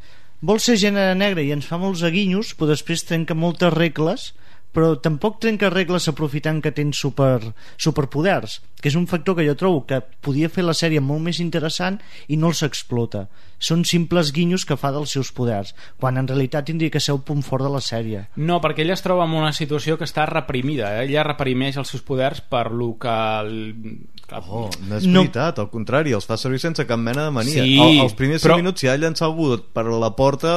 Vol 0.41 0.59
ser 0.59 0.77
gènere 0.77 1.15
negre 1.15 1.43
i 1.43 1.51
ens 1.51 1.65
fa 1.65 1.77
molts 1.77 2.03
aguinyos, 2.03 2.55
però 2.55 2.67
després 2.67 3.03
trenca 3.03 3.33
moltes 3.33 3.73
regles, 3.73 4.33
però 4.71 4.93
tampoc 5.03 5.39
trenca 5.43 5.69
regles 5.69 6.07
aprofitant 6.07 6.61
que 6.63 6.71
tens 6.71 6.97
super, 6.97 7.41
superpoders, 7.77 8.61
que 8.81 8.89
és 8.89 8.95
un 8.97 9.07
factor 9.07 9.35
que 9.37 9.45
jo 9.45 9.55
trobo 9.59 9.83
que 9.85 9.99
podia 10.23 10.49
fer 10.49 10.63
la 10.65 10.73
sèrie 10.77 11.01
molt 11.03 11.21
més 11.25 11.39
interessant 11.43 11.99
i 12.31 12.37
no 12.39 12.49
els 12.53 12.63
explota. 12.65 13.27
Són 13.61 13.83
simples 13.85 14.31
guinyos 14.33 14.63
que 14.65 14.73
fa 14.79 14.89
dels 14.95 15.11
seus 15.13 15.29
poders, 15.37 15.75
quan 16.01 16.17
en 16.17 16.25
realitat 16.29 16.65
tindria 16.65 16.89
que 16.89 16.99
ser 17.03 17.13
el 17.13 17.19
punt 17.21 17.43
fort 17.45 17.61
de 17.67 17.69
la 17.69 17.81
sèrie. 17.83 18.23
No, 18.41 18.57
perquè 18.63 18.81
ella 18.81 18.95
es 18.97 19.03
troba 19.05 19.27
en 19.27 19.35
una 19.37 19.51
situació 19.53 19.99
que 19.99 20.07
està 20.07 20.25
reprimida. 20.25 20.95
Eh? 20.97 21.05
Ella 21.05 21.27
reprimeix 21.27 21.77
els 21.77 21.91
seus 21.93 22.01
poders 22.07 22.41
per 22.41 22.71
lo 22.71 22.95
que... 22.97 23.11
El... 23.43 23.99
Oh, 24.47 24.69
no 24.87 24.95
és 24.95 25.03
No. 25.11 25.25
veritat, 25.25 25.59
al 25.59 25.67
contrari, 25.69 26.13
els 26.15 26.23
fa 26.25 26.37
servir 26.39 26.57
sense 26.63 26.85
cap 26.87 26.97
mena 26.97 27.25
de 27.27 27.31
mania. 27.35 27.65
Sí, 27.67 27.75
el, 27.83 27.99
els 28.05 28.13
primers 28.15 28.41
però- 28.45 28.55
5 28.55 28.63
minuts, 28.63 28.79
si 28.79 28.87
ha 28.87 28.95
llançat 28.95 29.27
algú 29.27 29.57
per 29.75 29.83
la 29.91 30.09
porta, 30.15 30.53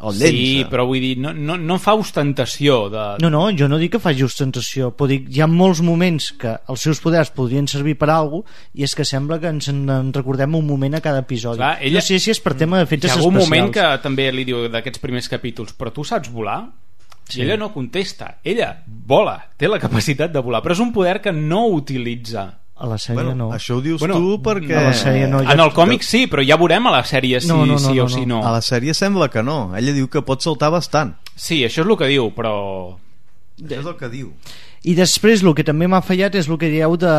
el 0.00 0.16
llença. 0.16 0.32
Sí, 0.32 0.64
però 0.70 0.86
vull 0.88 1.02
dir, 1.04 1.18
no, 1.20 1.34
no, 1.36 1.58
no 1.60 1.76
fa 1.78 1.92
ostentació 2.00 2.88
de... 2.90 3.04
No, 3.20 3.28
no, 3.30 3.44
jo 3.58 3.66
no 3.68 3.76
dic 3.78 3.92
que 3.96 3.98
faci 4.00 4.22
ostentació, 4.24 4.92
però 4.96 5.08
dic, 5.10 5.26
hi 5.34 5.40
ha 5.42 5.46
molts 5.50 5.80
moments 5.82 6.30
que 6.38 6.54
els 6.68 6.80
seus 6.86 7.00
poders 7.04 7.30
podrien 7.34 7.66
servir 7.68 7.96
per 7.98 8.08
a 8.10 8.18
alguna 8.22 8.44
cosa 8.46 8.70
i 8.78 8.84
és 8.86 8.94
que 8.94 9.04
sembla 9.04 9.40
que 9.42 9.48
ens 9.50 9.68
en 9.72 10.12
recordem 10.14 10.54
un 10.54 10.66
moment 10.66 10.94
a 10.94 11.00
cada 11.04 11.24
episodi. 11.26 11.58
Clar, 11.58 11.78
ella- 11.82 11.98
No 11.98 12.06
sé 12.06 12.18
si 12.18 12.30
és 12.30 12.40
per 12.40 12.54
tema 12.54 12.78
d'efectes 12.78 13.10
Hi 13.10 13.12
ha 13.12 13.18
especials. 13.18 13.34
algun 13.34 13.48
moment 13.48 13.72
que 13.74 13.86
també 14.02 14.30
li 14.32 14.44
diu 14.44 14.68
d'aquests 14.68 14.98
primers 15.02 15.28
capítols 15.28 15.74
però 15.76 15.92
tu 15.92 16.04
saps 16.04 16.30
volar? 16.32 16.62
Sí. 17.28 17.40
I 17.40 17.44
ella 17.44 17.58
no 17.58 17.72
contesta, 17.74 18.38
ella 18.42 18.82
vola 18.86 19.34
té 19.58 19.68
la 19.68 19.78
capacitat 19.78 20.32
de 20.32 20.40
volar, 20.40 20.62
però 20.62 20.72
és 20.72 20.80
un 20.80 20.92
poder 20.94 21.20
que 21.20 21.32
no 21.32 21.66
utilitza 21.66 22.54
A 22.80 22.86
la 22.86 22.94
sèrie 22.96 23.14
Bueno, 23.24 23.34
no. 23.34 23.52
això 23.52 23.74
ho 23.76 23.80
dius 23.82 23.98
Bueno, 24.00 24.14
tu 24.14 24.38
perquè... 24.40 24.76
a 24.78 24.82
la 24.84 24.92
sèrie 24.94 25.26
no. 25.28 25.40
en 25.42 25.60
el 25.60 25.72
còmic 25.74 26.00
sí, 26.06 26.26
però 26.30 26.40
ja 26.46 26.56
veurem 26.56 26.86
a 26.86 26.92
la 26.92 27.02
sèrie 27.04 27.40
si 27.40 27.48
No, 27.48 27.66
no, 27.66 27.72
no, 27.74 27.78
sí 27.78 27.94
no, 27.96 28.04
o 28.04 28.08
si 28.08 28.24
no. 28.24 28.38
A 28.46 28.52
la 28.52 28.60
sèrie 28.62 28.94
sembla 28.94 29.28
que 29.28 29.42
no. 29.42 29.74
Ella 29.76 29.92
diu 29.92 30.06
que 30.08 30.22
pot 30.22 30.40
saltar 30.40 30.70
bastant. 30.70 31.16
Sí, 31.34 31.64
això 31.66 31.82
és 31.82 31.88
el 31.90 31.96
que 31.98 32.06
diu, 32.06 32.30
però... 32.36 32.96
És 33.64 33.84
el 33.84 33.96
que 33.98 34.10
diu. 34.12 34.30
I 34.86 34.94
després 34.94 35.42
el 35.42 35.54
que 35.58 35.66
també 35.66 35.88
m'ha 35.90 36.04
fallat 36.04 36.36
és 36.38 36.48
el 36.48 36.58
que 36.60 36.70
dieu 36.70 36.96
de, 37.00 37.16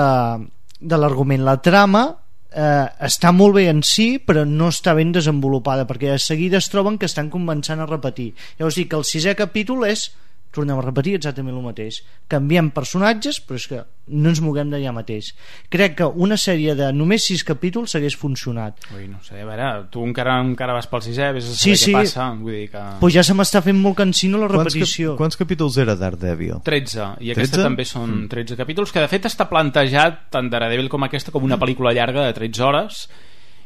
de 0.80 1.00
l'argument. 1.00 1.44
La 1.44 1.58
trama 1.64 2.06
eh, 2.54 2.88
està 3.06 3.32
molt 3.36 3.58
bé 3.58 3.68
en 3.70 3.82
si 3.86 4.18
però 4.24 4.46
no 4.48 4.70
està 4.74 4.96
ben 4.98 5.12
desenvolupada 5.16 5.86
perquè 5.90 6.14
de 6.14 6.22
seguida 6.24 6.60
es 6.60 6.70
troben 6.72 6.98
que 6.98 7.10
estan 7.10 7.30
començant 7.30 7.82
a 7.82 7.90
repetir 7.90 8.32
llavors 8.58 8.80
dic 8.80 8.90
que 8.92 9.00
el 9.00 9.08
sisè 9.08 9.36
capítol 9.38 9.86
és 9.90 10.10
tornem 10.56 10.80
a 10.80 10.82
repetir 10.82 11.14
exactament 11.20 11.56
el 11.56 11.62
mateix 11.62 12.02
canviem 12.32 12.72
personatges 12.74 13.38
però 13.46 13.60
és 13.60 13.68
que 13.70 13.82
no 14.10 14.32
ens 14.32 14.40
moguem 14.42 14.72
d'allà 14.72 14.90
mateix 14.96 15.28
crec 15.70 15.94
que 16.00 16.08
una 16.26 16.38
sèrie 16.42 16.74
de 16.74 16.88
només 16.96 17.28
sis 17.30 17.44
capítols 17.46 17.94
hagués 18.00 18.16
funcionat 18.18 18.88
Ui, 18.98 19.06
no 19.12 19.22
sé, 19.22 19.38
a 19.44 19.46
veure, 19.46 19.68
tu 19.94 20.02
encara, 20.08 20.40
encara 20.42 20.74
vas 20.74 20.90
pel 20.90 21.04
sisè, 21.06 21.30
vés 21.38 21.46
a 21.46 21.54
Sí, 21.54 21.76
saber 21.76 21.78
sí. 21.84 21.92
què 21.94 22.02
passa. 22.02 22.28
Vull 22.42 22.56
dir 22.58 22.66
que... 22.74 22.84
però 23.04 23.12
ja 23.14 23.24
se 23.28 23.38
m'està 23.38 23.62
fent 23.62 23.78
molt 23.78 24.00
cansino 24.02 24.42
la 24.42 24.50
Quants, 24.50 24.74
repetició 24.74 25.14
cap, 25.14 25.22
quants 25.22 25.38
capítols 25.44 25.78
era 25.86 25.96
Daredevil? 26.00 26.58
13, 26.66 27.10
i 27.22 27.34
aquesta 27.36 27.60
13? 27.62 27.68
també 27.70 27.86
són 27.86 28.20
13 28.34 28.58
capítols, 28.58 28.92
que 28.96 29.06
de 29.06 29.12
fet 29.12 29.30
està 29.30 29.46
plantejat 29.50 30.30
tant 30.34 30.50
Daredevil 30.50 30.90
com 30.90 31.06
aquesta 31.06 31.32
com 31.36 31.46
una 31.46 31.60
pel·lícula 31.62 31.94
llarga 31.94 32.26
de 32.26 32.34
13 32.34 32.66
hores 32.66 33.04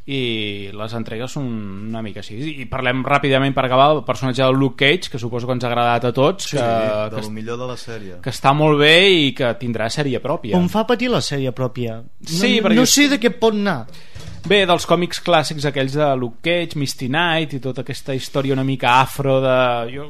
i 0.06 0.70
les 0.76 0.94
entregues 0.98 1.32
són 1.32 1.46
una 1.88 2.02
mica 2.04 2.20
així 2.20 2.36
i 2.60 2.66
parlem 2.68 3.06
ràpidament 3.08 3.54
per 3.56 3.64
acabar 3.70 3.86
del 3.94 4.02
personatge 4.04 4.44
del 4.44 4.58
Luke 4.60 4.76
Cage 4.84 5.10
que 5.14 5.20
suposo 5.22 5.48
que 5.48 5.54
ens 5.56 5.64
ha 5.64 5.70
agradat 5.70 6.10
a 6.10 6.12
tots 6.12 6.50
Sí, 6.52 6.58
que, 6.58 6.64
de 6.66 7.16
que, 7.16 7.22
lo 7.24 7.30
millor 7.32 7.58
de 7.62 7.68
la 7.70 7.78
sèrie. 7.80 8.18
que 8.22 8.30
està 8.34 8.52
molt 8.54 8.82
bé 8.82 8.98
i 9.10 9.30
que 9.38 9.54
tindrà 9.62 9.88
sèrie 9.90 10.20
pròpia 10.20 10.58
Em 10.60 10.68
fa 10.68 10.84
patir 10.86 11.08
la 11.10 11.22
sèrie 11.24 11.54
pròpia. 11.56 12.02
No, 12.04 12.28
Sí, 12.28 12.60
perquè- 12.60 12.76
no 12.76 12.86
sé 12.86 13.08
de 13.08 13.20
què 13.20 13.32
pot 13.40 13.54
anar. 13.56 13.86
Bé, 14.46 14.66
dels 14.68 14.86
còmics 14.86 15.22
clàssics 15.24 15.64
aquells 15.70 15.94
de 15.96 16.10
Luke 16.20 16.42
Cage, 16.44 16.76
Misty 16.78 17.08
Knight 17.08 17.54
i 17.54 17.60
tota 17.64 17.82
aquesta 17.86 18.14
història 18.14 18.52
una 18.58 18.66
mica 18.68 19.00
afro 19.00 19.40
de... 19.40 19.56
Jo 19.96 20.10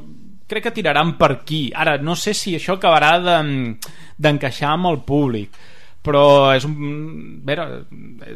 crec 0.49 0.63
que 0.63 0.71
tiraran 0.71 1.15
per 1.19 1.31
aquí. 1.35 1.71
Ara, 1.73 1.99
no 2.01 2.15
sé 2.15 2.33
si 2.33 2.55
això 2.57 2.79
acabarà 2.79 3.19
de- 3.21 3.77
d'encaixar 4.17 4.71
amb 4.73 4.89
el 4.89 4.99
públic 5.05 5.51
però 6.03 6.51
és 6.55 6.65
un, 6.67 6.75
veure, 7.47 7.65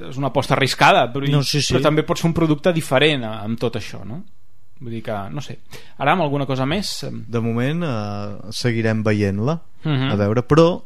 és 0.09 0.18
una 0.18 0.30
aposta 0.32 0.55
arriscada 0.55 1.05
però, 1.13 1.28
No, 1.30 1.43
sí, 1.43 1.61
sí. 1.61 1.74
però 1.74 1.84
també 1.84 2.03
pot 2.07 2.18
ser 2.22 2.30
un 2.30 2.34
producte 2.38 2.72
diferent 2.74 3.26
amb 3.28 3.59
tot 3.59 3.76
això 3.76 4.03
no? 4.07 4.24
vull 4.80 4.93
dir 4.93 5.01
que, 5.03 5.15
no 5.34 5.41
sé 5.41 5.57
ara 5.97 6.13
amb 6.13 6.22
alguna 6.24 6.45
cosa 6.45 6.65
més 6.70 7.03
De 7.28 7.39
moment 7.41 7.84
eh, 7.84 8.51
seguirem 8.51 9.03
veient-la, 9.03 9.59
Mhm. 9.84 10.11
a 10.11 10.15
veure, 10.15 10.41
però 10.47 10.82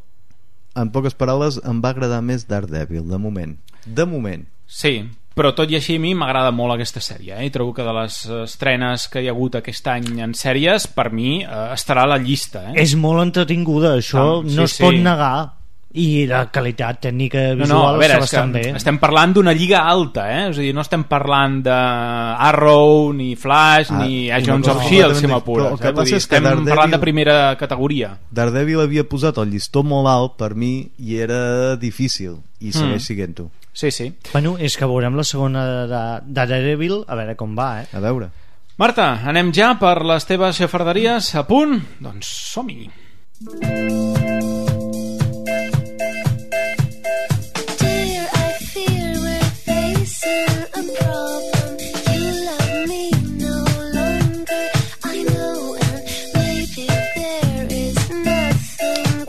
en 0.75 0.89
poques 0.91 1.13
paraules 1.15 1.59
em 1.67 1.81
va 1.83 1.89
agradar 1.89 2.21
més 2.21 2.45
Daredevil, 2.47 3.07
de 3.09 3.17
moment. 3.17 3.57
De 3.85 4.05
moment. 4.05 4.45
Sí, 4.67 5.01
però 5.35 5.53
tot 5.55 5.69
i 5.71 5.75
així 5.75 5.95
a 5.97 5.99
mi 5.99 6.13
m'agrada 6.15 6.51
molt 6.51 6.73
aquesta 6.75 6.99
sèrie 7.01 7.35
eh? 7.39 7.45
i 7.45 7.49
trobo 7.51 7.73
que 7.73 7.83
de 7.83 7.93
les 7.95 8.25
estrenes 8.43 9.07
que 9.11 9.21
hi 9.23 9.27
ha 9.27 9.31
hagut 9.31 9.55
aquest 9.59 9.87
any 9.87 10.19
en 10.23 10.33
sèries 10.37 10.87
per 10.87 11.09
mi 11.11 11.41
eh, 11.43 11.47
estarà 11.75 12.03
a 12.03 12.11
la 12.13 12.17
llista 12.19 12.69
eh? 12.71 12.77
És 12.83 12.95
molt 12.95 13.21
entretinguda, 13.23 13.95
això 13.97 14.21
Ah, 14.21 14.47
sí, 14.47 14.55
no 14.55 14.63
es 14.63 14.71
sí. 14.77 14.83
pot 14.83 14.93
negar. 14.95 15.53
I 15.93 16.25
la 16.25 16.45
qualitat 16.47 17.01
tècnica 17.03 17.41
No, 17.49 17.55
visual 17.65 17.69
no, 17.81 17.87
a 17.89 17.97
veure, 17.99 18.13
està 18.13 18.19
bastant 18.23 18.53
bé. 18.55 18.61
estem 18.79 18.97
parlant 18.97 19.33
d'una 19.35 19.51
lliga 19.51 19.81
alta, 19.91 20.23
eh? 20.31 20.49
És 20.51 20.57
a 20.57 20.61
dir, 20.61 20.73
no 20.73 20.81
estem 20.85 21.03
parlant 21.03 21.57
de 21.65 21.73
Arrow, 21.75 23.11
ni 23.13 23.35
Flash, 23.35 23.91
Ah, 23.91 24.05
ni 24.05 24.29
Agents 24.31 24.67
of 24.71 24.77
S.H.I.E.L.D., 24.85 25.19
si 25.19 25.27
m'apures. 25.27 25.81
Eh? 25.81 25.91
Vull 25.91 26.05
dir, 26.05 26.15
estem 26.15 26.43
Daredevil- 26.45 26.69
parlant 26.69 26.91
de 26.95 26.99
primera 26.99 27.57
categoria. 27.59 28.13
Daredevil 28.31 28.79
havia 28.85 29.03
posat 29.03 29.37
el 29.43 29.51
llistó 29.51 29.83
molt 29.83 30.07
alt 30.07 30.37
per 30.39 30.53
mi 30.55 30.87
i 30.99 31.17
era 31.19 31.75
difícil 31.75 32.37
i 32.61 32.71
segueix 32.71 33.01
Mm. 33.01 33.05
siguent-ho. 33.07 33.49
Sí, 33.73 33.91
sí. 33.91 34.13
Bueno, 34.31 34.55
és 34.59 34.75
que 34.77 34.85
veurem 34.85 35.15
la 35.15 35.23
segona 35.23 35.65
de, 35.65 35.87
de 35.87 36.45
Daredevil, 36.45 37.03
a 37.07 37.15
veure 37.15 37.35
com 37.35 37.55
va, 37.57 37.81
eh? 37.81 37.87
A 37.93 37.99
veure. 37.99 38.29
Marta, 38.77 39.21
anem 39.27 39.51
ja 39.53 39.77
per 39.79 40.01
les 40.05 40.25
teves 40.25 40.55
xafarderies 40.57 41.35
a 41.35 41.45
punt? 41.47 41.81
Doncs 41.99 42.27
som-hi. 42.53 42.89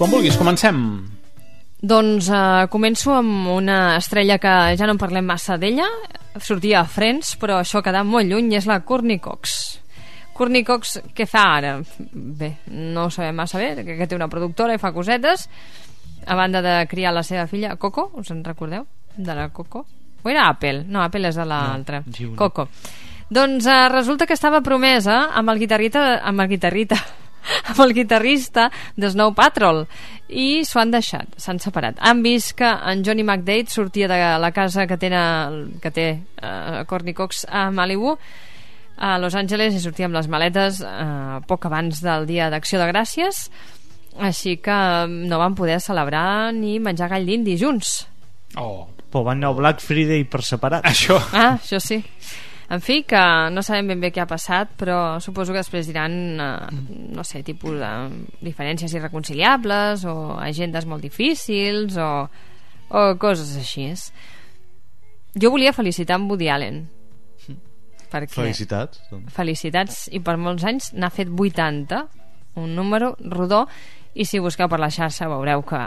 Quan 0.02 0.10
vulguis, 0.10 0.34
comencem. 0.34 0.78
Doncs 1.78 2.26
uh, 2.34 2.64
començo 2.66 3.12
amb 3.14 3.52
una 3.52 3.76
estrella 3.94 4.34
que 4.42 4.54
ja 4.74 4.88
no 4.88 4.96
en 4.96 4.98
parlem 4.98 5.28
massa 5.30 5.54
d'ella, 5.62 5.86
sortia 6.42 6.80
a 6.80 6.88
Friends, 6.90 7.36
però 7.38 7.60
això 7.60 7.78
ha 7.78 7.84
quedat 7.86 8.08
molt 8.08 8.26
lluny, 8.26 8.48
i 8.50 8.58
és 8.58 8.66
la 8.66 8.80
Courtney 8.82 9.20
Cox. 9.22 9.54
Courtney 10.34 10.66
Cox, 10.66 10.96
què 11.14 11.28
fa 11.30 11.44
ara? 11.60 11.76
Bé, 12.10 12.50
no 12.74 13.06
ho 13.06 13.14
sabem 13.14 13.38
massa 13.44 13.62
bé, 13.62 13.70
que, 13.78 13.94
que 14.00 14.10
té 14.10 14.18
una 14.18 14.26
productora 14.26 14.74
i 14.74 14.82
fa 14.82 14.90
cosetes, 14.90 15.46
a 16.26 16.34
banda 16.34 16.66
de 16.66 16.74
criar 16.90 17.14
la 17.14 17.22
seva 17.22 17.46
filla, 17.46 17.76
Coco, 17.78 18.08
us 18.18 18.34
en 18.34 18.42
recordeu? 18.42 18.88
De 19.14 19.38
la 19.38 19.52
Coco? 19.54 19.86
O 20.24 20.34
era 20.34 20.48
Apple? 20.50 20.82
No, 20.82 21.06
Apple 21.06 21.30
és 21.30 21.38
de 21.38 21.46
l'altra. 21.46 22.02
No. 22.02 22.34
Coco. 22.42 22.66
Doncs 23.30 23.70
uh, 23.70 23.86
resulta 23.94 24.26
que 24.26 24.34
estava 24.34 24.66
promesa 24.66 25.28
amb 25.30 25.54
el 25.54 25.62
guitarrita, 25.62 26.08
amb 26.26 26.42
el 26.42 26.56
guitarrita, 26.56 26.98
amb 27.70 27.80
el 27.84 27.94
guitarrista 27.96 28.68
de 28.96 29.10
Snow 29.10 29.34
Patrol 29.34 29.84
i 30.28 30.62
s'ho 30.64 30.80
han 30.80 30.92
deixat, 30.94 31.34
s'han 31.36 31.60
separat. 31.60 31.98
Han 32.00 32.22
vist 32.24 32.54
que 32.56 32.68
en 32.68 33.04
Johnny 33.04 33.24
McDade 33.24 33.68
sortia 33.68 34.08
de 34.08 34.20
la 34.40 34.52
casa 34.52 34.86
que, 34.86 34.96
tenen, 34.96 35.74
que 35.82 35.92
té 35.92 36.06
uh, 36.40 36.84
Courtney 36.88 37.14
Cox 37.14 37.44
a 37.48 37.70
Malibu 37.70 38.16
a 39.02 39.16
Los 39.18 39.34
Angeles 39.34 39.74
i 39.74 39.80
sortia 39.82 40.06
amb 40.06 40.14
les 40.14 40.28
maletes 40.30 40.82
eh, 40.84 41.38
poc 41.48 41.64
abans 41.66 42.02
del 42.04 42.26
dia 42.28 42.50
d'acció 42.52 42.78
de 42.78 42.86
gràcies 42.90 43.46
així 44.20 44.58
que 44.60 44.76
no 45.08 45.40
van 45.40 45.56
poder 45.58 45.80
celebrar 45.80 46.52
ni 46.52 46.76
menjar 46.78 47.08
gall 47.10 47.24
d'indi 47.26 47.56
junts 47.58 48.02
Oh. 48.56 48.86
Però 49.12 49.24
van 49.26 49.42
anar 49.42 49.52
a 49.52 49.56
Black 49.58 49.82
Friday 49.84 50.24
per 50.28 50.40
separat. 50.44 50.86
Això. 50.88 51.18
Ah, 51.36 51.54
això 51.58 51.80
sí. 51.82 52.00
En 52.72 52.80
fi, 52.80 53.02
que 53.04 53.20
no 53.52 53.60
sabem 53.60 53.90
ben 53.90 54.00
bé 54.00 54.08
què 54.14 54.22
ha 54.22 54.28
passat, 54.28 54.70
però 54.80 55.18
suposo 55.20 55.52
que 55.52 55.60
després 55.60 55.90
diran, 55.90 56.14
eh, 56.40 56.78
no 57.12 57.24
sé, 57.28 57.42
tipus 57.44 57.76
de 57.76 57.90
diferències 58.40 58.94
irreconciliables 58.96 60.06
o 60.08 60.38
agendes 60.40 60.88
molt 60.88 61.04
difícils 61.04 61.98
o, 62.00 62.10
o 62.88 63.02
coses 63.20 63.58
així. 63.60 63.90
Jo 65.36 65.52
volia 65.52 65.74
felicitar 65.76 66.16
en 66.16 66.30
Woody 66.30 66.48
Allen. 66.48 66.82
Perquè 68.12 68.40
Felicitats. 68.40 69.04
Doncs. 69.10 69.32
felicitats 69.32 70.00
i 70.12 70.20
per 70.24 70.38
molts 70.40 70.64
anys 70.68 70.90
n'ha 70.92 71.08
fet 71.12 71.28
80 71.32 72.00
un 72.60 72.74
número 72.76 73.14
rodó 73.24 73.66
i 74.12 74.26
si 74.28 74.40
busqueu 74.44 74.68
per 74.68 74.80
la 74.80 74.90
xarxa 74.92 75.30
veureu 75.32 75.64
que 75.64 75.80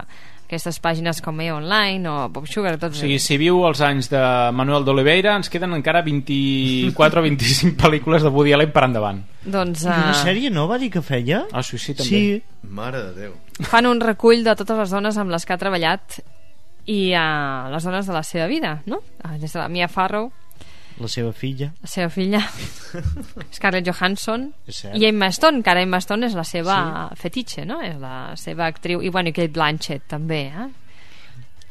aquestes 0.45 0.77
pàgines 0.81 1.21
com 1.25 1.39
E 1.41 1.49
Online 1.53 2.09
o 2.09 2.15
Pop 2.33 2.45
Sugar 2.49 2.75
O 2.77 2.81
tots 2.81 3.01
sigui, 3.01 3.17
si 3.21 3.37
viu 3.41 3.63
els 3.67 3.81
anys 3.85 4.09
de 4.11 4.21
Manuel 4.55 4.85
d'Oliveira, 4.85 5.35
ens 5.39 5.49
queden 5.51 5.73
encara 5.77 6.03
24 6.05 7.21
o 7.21 7.25
25 7.25 7.75
pel·lícules 7.83 8.25
de 8.25 8.31
Woody 8.33 8.53
Allen 8.55 8.71
per 8.75 8.85
endavant. 8.87 9.23
doncs 9.43 9.85
I 9.85 9.89
una 9.89 10.13
uh, 10.13 10.21
sèrie 10.21 10.53
no 10.53 10.67
va 10.69 10.79
dir 10.81 10.91
que 10.93 11.03
feia? 11.05 11.43
Ah, 11.51 11.63
sí, 11.65 11.77
sí, 11.81 11.97
també. 11.97 12.09
Sí, 12.09 12.69
Mare 12.69 13.03
de 13.09 13.25
Déu. 13.25 13.35
fan 13.65 13.89
un 13.89 14.01
recull 14.01 14.43
de 14.45 14.55
totes 14.55 14.77
les 14.85 14.95
dones 14.97 15.17
amb 15.17 15.33
les 15.33 15.45
que 15.45 15.53
ha 15.53 15.61
treballat 15.61 16.19
i 16.85 17.13
uh, 17.17 17.69
les 17.73 17.85
dones 17.85 18.05
de 18.05 18.13
la 18.13 18.23
seva 18.23 18.45
vida 18.47 18.79
no? 18.85 19.01
Ah, 19.23 19.37
des 19.41 19.51
de 19.51 19.59
la 19.59 19.69
Mia 19.69 19.89
Farrow 19.89 20.29
la 21.01 21.09
seva 21.11 21.33
filla. 21.35 21.71
la 21.81 21.89
seva 21.91 22.07
filla 22.13 22.39
Scarlett 23.55 23.87
Johansson 23.87 24.47
i 24.95 25.05
Emma 25.09 25.27
Stone, 25.35 25.61
que 25.63 25.73
ara 25.73 25.83
Emma 25.83 25.99
Stone 26.03 26.29
és 26.29 26.37
la 26.37 26.45
seva 26.47 26.77
sí. 27.11 27.19
fetitxe, 27.25 27.65
no? 27.67 27.81
És 27.83 27.97
la 27.99 28.33
seva 28.39 28.69
actriu 28.71 29.03
i 29.03 29.11
bueno, 29.11 29.29
i 29.31 29.35
Kate 29.35 29.51
Blanchett 29.55 30.07
també, 30.15 30.41
eh? 30.53 30.67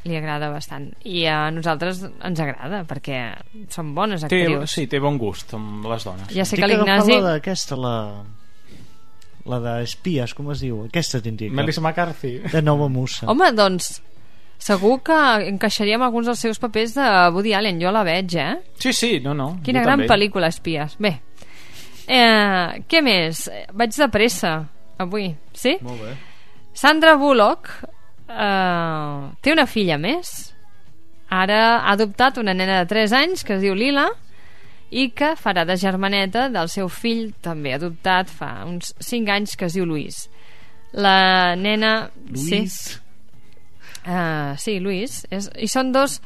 Li 0.05 0.13
agrada 0.19 0.51
bastant. 0.53 0.91
I 1.09 1.23
a 1.25 1.49
nosaltres 1.49 2.03
ens 2.05 2.39
agrada, 2.43 2.83
perquè 2.85 3.23
són 3.73 3.95
bones 3.97 4.21
Té, 4.27 4.43
actrius. 4.43 4.75
sí, 4.77 4.85
té 4.85 4.99
bon 5.01 5.17
gust 5.17 5.55
amb 5.57 5.87
les 5.89 6.05
dones. 6.05 6.29
Ja 6.29 6.45
sé 6.45 6.59
Tinc 6.59 6.67
que 6.67 6.73
l'Ignasi... 6.75 7.21
d'aquesta, 7.25 7.77
la... 7.81 7.95
La 9.45 9.59
d'espies, 9.61 10.31
com 10.33 10.47
es 10.53 10.61
diu? 10.63 10.87
Aquesta 10.87 11.19
t'indica. 11.21 11.53
Melissa 11.53 11.81
McCarthy. 11.81 12.39
De 12.49 12.61
nova 12.65 12.87
musa. 12.89 13.27
Home, 13.29 13.51
doncs, 13.53 13.99
segur 14.57 14.99
que 15.05 15.17
encaixaríem 15.49 16.01
alguns 16.01 16.29
dels 16.29 16.41
seus 16.41 16.59
papers 16.61 16.95
de 16.97 17.07
Woody 17.33 17.53
Allen. 17.53 17.81
Jo 17.81 17.91
la 17.93 18.03
veig, 18.07 18.35
eh? 18.39 18.53
Sí, 18.81 18.93
sí, 18.93 19.19
no, 19.23 19.33
no. 19.33 19.55
Quina 19.65 19.83
gran 19.85 20.01
també. 20.03 20.09
pel·lícula, 20.13 20.49
Espies. 20.53 20.97
Bé, 20.99 21.19
eh, 22.07 22.81
què 22.87 23.01
més? 23.05 23.45
Vaig 23.73 23.95
de 23.95 24.09
pressa 24.13 24.55
avui, 24.97 25.29
sí? 25.53 25.77
Molt 25.81 26.01
bé. 26.01 26.15
Sandra 26.75 27.15
Bullock 27.15 27.71
eh, 28.29 29.31
té 29.41 29.53
una 29.55 29.65
filla 29.69 29.97
més. 30.01 30.51
Ara 31.29 31.79
ha 31.79 31.95
adoptat 31.95 32.37
una 32.37 32.53
nena 32.53 32.83
de 32.83 32.89
3 32.91 33.15
anys 33.17 33.43
que 33.43 33.55
es 33.57 33.63
diu 33.63 33.73
Lila 33.75 34.09
i 34.91 35.09
que 35.17 35.33
farà 35.39 35.65
de 35.65 35.75
germaneta 35.81 36.47
del 36.53 36.69
seu 36.69 36.87
fill, 36.93 37.31
també 37.41 37.73
adoptat 37.73 38.29
fa 38.29 38.51
uns 38.67 38.93
5 39.01 39.33
anys, 39.33 39.55
que 39.57 39.65
es 39.65 39.75
diu 39.75 39.87
Luis. 39.89 40.27
La 40.93 41.55
nena... 41.59 42.11
Luis. 42.29 42.77
Sí, 42.77 42.99
uh, 44.07 44.55
sí 44.61 44.79
Luis. 44.79 45.25
És, 45.31 45.49
I 45.57 45.67
són 45.71 45.91
dos... 45.95 46.19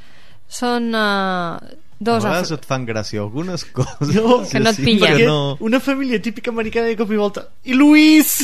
Són 0.49 0.89
uh, 0.97 1.59
dos... 1.99 2.23
a 2.25 2.29
vegades 2.31 2.51
et 2.55 2.63
fan 2.65 2.85
gràcia 2.87 3.21
algunes 3.21 3.65
coses 3.77 4.15
No, 4.15 4.39
Que 4.49 4.59
no 4.63 4.71
et 4.71 4.79
sí, 4.79 4.85
pillen. 4.87 5.25
no... 5.27 5.57
una 5.61 5.79
família 5.79 6.21
típica 6.21 6.49
americana 6.49 6.87
de 6.89 6.95
cop 6.97 7.11
i 7.13 7.19
volta 7.19 7.45
i 7.69 7.73
Luis 7.77 8.39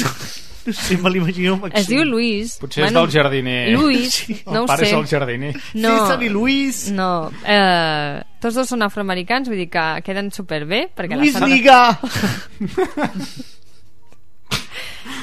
no 0.66 0.74
sé, 0.74 0.98
me 0.98 1.10
l'imagino 1.14 1.58
màxim. 1.62 1.78
Es 1.78 1.86
diu 1.86 2.02
Luis. 2.10 2.56
Potser 2.58 2.88
és 2.88 2.94
del 2.96 3.10
jardiner. 3.14 3.70
Luis, 3.78 4.16
Sí. 4.16 4.34
no 4.48 4.64
el 4.64 4.66
pare 4.66 4.86
sé. 4.86 4.90
és 4.90 4.98
el 4.98 5.06
jardiner. 5.12 5.52
No, 5.78 5.92
i 6.18 6.30
Luis 6.34 6.80
no. 6.90 7.30
Eh, 7.46 8.24
tots 8.42 8.58
dos 8.58 8.72
són 8.74 8.82
afroamericans, 8.82 9.46
vull 9.52 9.62
dir 9.62 9.70
que 9.70 9.84
queden 10.08 10.32
superbé. 10.34 10.88
Perquè 10.98 11.20
Luis 11.20 11.38
la. 11.38 11.46
Liga 11.46 12.00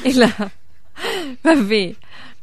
I 0.07 0.13
la... 0.15 0.31
En 1.43 1.67
fi, 1.67 1.83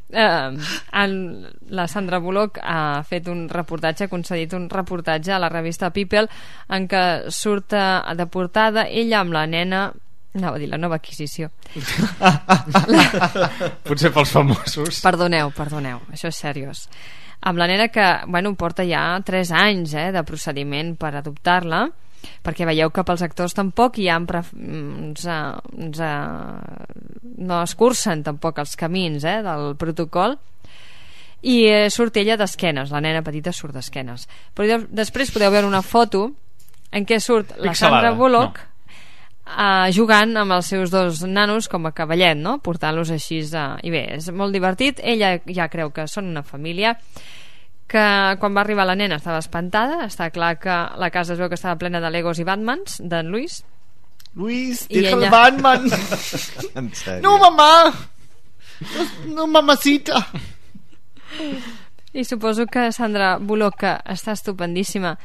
eh, 0.10 0.58
en, 0.92 1.48
la 1.70 1.88
Sandra 1.88 2.20
Bullock 2.20 2.60
ha 2.62 3.02
fet 3.08 3.28
un 3.28 3.48
reportatge, 3.50 4.06
ha 4.06 4.12
concedit 4.12 4.54
un 4.58 4.70
reportatge 4.70 5.34
a 5.34 5.40
la 5.40 5.50
revista 5.50 5.92
People 5.96 6.28
en 6.70 6.88
què 6.90 7.32
surt 7.34 7.74
eh, 7.78 8.16
de 8.16 8.28
portada 8.28 8.88
ella 8.90 9.24
amb 9.24 9.36
la 9.36 9.46
nena 9.48 9.90
anava 10.36 10.58
a 10.58 10.60
dir 10.62 10.68
la 10.70 10.78
nova 10.78 11.00
adquisició 11.00 11.50
Potser 13.88 14.12
pels 14.14 14.30
famosos. 14.30 15.00
Perdoneu, 15.02 15.50
perdoneu, 15.58 16.04
això 16.14 16.30
és 16.30 16.38
seriós. 16.38 16.84
amb 17.42 17.58
la 17.58 17.68
nena 17.68 17.88
que 17.88 18.06
bueno, 18.28 18.54
porta 18.56 18.84
ja 18.84 19.20
3 19.26 19.52
anys 19.52 19.94
eh, 19.96 20.12
de 20.12 20.24
procediment 20.24 20.96
per 21.00 21.16
adoptar-la 21.16 21.88
perquè 22.46 22.68
veieu 22.68 22.92
que 22.94 23.04
pels 23.08 23.24
actors 23.26 23.56
tampoc 23.58 24.00
hi 24.00 24.10
ha 24.10 24.20
pre... 24.28 24.44
uns, 24.56 25.26
uh, 25.26 25.58
uns, 25.78 26.00
uh, 26.00 26.60
no 27.40 27.62
es 27.64 27.76
cursen 27.80 28.24
tampoc 28.24 28.60
els 28.60 28.76
camins 28.80 29.24
eh, 29.24 29.40
del 29.46 29.76
protocol. 29.80 30.38
I 31.40 31.60
eh, 31.72 31.86
surt 31.94 32.18
ella 32.20 32.36
d'esquenes, 32.40 32.92
la 32.92 33.00
nena 33.00 33.24
petita 33.24 33.54
surt 33.56 33.78
d'esquenes. 33.78 34.28
Però 34.56 34.68
de- 34.68 34.90
després 34.92 35.32
podeu 35.32 35.54
veure 35.54 35.70
una 35.70 35.84
foto 35.86 36.28
en 36.92 37.06
què 37.06 37.20
surt 37.24 37.54
la 37.56 37.72
Pixelada, 37.72 38.02
Sandra 38.02 38.18
Bullock 38.18 38.60
uh, 39.50 39.88
jugant 39.96 40.36
amb 40.38 40.58
els 40.58 40.70
seus 40.74 40.92
dos 40.94 41.24
nanos 41.26 41.70
com 41.72 41.88
a 41.88 41.94
cavallet, 41.96 42.38
no? 42.38 42.58
portant-los 42.66 43.12
així 43.16 43.42
uh, 43.54 43.78
i 43.84 43.94
bé, 43.94 44.06
és 44.18 44.30
molt 44.36 44.56
divertit. 44.56 45.02
Ella 45.04 45.38
ja 45.48 45.70
creu 45.72 45.94
que 45.96 46.08
són 46.08 46.30
una 46.32 46.44
família 46.44 46.96
que 47.90 48.04
quan 48.40 48.54
va 48.56 48.62
arribar 48.62 48.86
la 48.86 48.96
nena 48.96 49.18
estava 49.18 49.40
espantada, 49.42 50.04
està 50.06 50.30
clar 50.32 50.54
que 50.62 50.76
la 51.02 51.10
casa 51.10 51.34
es 51.34 51.40
veu 51.42 51.50
que 51.50 51.58
estava 51.58 51.80
plena 51.82 52.00
de 52.04 52.12
Legos 52.14 52.40
i 52.40 52.46
Batmans 52.48 53.00
d'en 53.02 53.32
Luis 53.34 53.64
Luis, 54.38 54.84
I 54.90 55.02
deja 55.02 55.16
el 55.18 55.24
ella- 55.24 55.32
Batman. 55.34 55.88
En 56.78 56.92
sèrio. 56.94 57.24
no, 57.26 57.40
mamá. 57.42 57.90
No, 58.80 59.06
no, 59.36 59.48
mamacita. 59.48 60.22
I 62.14 62.24
suposo 62.24 62.66
que 62.66 62.92
Sandra 62.92 63.38
Bullock, 63.42 63.78
que 63.82 63.92
està 64.14 64.34
estupendíssima, 64.38 65.16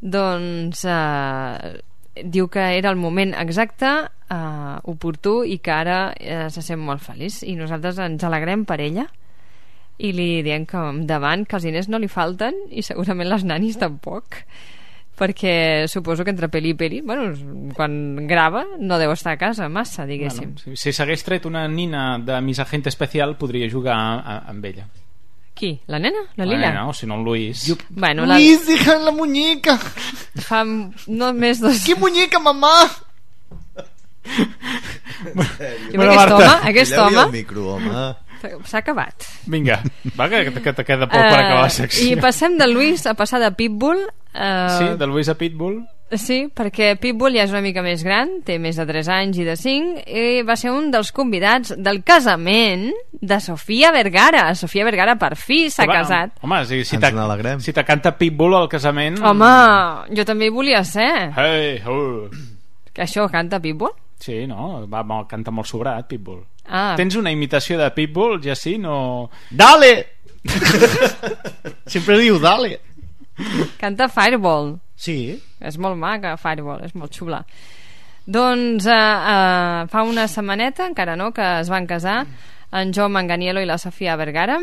doncs 0.00 0.84
eh, 0.88 1.80
diu 2.24 2.48
que 2.52 2.64
era 2.78 2.90
el 2.92 2.96
moment 3.00 3.34
exacte, 3.40 3.90
eh, 4.28 4.76
oportú, 4.84 5.42
i 5.44 5.58
que 5.58 5.72
ara 5.72 5.98
eh, 6.16 6.46
se 6.52 6.62
sent 6.64 6.80
molt 6.80 7.02
feliç. 7.04 7.42
I 7.48 7.56
nosaltres 7.56 7.98
ens 8.04 8.24
alegrem 8.24 8.64
per 8.68 8.80
ella 8.84 9.08
i 9.98 10.12
li 10.16 10.42
diem 10.42 10.64
que 10.66 10.80
davant 11.08 11.44
que 11.46 11.56
els 11.58 11.66
diners 11.68 11.88
no 11.92 11.98
li 12.00 12.08
falten 12.08 12.54
i 12.70 12.82
segurament 12.82 13.28
les 13.28 13.44
nanis 13.44 13.78
tampoc 13.80 14.42
perquè 15.18 15.84
suposo 15.92 16.24
que 16.24 16.32
entre 16.32 16.48
peli 16.48 16.72
i 16.72 16.74
peli 16.74 17.02
bueno, 17.04 17.28
quan 17.76 18.26
grava 18.26 18.64
no 18.80 18.98
deu 18.98 19.12
estar 19.12 19.34
a 19.36 19.38
casa 19.38 19.68
massa, 19.68 20.06
diguéssim 20.08 20.54
Bueno, 20.56 20.58
si, 20.64 20.76
si 20.76 20.92
s'hagués 20.96 21.22
tret 21.22 21.46
una 21.46 21.66
nina 21.68 22.18
de 22.18 22.40
Miss 22.40 22.58
Agente 22.64 22.88
Especial 22.88 23.36
podria 23.36 23.68
jugar 23.70 23.94
a, 23.94 24.18
a, 24.18 24.38
amb 24.50 24.64
ella 24.64 24.88
Qui? 25.54 25.74
La 25.86 25.98
nena? 26.00 26.24
La 26.36 26.46
La 26.46 26.54
Lila? 26.54 26.70
nena, 26.70 26.88
o 26.88 26.94
si 26.96 27.06
no 27.06 27.18
el 27.20 27.24
Luis 27.24 27.76
Bueno, 27.90 28.24
la... 28.24 28.38
Luis, 28.38 28.66
deja 28.66 28.96
la 28.98 29.12
muñeca. 29.12 29.76
Fa 30.40 30.64
no 30.64 31.32
més 31.36 31.60
dos... 31.60 31.84
¿Qué 31.84 31.94
muñeca, 31.94 32.40
mamá? 32.40 32.72
Jo 34.24 35.98
crec 36.00 36.08
que 36.08 36.08
aquest 36.08 36.32
home, 36.32 36.68
aquest 36.70 36.98
home 36.98 37.20
el 37.26 37.32
micro, 37.32 37.66
home. 37.74 38.31
S'ha 38.68 38.82
acabat. 38.82 39.26
vinga, 39.46 39.80
va 40.18 40.28
que, 40.28 40.44
que 40.52 40.72
te 40.72 40.84
queda 40.84 41.06
poc 41.08 41.18
per 41.18 41.38
acabar 41.38 41.62
la 41.62 41.70
Eh, 41.72 41.76
secció 41.78 42.10
I 42.10 42.20
passem 42.20 42.58
de 42.58 42.66
Luis 42.68 43.06
a 43.06 43.14
passar 43.14 43.40
de 43.40 43.52
Pitbull. 43.56 44.04
Uh, 44.32 44.78
sí, 44.78 44.86
de 44.98 45.06
Luis 45.06 45.28
a 45.28 45.34
Pitbull 45.36 45.82
Sí, 46.12 46.44
perquè 46.52 46.92
Pitbull 47.00 47.38
ja 47.38 47.46
és 47.46 47.52
una 47.54 47.62
mica 47.64 47.80
més 47.84 48.02
gran, 48.04 48.34
té 48.44 48.58
més 48.60 48.76
de 48.76 48.84
3 48.84 49.08
anys 49.14 49.38
i 49.40 49.46
de 49.46 49.54
5, 49.56 50.02
i 50.04 50.42
va 50.44 50.56
ser 50.60 50.72
un 50.72 50.90
dels 50.92 51.08
convidats 51.16 51.72
del 51.78 52.02
casament 52.04 52.90
de 53.12 53.38
Sofia 53.40 53.92
Vergara. 53.94 54.50
Sofia 54.58 54.84
Vergara 54.84 55.16
per 55.16 55.32
fi 55.40 55.70
s'ha 55.72 55.86
casat. 55.88 56.36
home, 56.42 56.60
si, 56.68 56.82
si 56.84 56.98
te, 57.00 57.12
si 57.64 57.72
te 57.72 57.84
canta 57.88 58.12
Pitbull 58.18 58.58
al 58.58 58.68
casament 58.68 59.22
Home, 59.24 59.52
jo 60.12 60.26
també 60.28 60.50
hi 60.50 60.52
volia 60.52 60.84
ser. 60.84 61.32
hey, 61.36 61.80
uh. 61.88 62.28
Que 62.92 63.06
això 63.06 63.24
canta 63.32 63.60
Pitbull? 63.62 63.94
Sí, 64.22 64.44
no, 64.46 64.86
va, 64.86 65.02
va, 65.02 65.24
canta 65.28 65.54
molt 65.54 65.68
sobrat 65.68 66.08
Pitbull 66.08 66.42
Ah, 66.64 66.94
tens 66.96 67.16
una 67.18 67.32
imitació 67.34 67.78
de 67.78 67.88
Pitbull, 67.90 68.40
Jacint, 68.42 68.86
o... 68.86 69.28
Dale. 69.50 69.92
Siempre 71.92 72.18
diu 72.20 72.38
dale. 72.42 72.78
canta 73.80 74.08
Fireball. 74.12 74.76
Sí. 74.94 75.34
És 75.60 75.78
molt 75.78 75.98
maca, 75.98 76.36
Fireball, 76.38 76.84
és 76.86 76.94
molt 76.94 77.14
xula. 77.18 77.42
Doncs 78.22 78.86
eh, 78.86 78.94
eh, 78.94 79.82
fa 79.90 80.04
una 80.06 80.28
setmaneta, 80.30 80.86
encara 80.86 81.16
no, 81.18 81.32
que 81.34 81.46
es 81.60 81.70
van 81.72 81.88
casar 81.90 82.20
en 82.72 82.92
Jo 82.96 83.08
Manganiello 83.12 83.60
i 83.60 83.66
la 83.68 83.76
Sofia 83.78 84.14
Vergara 84.16 84.58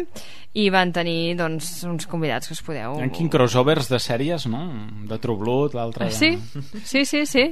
i 0.58 0.70
van 0.74 0.90
tenir 0.92 1.36
doncs, 1.38 1.84
uns 1.86 2.08
convidats 2.10 2.48
que 2.50 2.56
us 2.58 2.62
podeu... 2.66 2.96
Ha 2.98 3.10
quin 3.14 3.30
crossovers 3.30 3.88
de 3.92 4.00
sèries, 4.02 4.48
no? 4.50 4.64
De 5.08 5.20
True 5.22 5.38
Blood, 5.38 5.76
l'altre... 5.78 6.08
Sí? 6.12 6.32
Sí, 6.84 7.06
sí, 7.06 7.26
sí. 7.30 7.44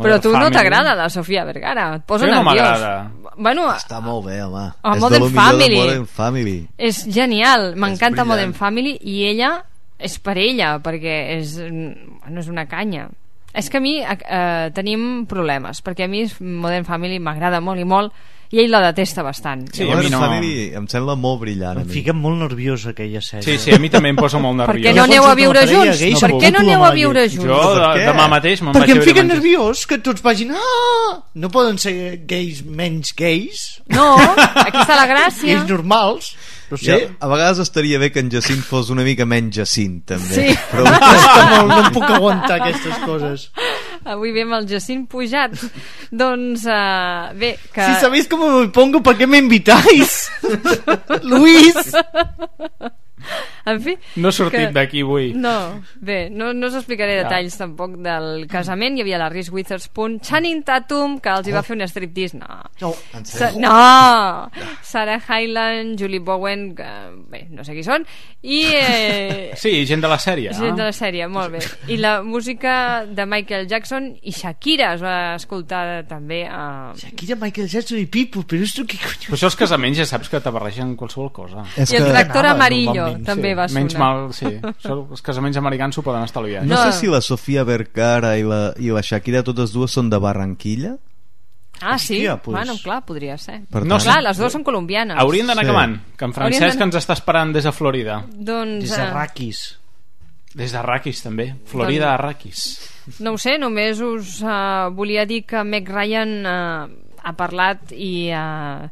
Però 0.00 0.16
a 0.16 0.20
tu 0.20 0.32
no 0.34 0.50
t'agrada 0.50 0.96
la 0.98 1.08
Sofia 1.08 1.44
Vergara, 1.46 1.94
et 2.00 2.04
posa 2.08 2.26
Sí, 2.26 2.30
no 2.32 2.42
nerviós. 2.42 2.66
m'agrada. 2.66 3.10
Bueno, 3.36 3.68
Està 3.76 4.00
molt 4.02 4.26
bé, 4.26 4.40
home. 4.42 4.66
Ah, 4.82 4.96
és 4.96 5.00
Modern 5.00 5.14
de 5.14 5.20
lo 5.20 5.30
millor 5.30 5.44
Family. 5.46 5.76
de 5.78 5.86
Modern 5.86 6.06
Family. 6.06 6.58
és 6.76 7.04
genial, 7.06 7.70
m'encanta. 7.76 8.24
Modern 8.26 8.52
Family 8.58 8.96
i 9.02 9.22
ella 9.30 9.54
és 10.00 10.18
per 10.18 10.36
ella 10.40 10.78
perquè 10.82 11.16
és, 11.38 11.54
bueno, 11.60 12.40
és 12.40 12.48
una 12.48 12.66
canya 12.66 13.06
és 13.52 13.66
que 13.68 13.76
a 13.78 13.80
mi 13.82 13.98
eh, 14.00 14.70
tenim 14.72 15.26
problemes 15.28 15.82
perquè 15.84 16.04
a 16.06 16.08
mi 16.08 16.22
Modern 16.40 16.86
Family 16.86 17.18
m'agrada 17.18 17.60
molt 17.60 17.82
i 17.82 17.84
molt 17.84 18.12
i 18.50 18.58
ell 18.58 18.70
la 18.72 18.80
detesta 18.82 19.22
bastant 19.22 19.68
Sí, 19.72 19.84
a 19.86 19.96
mi 19.96 20.08
no. 20.10 20.20
Em 20.80 20.86
sembla 20.90 21.14
molt 21.14 21.40
brillant. 21.40 21.78
a 21.78 21.82
Em 21.82 21.86
mi. 21.86 21.92
fica 21.92 22.12
molt 22.12 22.38
nerviós 22.40 22.86
aquella 22.90 23.20
sèrie. 23.22 23.44
Sí, 23.46 23.58
sí, 23.58 23.70
a 23.74 23.78
mi 23.78 23.88
també 23.90 24.08
em 24.10 24.16
posa 24.16 24.38
molt 24.42 24.58
per 24.58 24.66
nerviós. 24.74 24.86
què 24.90 24.96
no 24.96 25.04
aneu 25.04 25.24
a 25.24 25.34
viure 25.38 25.66
junts? 25.70 26.00
gais, 26.00 26.18
per 26.20 26.30
no 26.30 26.40
què 26.40 26.50
no 26.52 26.58
aneu 26.64 26.84
a 26.84 26.90
viure 26.90 27.28
jo. 27.28 27.42
junts? 27.42 27.46
Jo 27.46 27.60
Per 27.74 27.98
de, 28.00 28.06
demà 28.10 28.28
mateix 28.28 28.62
me'n 28.62 28.74
Perquè 28.74 28.88
vaig 28.88 28.98
a 28.98 29.00
em 29.00 29.06
fica 29.06 29.22
nerviós 29.22 29.86
que 29.86 29.98
tots 29.98 30.22
vagin... 30.22 30.50
Ah! 30.52 31.20
No 31.34 31.48
poden 31.48 31.78
ser 31.78 32.22
gais 32.26 32.64
menys 32.64 33.14
gais. 33.14 33.80
no, 33.86 34.16
aquí 34.18 34.78
està 34.82 34.96
la 34.98 35.06
gràcia 35.06 35.60
Gais 35.60 35.68
normals. 35.70 36.34
No 36.70 36.76
Jo, 36.78 36.84
sé. 36.98 37.08
a 37.18 37.26
vegades 37.26 37.58
estaria 37.58 37.98
bé 37.98 38.12
que 38.12 38.20
en 38.20 38.30
Jacint 38.30 38.62
fos 38.62 38.90
una 38.90 39.02
mica 39.02 39.24
menys 39.26 39.56
Jacint, 39.56 40.04
també. 40.06 40.34
Sí. 40.34 40.58
Però 40.70 40.84
no 41.66 41.78
em 41.84 41.92
puc 41.92 42.04
aguantar 42.04 42.60
aquestes 42.60 42.98
coses. 43.04 43.48
Avui 44.04 44.32
ve 44.32 44.44
amb 44.46 44.56
el 44.60 44.68
Jacint 44.70 45.06
Pujat 45.10 45.56
doncs 46.10 46.64
uh, 46.66 47.30
bé 47.36 47.56
que... 47.72 47.84
Si 47.84 48.00
sabéis 48.00 48.28
cómo 48.28 48.60
me 48.60 48.68
pongo, 48.68 49.02
¿para 49.02 49.18
qué 49.18 49.26
me 49.26 49.38
invitáis? 49.38 50.30
Luis. 51.22 51.76
En 53.66 53.80
fi 53.80 53.96
No 54.16 54.28
he 54.28 54.32
sortit 54.32 54.68
que- 54.68 54.72
d'aquí 54.72 55.02
avui. 55.02 55.32
No, 55.34 55.82
bé, 56.00 56.28
no, 56.30 56.52
no 56.54 56.66
us 56.68 56.74
explicaré 56.74 57.16
Ja. 57.18 57.24
detalls 57.24 57.56
tampoc 57.58 57.96
del 57.98 58.46
casament. 58.48 58.96
Hi 58.98 59.02
havia 59.02 59.18
la 59.18 59.28
Reese 59.28 59.50
Witherspoon, 59.52 60.20
Channing 60.20 60.62
Tatum, 60.64 61.18
que 61.20 61.28
els 61.30 61.46
hi 61.48 61.52
va 61.52 61.62
fer 61.62 61.76
un 61.76 61.82
striptease. 61.88 62.38
No. 62.38 62.62
No, 62.80 62.94
Sa 63.24 63.50
no! 63.56 64.50
Sarah 64.82 65.20
Hyland, 65.20 65.98
Julie 65.98 66.18
Bowen, 66.20 66.74
que, 66.74 66.86
bé, 67.28 67.46
no 67.50 67.64
sé 67.64 67.74
qui 67.74 67.82
són, 67.84 68.04
i... 68.42 68.62
Eh, 68.72 69.52
Sí, 69.56 69.84
gent 69.86 70.00
de 70.02 70.08
la 70.08 70.18
sèrie. 70.18 70.52
Gent 70.56 70.76
de 70.78 70.84
la 70.88 70.92
sèrie, 70.92 71.26
molt 71.28 71.52
bé. 71.52 71.60
I 71.92 71.96
la 72.00 72.22
música 72.22 73.04
de 73.06 73.26
Michael 73.26 73.66
Jackson 73.68 74.10
i 74.22 74.32
Shakira 74.32 74.94
es 74.94 75.02
va 75.02 75.34
escoltar 75.36 76.04
també 76.08 76.44
a... 76.48 76.92
Shakira, 76.96 77.36
Michael 77.36 77.68
Jackson 77.68 77.98
y 77.98 78.06
Pipo, 78.06 78.42
pero 78.46 78.62
esto 78.64 78.84
qué 78.86 78.96
coño... 78.96 79.28
Però 79.30 79.36
això 79.38 79.50
els 79.50 79.56
casaments 79.56 79.98
ja 79.98 80.06
saps 80.06 80.28
que 80.32 80.40
te 80.40 80.50
barregen 80.50 80.96
qualsevol 80.96 81.30
cosa. 81.32 81.64
és 81.76 81.92
I 81.92 81.96
el 82.00 82.04
que 82.06 82.10
tractor 82.14 82.46
amarillo 82.54 83.10
també 83.26 83.49
sí. 83.50 83.58
va 83.58 83.68
sonar. 83.68 83.80
Menys 83.82 83.98
mal, 83.98 84.32
sí. 84.36 84.46
Això, 84.46 84.96
els 85.10 85.22
casaments 85.22 85.56
americans 85.60 85.94
s'ho 85.98 86.02
poden 86.06 86.22
estalviar. 86.24 86.64
no, 86.64 86.74
No. 86.74 86.82
sé 86.92 86.98
si 87.00 87.06
la 87.12 87.20
Sofia 87.20 87.64
Vergara 87.64 88.36
i 88.38 88.42
la, 88.42 88.72
i 88.78 88.90
la 88.90 89.02
Shakira 89.02 89.42
totes 89.42 89.72
dues 89.72 89.90
són 89.92 90.10
de 90.10 90.18
Barranquilla. 90.18 90.96
Ah, 91.82 91.96
sí? 91.98 92.18
Hòstia, 92.18 92.36
pues- 92.42 92.56
Bueno, 92.58 92.74
clar, 92.82 93.04
podria 93.06 93.38
ser. 93.38 93.62
Per 93.70 93.82
No 93.86 93.94
tant, 93.96 94.00
sé. 94.02 94.08
Clar, 94.10 94.22
les 94.22 94.36
dues 94.36 94.52
són 94.52 94.62
colombianes. 94.64 95.16
Haurien 95.18 95.46
d'anar 95.46 95.64
Sí. 95.64 95.70
acabant, 95.70 96.00
que 96.16 96.24
en 96.26 96.32
Francesc 96.34 96.80
ens 96.80 96.94
està 96.96 97.14
esperant 97.14 97.52
des 97.54 97.64
de 97.64 97.72
Florida. 97.72 98.24
Doncs... 98.32 98.82
Des 98.84 98.96
de 98.96 99.02
eh, 99.02 99.10
Raquis. 99.10 99.78
Des 100.52 100.72
d'Arraquis, 100.72 101.22
també. 101.22 101.54
Florida 101.64 102.06
Doncs- 102.06 102.18
Arraquis. 102.18 102.90
No 103.20 103.32
ho 103.32 103.38
sé, 103.38 103.56
només 103.56 104.00
us 104.00 104.42
uh, 104.42 104.90
volia 104.92 105.24
dir 105.24 105.44
que 105.46 105.62
Meg 105.64 105.88
Ryan 105.88 106.32
uh, 106.44 106.88
ha 107.22 107.32
parlat 107.38 107.92
i... 107.92 108.30
Uh, 108.34 108.88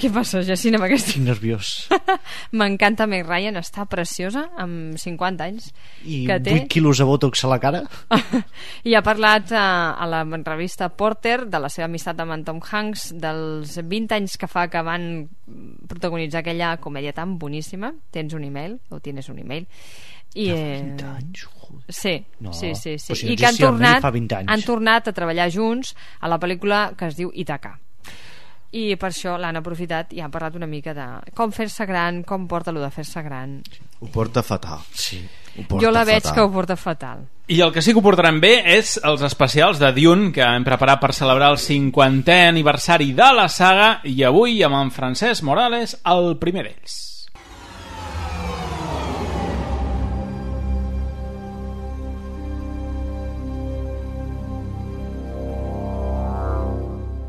què 0.00 0.10
passa, 0.12 0.40
Jacint, 0.46 0.76
amb 0.78 0.86
aquest... 0.86 1.10
Estic 1.10 1.22
nerviós. 1.26 1.70
M'encanta 2.58 3.06
Meg 3.10 3.26
Ryan, 3.28 3.58
està 3.60 3.84
preciosa, 3.90 4.46
amb 4.60 4.96
50 5.00 5.46
anys. 5.46 5.70
I 6.08 6.22
que 6.28 6.38
té... 6.42 6.54
8 6.62 6.70
quilos 6.72 7.00
de 7.02 7.06
botox 7.08 7.44
a 7.44 7.50
la 7.52 7.58
cara. 7.62 7.82
I 8.88 8.96
ha 8.96 9.02
parlat 9.06 9.52
uh, 9.52 9.60
a 9.94 10.08
la 10.10 10.22
revista 10.46 10.88
Porter 10.88 11.44
de 11.50 11.60
la 11.62 11.70
seva 11.72 11.88
amistat 11.90 12.20
amb 12.24 12.36
en 12.38 12.44
Tom 12.48 12.62
Hanks, 12.64 13.10
dels 13.20 13.76
20 13.80 14.16
anys 14.16 14.38
que 14.40 14.48
fa 14.50 14.68
que 14.72 14.82
van 14.86 15.10
protagonitzar 15.90 16.40
aquella 16.44 16.76
comèdia 16.80 17.12
tan 17.16 17.36
boníssima. 17.38 17.92
Tens 18.10 18.34
un 18.34 18.46
email, 18.48 18.78
o 18.90 19.00
tienes 19.04 19.28
un 19.28 19.38
email. 19.42 19.68
I, 20.34 20.48
eh, 20.54 20.80
20 20.96 21.06
anys, 21.10 21.44
joder. 21.44 21.84
Sí, 21.90 22.24
No, 22.40 22.52
sí, 22.52 22.74
sí, 22.74 22.96
sí. 22.98 23.14
si 23.14 23.32
I 23.32 23.36
que 23.36 23.46
han 23.46 23.56
tornat, 23.58 24.00
fa 24.02 24.10
20 24.14 24.36
anys. 24.40 24.50
han 24.50 24.62
tornat 24.62 25.08
a 25.10 25.14
treballar 25.14 25.50
junts 25.50 25.94
a 26.20 26.30
la 26.30 26.38
pel·lícula 26.38 26.94
que 26.96 27.10
es 27.10 27.16
diu 27.18 27.30
Itaca. 27.34 27.76
I 28.72 28.94
per 28.96 29.08
això 29.10 29.34
l'han 29.38 29.56
aprofitat 29.58 30.12
i 30.14 30.20
han 30.22 30.30
parlat 30.30 30.54
una 30.54 30.66
mica 30.70 30.94
de 30.94 31.04
com 31.34 31.50
fer-se 31.50 31.86
gran, 31.86 32.22
com 32.22 32.46
porta 32.46 32.70
lo 32.70 32.80
de 32.80 32.90
fer-se 32.90 33.22
gran. 33.22 33.60
Ho 34.00 34.06
porta 34.06 34.42
fatal. 34.46 34.78
Sí. 34.94 35.18
Ho 35.58 35.64
porta 35.66 35.84
Jo 35.84 35.90
la 35.90 36.04
veig 36.04 36.22
fatal. 36.22 36.34
que 36.34 36.40
ho 36.40 36.52
porta 36.52 36.76
fatal. 36.76 37.24
I 37.50 37.60
el 37.60 37.72
que 37.72 37.82
sí 37.82 37.90
que 37.92 37.98
ho 37.98 38.02
portaran 38.02 38.38
bé 38.40 38.62
és 38.76 38.94
els 39.02 39.22
especials 39.26 39.80
de 39.82 39.90
Dune 39.92 40.30
que 40.32 40.46
hem 40.46 40.62
preparat 40.64 41.00
per 41.02 41.12
celebrar 41.12 41.50
el 41.50 41.58
50è 41.58 42.46
aniversari 42.48 43.12
de 43.12 43.32
la 43.34 43.48
saga 43.48 44.00
i 44.04 44.22
avui 44.22 44.62
amb 44.62 44.78
en 44.78 44.90
Francesc 44.94 45.42
Morales 45.42 45.96
el 46.06 46.36
primer 46.38 46.68
d'ells. 46.68 47.19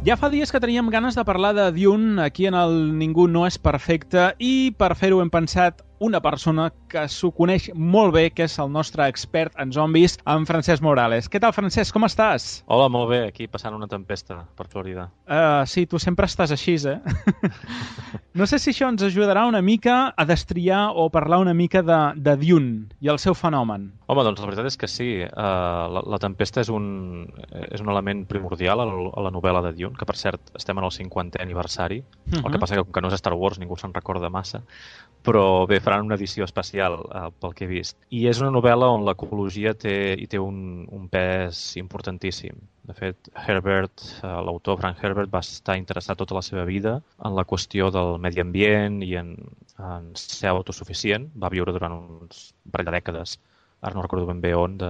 Ja 0.01 0.15
fa 0.17 0.31
dies 0.33 0.49
que 0.49 0.59
teníem 0.59 0.87
ganes 0.89 1.13
de 1.13 1.21
parlar 1.21 1.53
de 1.53 1.67
Dune. 1.71 2.23
Aquí 2.23 2.47
en 2.47 2.55
el 2.57 2.97
Ningú 2.97 3.27
no 3.29 3.45
és 3.45 3.59
perfecte 3.61 4.31
i 4.41 4.73
per 4.73 4.95
fer-ho 4.97 5.19
hem 5.21 5.29
pensat 5.29 5.83
una 6.01 6.19
persona 6.19 6.71
que 6.89 7.03
s'ho 7.13 7.29
coneix 7.37 7.67
molt 7.77 8.15
bé, 8.15 8.23
que 8.33 8.47
és 8.49 8.57
el 8.59 8.71
nostre 8.73 9.05
expert 9.11 9.53
en 9.61 9.69
zombis, 9.75 10.17
en 10.25 10.47
Francesc 10.49 10.81
Morales. 10.81 11.29
Què 11.29 11.39
tal, 11.39 11.53
Francesc? 11.53 11.93
Com 11.93 12.07
estàs? 12.07 12.63
Hola, 12.65 12.87
molt 12.89 13.11
bé, 13.11 13.19
aquí 13.29 13.45
passant 13.45 13.77
una 13.77 13.87
tempesta 13.87 14.39
per 14.57 14.65
Florida. 14.71 15.11
Uh, 15.29 15.61
sí, 15.69 15.85
tu 15.85 16.01
sempre 16.01 16.25
estàs 16.25 16.55
així, 16.55 16.79
eh? 16.89 16.97
no 18.39 18.47
sé 18.49 18.57
si 18.57 18.73
això 18.73 18.89
ens 18.89 19.05
ajudarà 19.05 19.45
una 19.45 19.61
mica 19.61 19.99
a 20.17 20.25
destriar 20.25 20.87
o 20.97 21.11
parlar 21.13 21.37
una 21.43 21.53
mica 21.53 21.85
de, 21.85 21.99
de 22.17 22.35
Dune 22.41 22.89
i 22.99 23.13
el 23.13 23.21
seu 23.21 23.37
fenomen. 23.37 23.91
Home, 24.09 24.25
doncs 24.25 24.41
la 24.41 24.49
veritat 24.49 24.71
és 24.71 24.79
que 24.81 24.89
sí. 24.89 25.11
Uh, 25.21 25.85
la, 25.99 26.05
la 26.15 26.21
tempesta 26.23 26.65
és 26.65 26.73
un, 26.73 27.29
és 27.69 27.85
un 27.85 27.93
element 27.93 28.25
primordial 28.27 28.81
a 28.81 28.89
la, 28.89 28.97
a 29.13 29.27
la 29.27 29.33
novel·la 29.37 29.61
de 29.69 29.75
Dune, 29.77 29.93
que 29.99 30.09
per 30.09 30.17
cert 30.17 30.49
estem 30.57 30.81
en 30.81 30.89
el 30.89 30.97
50è 30.97 31.45
aniversari. 31.45 32.01
Uh 32.01 32.33
-huh. 32.33 32.45
El 32.47 32.51
que 32.51 32.59
passa 32.59 32.75
que 32.75 32.83
com 32.83 32.91
que 32.91 33.01
no 33.05 33.13
és 33.13 33.21
Star 33.21 33.37
Wars 33.37 33.59
ningú 33.59 33.77
se'n 33.77 33.93
recorda 33.93 34.33
massa. 34.33 34.63
Però 35.21 35.67
bé, 35.69 35.77
faran 35.85 36.07
una 36.07 36.17
edició 36.17 36.45
especial 36.47 36.95
uh, 37.03 37.27
pel 37.43 37.53
que 37.57 37.67
he 37.67 37.69
vist. 37.69 37.97
I 38.09 38.23
és 38.31 38.39
una 38.41 38.49
novel·la 38.55 38.89
on 38.89 39.05
l'ecologia 39.05 39.75
té, 39.77 39.93
hi 40.17 40.25
té 40.31 40.41
un, 40.41 40.87
un 40.89 41.05
pes 41.13 41.59
importantíssim. 41.81 42.57
De 42.89 42.95
fet, 42.97 43.29
Herbert, 43.43 44.01
uh, 44.23 44.39
l'autor 44.47 44.79
Frank 44.81 45.03
Herbert, 45.03 45.29
va 45.29 45.43
estar 45.45 45.77
interessat 45.77 46.17
tota 46.17 46.39
la 46.39 46.45
seva 46.45 46.65
vida 46.65 46.97
en 47.21 47.37
la 47.37 47.45
qüestió 47.45 47.91
del 47.93 48.17
medi 48.23 48.41
ambient 48.41 49.01
i 49.05 49.13
en, 49.21 49.35
en 49.77 50.09
ser 50.17 50.49
autosuficient. 50.55 51.29
Va 51.37 51.53
viure 51.53 51.77
durant 51.77 51.99
uns 52.01 52.49
parell 52.73 52.89
de 52.89 52.97
dècades 52.97 53.37
ara 53.81 53.95
no 53.95 54.03
recordo 54.05 54.27
ben 54.29 54.41
bé 54.41 54.53
on, 54.55 54.77
de, 54.77 54.89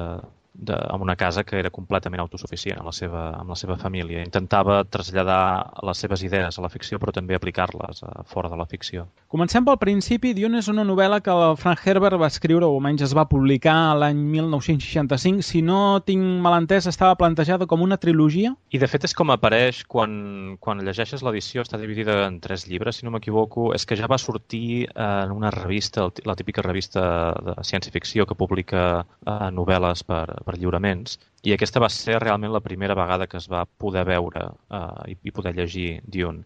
de, 0.54 0.74
en 0.74 1.02
una 1.02 1.16
casa 1.16 1.44
que 1.44 1.58
era 1.60 1.72
completament 1.72 2.22
autosuficient 2.22 2.80
amb 2.80 2.90
la, 2.90 2.94
seva, 2.96 3.24
amb 3.40 3.54
la 3.54 3.58
seva 3.60 3.78
família. 3.80 4.24
Intentava 4.26 4.82
traslladar 4.84 5.82
les 5.88 6.02
seves 6.04 6.24
idees 6.28 6.58
a 6.58 6.64
la 6.64 6.70
ficció, 6.70 7.00
però 7.00 7.14
també 7.16 7.36
aplicar-les 7.36 8.04
a 8.04 8.26
fora 8.28 8.52
de 8.52 8.60
la 8.60 8.68
ficció. 8.70 9.08
Comencem 9.32 9.66
pel 9.66 9.80
principi. 9.82 10.34
Dune 10.38 10.60
és 10.60 10.68
una 10.72 10.86
novel·la 10.88 11.22
que 11.24 11.32
el 11.32 11.56
Frank 11.60 11.86
Herbert 11.88 12.20
va 12.20 12.30
escriure, 12.32 12.68
o 12.68 12.76
almenys 12.76 13.06
es 13.08 13.16
va 13.18 13.28
publicar 13.30 13.96
l'any 13.98 14.20
1965. 14.36 15.46
Si 15.46 15.64
no 15.66 16.02
tinc 16.06 16.24
mal 16.44 16.60
entès, 16.60 16.90
estava 16.92 17.16
plantejada 17.20 17.68
com 17.68 17.82
una 17.82 18.00
trilogia? 18.02 18.54
I 18.72 18.82
de 18.82 18.92
fet 18.92 19.08
és 19.08 19.16
com 19.18 19.32
apareix 19.32 19.84
quan, 19.88 20.58
quan 20.60 20.84
llegeixes 20.84 21.24
l'edició, 21.24 21.64
està 21.64 21.80
dividida 21.80 22.26
en 22.28 22.40
tres 22.44 22.68
llibres, 22.68 23.00
si 23.00 23.08
no 23.08 23.16
m'equivoco, 23.16 23.72
és 23.76 23.88
que 23.88 23.98
ja 24.00 24.10
va 24.12 24.20
sortir 24.22 24.90
en 24.96 25.32
una 25.32 25.52
revista, 25.52 26.10
la 26.28 26.36
típica 26.36 26.64
revista 26.66 27.02
de 27.40 27.56
ciència-ficció 27.64 28.28
que 28.28 28.38
publica 28.38 28.84
eh, 29.02 29.50
novel·les 29.56 30.04
per, 30.08 30.41
per 30.46 30.58
lliuraments, 30.58 31.20
i 31.44 31.54
aquesta 31.56 31.82
va 31.84 31.90
ser 31.90 32.20
realment 32.24 32.54
la 32.54 32.64
primera 32.66 32.98
vegada 32.98 33.28
que 33.28 33.40
es 33.40 33.48
va 33.52 33.66
poder 33.84 34.04
veure 34.10 34.48
eh, 34.50 35.14
i, 35.14 35.18
i 35.24 35.36
poder 35.36 35.56
llegir 35.58 36.02
Dune. 36.06 36.44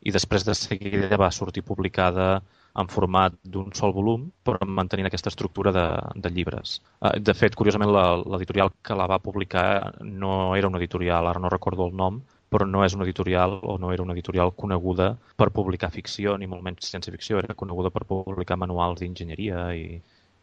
I 0.00 0.14
després 0.14 0.46
de 0.46 0.54
seguida 0.54 1.18
va 1.20 1.32
sortir 1.34 1.64
publicada 1.66 2.38
en 2.78 2.88
format 2.92 3.34
d'un 3.42 3.72
sol 3.74 3.92
volum, 3.96 4.28
però 4.46 4.66
mantenint 4.78 5.08
aquesta 5.08 5.32
estructura 5.32 5.72
de, 5.74 5.86
de 6.24 6.30
llibres. 6.30 6.78
Eh, 7.02 7.16
de 7.20 7.34
fet, 7.34 7.56
curiosament, 7.58 7.92
l'editorial 7.92 8.72
que 8.82 8.98
la 8.98 9.08
va 9.10 9.22
publicar 9.22 9.68
no 10.02 10.54
era 10.56 10.70
una 10.70 10.78
editorial, 10.78 11.26
ara 11.26 11.42
no 11.42 11.50
recordo 11.52 11.88
el 11.88 11.96
nom, 11.96 12.22
però 12.48 12.64
no 12.66 12.84
és 12.84 12.94
una 12.96 13.04
editorial 13.04 13.58
o 13.62 13.76
no 13.78 13.90
era 13.92 14.02
una 14.02 14.14
editorial 14.16 14.54
coneguda 14.56 15.10
per 15.36 15.50
publicar 15.56 15.90
ficció, 15.92 16.36
ni 16.38 16.48
molt 16.48 16.64
menys 16.64 16.88
ciència 16.92 17.12
ficció, 17.12 17.42
era 17.42 17.56
coneguda 17.58 17.92
per 17.92 18.06
publicar 18.08 18.56
manuals 18.56 19.02
d'enginyeria 19.02 19.66
i, 19.76 19.98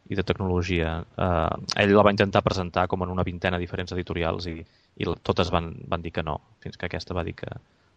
i 0.10 0.18
de 0.18 0.24
tecnologia. 0.24 0.99
Uh, 1.18 1.64
ell 1.82 1.93
la 1.95 2.03
va 2.06 2.14
intentar 2.14 2.43
presentar 2.45 2.86
com 2.91 3.03
en 3.06 3.14
una 3.14 3.26
vintena 3.26 3.60
diferents 3.62 3.95
editorials 3.95 4.49
i, 4.51 4.60
i 5.01 5.08
totes 5.26 5.49
van, 5.53 5.72
van 5.89 6.03
dir 6.03 6.14
que 6.14 6.24
no, 6.26 6.38
fins 6.62 6.78
que 6.78 6.89
aquesta 6.89 7.18
va 7.18 7.26
dir 7.26 7.34
que, 7.39 7.49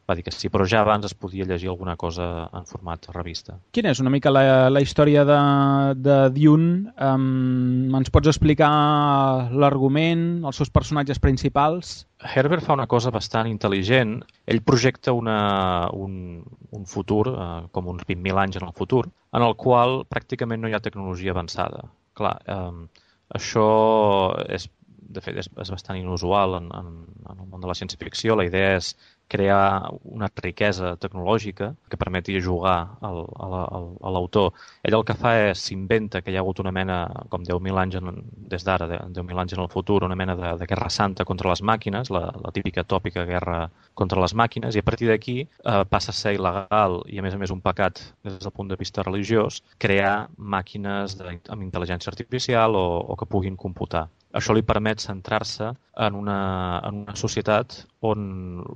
va 0.08 0.16
dir 0.16 0.24
que 0.24 0.32
sí, 0.32 0.48
però 0.48 0.64
ja 0.64 0.80
abans 0.80 1.04
es 1.04 1.12
podia 1.12 1.44
llegir 1.44 1.68
alguna 1.68 1.96
cosa 2.00 2.48
en 2.56 2.64
format 2.64 3.10
revista. 3.12 3.58
Quina 3.76 3.92
és 3.92 4.00
una 4.00 4.12
mica 4.12 4.32
la, 4.32 4.42
la 4.72 4.80
història 4.80 5.24
de, 5.28 5.40
de 6.00 6.16
Dune? 6.32 6.88
Um, 6.96 7.92
ens 7.98 8.08
pots 8.14 8.30
explicar 8.32 8.70
l'argument, 9.52 10.22
els 10.48 10.60
seus 10.62 10.72
personatges 10.72 11.20
principals? 11.20 12.06
Herbert 12.24 12.64
fa 12.64 12.78
una 12.78 12.88
cosa 12.88 13.12
bastant 13.14 13.50
intel·ligent. 13.50 14.16
Ell 14.48 14.62
projecta 14.64 15.12
una, 15.12 15.38
un, 15.92 16.40
un 16.72 16.88
futur, 16.88 17.26
eh, 17.34 17.50
com 17.72 17.92
uns 17.92 18.08
20.000 18.08 18.42
anys 18.46 18.58
en 18.62 18.66
el 18.70 18.74
futur, 18.80 19.04
en 19.36 19.44
el 19.44 19.54
qual 19.60 20.02
pràcticament 20.08 20.64
no 20.64 20.72
hi 20.72 20.74
ha 20.78 20.82
tecnologia 20.84 21.36
avançada. 21.36 21.84
Clar, 22.18 22.34
eh, 22.48 23.04
això 23.36 23.68
és, 24.48 24.70
de 25.12 25.20
fet, 25.20 25.36
és, 25.44 25.52
és 25.52 25.70
bastant 25.76 26.00
inusual 26.00 26.56
en, 26.62 26.72
en, 26.80 26.90
en 27.28 27.36
el 27.36 27.46
món 27.46 27.60
de 27.60 27.68
la 27.68 27.76
ciència-ficció. 27.76 28.40
La 28.40 28.48
idea 28.48 28.74
és 28.80 28.94
crear 29.28 29.90
una 30.04 30.28
riquesa 30.42 30.94
tecnològica 31.00 31.72
que 31.90 32.00
permeti 32.00 32.38
jugar 32.42 32.78
al, 33.04 33.20
a 33.38 34.12
l'autor. 34.14 34.52
Ell 34.82 34.96
el 34.98 35.04
que 35.06 35.16
fa 35.18 35.34
és 35.50 35.62
s'inventa 35.68 36.22
que 36.22 36.32
hi 36.32 36.38
ha 36.38 36.42
hagut 36.42 36.62
una 36.64 36.72
mena, 36.72 36.98
com 37.32 37.44
10.000 37.44 37.82
anys 37.82 37.98
en, 38.00 38.22
des 38.52 38.64
d'ara, 38.64 38.88
10.000 38.88 39.42
anys 39.44 39.56
en 39.56 39.64
el 39.64 39.70
futur, 39.72 40.00
una 40.04 40.16
mena 40.18 40.36
de, 40.38 40.54
de 40.60 40.68
guerra 40.70 40.90
santa 40.90 41.26
contra 41.28 41.52
les 41.52 41.62
màquines, 41.62 42.12
la, 42.14 42.24
la 42.44 42.54
típica 42.54 42.84
tòpica 42.84 43.26
guerra 43.28 43.68
contra 43.94 44.20
les 44.24 44.34
màquines, 44.34 44.74
i 44.74 44.82
a 44.82 44.86
partir 44.86 45.10
d'aquí 45.12 45.38
eh, 45.44 45.82
passa 45.90 46.14
a 46.14 46.18
ser 46.18 46.36
il·legal 46.38 47.02
i 47.12 47.20
a 47.20 47.26
més 47.26 47.36
a 47.36 47.40
més 47.40 47.54
un 47.54 47.62
pecat 47.64 48.00
des 48.24 48.38
del 48.40 48.54
punt 48.54 48.70
de 48.72 48.78
vista 48.80 49.04
religiós 49.04 49.62
crear 49.78 50.28
màquines 50.36 51.18
de, 51.18 51.38
amb 51.48 51.66
intel·ligència 51.66 52.12
artificial 52.12 52.76
o, 52.78 52.86
o 53.12 53.18
que 53.18 53.28
puguin 53.28 53.56
computar. 53.56 54.08
Això 54.36 54.52
li 54.52 54.62
permet 54.62 55.00
centrar-se 55.00 55.70
en, 56.06 56.16
una, 56.18 56.38
en 56.84 57.04
una 57.04 57.14
societat 57.16 57.78
on 58.04 58.26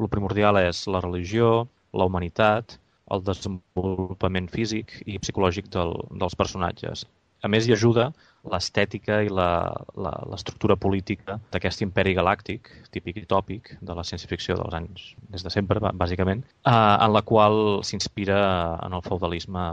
el 0.00 0.08
primordial 0.12 0.56
és 0.62 0.86
la 0.88 1.02
religió, 1.04 1.66
la 1.92 2.06
humanitat, 2.08 2.78
el 3.12 3.24
desenvolupament 3.26 4.48
físic 4.48 4.94
i 5.04 5.18
psicològic 5.20 5.68
del, 5.74 5.92
dels 6.22 6.38
personatges. 6.38 7.04
A 7.42 7.48
més, 7.50 7.66
hi 7.66 7.74
ajuda 7.74 8.12
l'estètica 8.52 9.20
i 9.22 9.30
l'estructura 9.30 10.76
política 10.84 11.36
d'aquest 11.54 11.82
imperi 11.82 12.14
galàctic, 12.14 12.70
típic 12.94 13.18
i 13.20 13.24
tòpic 13.30 13.72
de 13.82 13.96
la 13.98 14.04
ciència-ficció 14.06 14.56
dels 14.58 14.76
anys 14.78 15.08
des 15.34 15.42
de 15.46 15.50
sempre, 15.54 15.82
bàsicament, 16.02 16.44
eh, 16.66 16.72
en 16.72 17.12
la 17.14 17.22
qual 17.26 17.82
s'inspira 17.86 18.38
en 18.86 18.94
el 18.98 19.02
feudalisme 19.06 19.64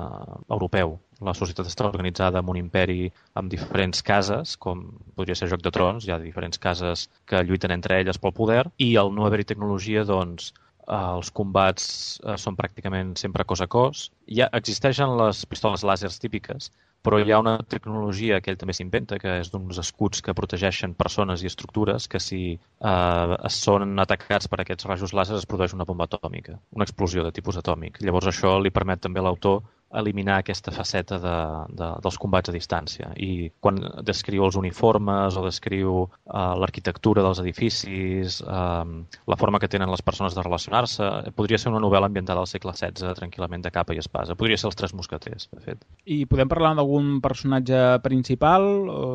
europeu. 0.50 0.98
La 1.26 1.36
societat 1.38 1.70
està 1.70 1.86
organitzada 1.90 2.42
en 2.42 2.50
un 2.50 2.58
imperi 2.62 3.12
amb 3.42 3.52
diferents 3.54 4.02
cases, 4.06 4.56
com 4.58 4.86
podria 5.18 5.38
ser 5.38 5.50
Joc 5.54 5.66
de 5.66 5.74
Trons, 5.76 6.06
hi 6.06 6.14
ha 6.14 6.22
diferents 6.22 6.62
cases 6.62 7.08
que 7.30 7.44
lluiten 7.44 7.74
entre 7.76 8.02
elles 8.02 8.18
pel 8.18 8.34
poder, 8.34 8.64
i 8.78 8.96
al 8.98 9.14
no 9.14 9.26
haver-hi 9.26 9.50
tecnologia, 9.54 10.06
doncs, 10.10 10.54
els 10.90 11.30
combats 11.38 11.84
eh, 12.26 12.36
són 12.42 12.56
pràcticament 12.58 13.14
sempre 13.22 13.46
cos 13.46 13.62
a 13.62 13.68
cos. 13.70 14.08
Ja 14.26 14.50
existeixen 14.58 15.18
les 15.20 15.44
pistoles 15.46 15.86
làsers 15.86 16.18
típiques, 16.22 16.72
però 17.02 17.20
hi 17.20 17.32
ha 17.32 17.40
una 17.40 17.56
tecnologia 17.74 18.40
que 18.44 18.52
ell 18.52 18.60
també 18.60 18.76
s'inventa, 18.76 19.20
que 19.22 19.38
és 19.40 19.52
d'uns 19.54 19.80
escuts 19.82 20.24
que 20.26 20.36
protegeixen 20.36 20.96
persones 21.00 21.44
i 21.44 21.50
estructures 21.52 22.08
que 22.12 22.20
si 22.24 22.42
eh, 22.56 23.38
són 23.56 24.04
atacats 24.04 24.52
per 24.52 24.62
aquests 24.64 24.88
rajos 24.90 25.16
làser 25.16 25.38
es 25.40 25.48
produeix 25.50 25.76
una 25.78 25.88
bomba 25.88 26.10
atòmica, 26.10 26.60
una 26.76 26.88
explosió 26.88 27.24
de 27.24 27.34
tipus 27.36 27.60
atòmic. 27.62 28.02
Llavors 28.04 28.32
això 28.34 28.58
li 28.60 28.74
permet 28.76 29.04
també 29.06 29.24
a 29.24 29.28
l'autor 29.30 29.62
eliminar 29.92 30.40
aquesta 30.40 30.72
faceta 30.72 31.18
de, 31.20 31.36
de, 31.74 31.88
dels 32.04 32.18
combats 32.22 32.52
a 32.52 32.54
distància. 32.54 33.10
I 33.18 33.50
quan 33.64 33.80
descriu 34.06 34.46
els 34.46 34.58
uniformes 34.60 35.38
o 35.38 35.46
descriu 35.46 35.94
uh, 36.04 36.54
l'arquitectura 36.62 37.24
dels 37.26 37.42
edificis, 37.42 38.40
uh, 38.46 38.86
la 39.30 39.40
forma 39.40 39.62
que 39.62 39.72
tenen 39.72 39.90
les 39.90 40.04
persones 40.06 40.38
de 40.38 40.46
relacionar-se, 40.46 41.10
podria 41.38 41.58
ser 41.62 41.74
una 41.74 41.82
novel·la 41.82 42.12
ambientada 42.12 42.44
al 42.44 42.50
segle 42.52 42.76
XVI, 42.76 43.16
tranquil·lament 43.18 43.66
de 43.66 43.74
capa 43.74 43.98
i 43.98 44.04
espasa. 44.04 44.38
Podria 44.38 44.60
ser 44.60 44.70
els 44.70 44.78
Tres 44.80 44.94
Mosqueters, 44.94 45.50
de 45.56 45.64
fet. 45.64 45.82
I 46.06 46.22
podem 46.30 46.52
parlar 46.52 46.76
d'algun 46.78 47.18
personatge 47.24 47.82
principal? 48.06 48.70
O... 48.90 49.10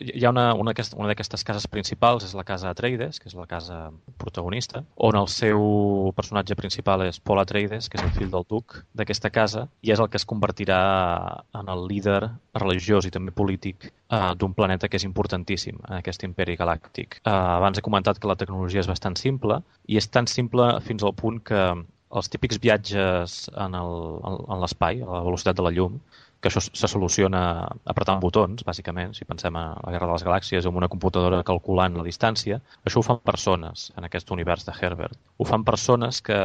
Hi 0.00 0.24
ha 0.24 0.30
una, 0.30 0.46
una, 0.54 0.72
una 0.96 1.08
d'aquestes 1.10 1.44
cases 1.46 1.66
principals, 1.70 2.24
és 2.26 2.34
la 2.34 2.44
casa 2.46 2.70
Atreides, 2.70 3.20
que 3.20 3.28
és 3.30 3.36
la 3.38 3.46
casa 3.50 3.78
protagonista, 4.20 4.82
on 4.96 5.18
el 5.18 5.28
seu 5.30 6.12
personatge 6.16 6.56
principal 6.58 7.04
és 7.06 7.20
Paul 7.20 7.42
Atreides, 7.42 7.88
que 7.88 7.98
és 8.00 8.04
el 8.06 8.12
fill 8.14 8.32
del 8.32 8.46
duc 8.50 8.80
d'aquesta 8.98 9.30
casa, 9.34 9.66
i 9.82 9.94
és 9.94 10.02
el 10.02 10.10
que 10.10 10.18
es 10.20 10.26
convertirà 10.26 10.80
en 11.60 11.70
el 11.70 11.86
líder 11.90 12.20
religiós 12.58 13.06
i 13.06 13.14
també 13.14 13.34
polític 13.34 13.88
uh, 13.88 14.34
d'un 14.38 14.54
planeta 14.56 14.90
que 14.90 14.98
és 15.00 15.06
importantíssim 15.06 15.80
en 15.88 15.98
aquest 16.00 16.26
imperi 16.26 16.58
galàctic. 16.60 17.20
Uh, 17.22 17.58
abans 17.60 17.78
he 17.78 17.86
comentat 17.86 18.18
que 18.18 18.30
la 18.30 18.38
tecnologia 18.40 18.82
és 18.82 18.90
bastant 18.90 19.18
simple 19.20 19.60
i 19.86 19.98
és 20.00 20.10
tan 20.10 20.26
simple 20.30 20.72
fins 20.86 21.04
al 21.04 21.14
punt 21.18 21.42
que 21.44 21.64
els 22.14 22.30
típics 22.30 22.60
viatges 22.62 23.48
en 23.58 23.74
l'espai, 24.62 25.02
a 25.02 25.08
la 25.18 25.24
velocitat 25.26 25.58
de 25.58 25.64
la 25.66 25.72
llum, 25.74 25.98
que 26.44 26.50
això 26.52 26.60
se 26.60 26.88
soluciona 26.92 27.40
apretant 27.88 28.20
botons, 28.20 28.66
bàsicament, 28.68 29.14
si 29.16 29.24
pensem 29.24 29.56
en 29.56 29.78
la 29.80 29.92
Guerra 29.94 30.10
de 30.10 30.12
les 30.12 30.26
Galàxies, 30.26 30.68
amb 30.68 30.76
una 30.76 30.90
computadora 30.92 31.40
calculant 31.48 31.96
la 31.96 32.04
distància, 32.04 32.60
això 32.84 33.00
ho 33.00 33.06
fan 33.06 33.22
persones 33.24 33.88
en 33.96 34.04
aquest 34.04 34.28
univers 34.36 34.68
de 34.68 34.74
Herbert. 34.76 35.16
Ho 35.40 35.48
fan 35.48 35.64
persones 35.64 36.20
que 36.20 36.36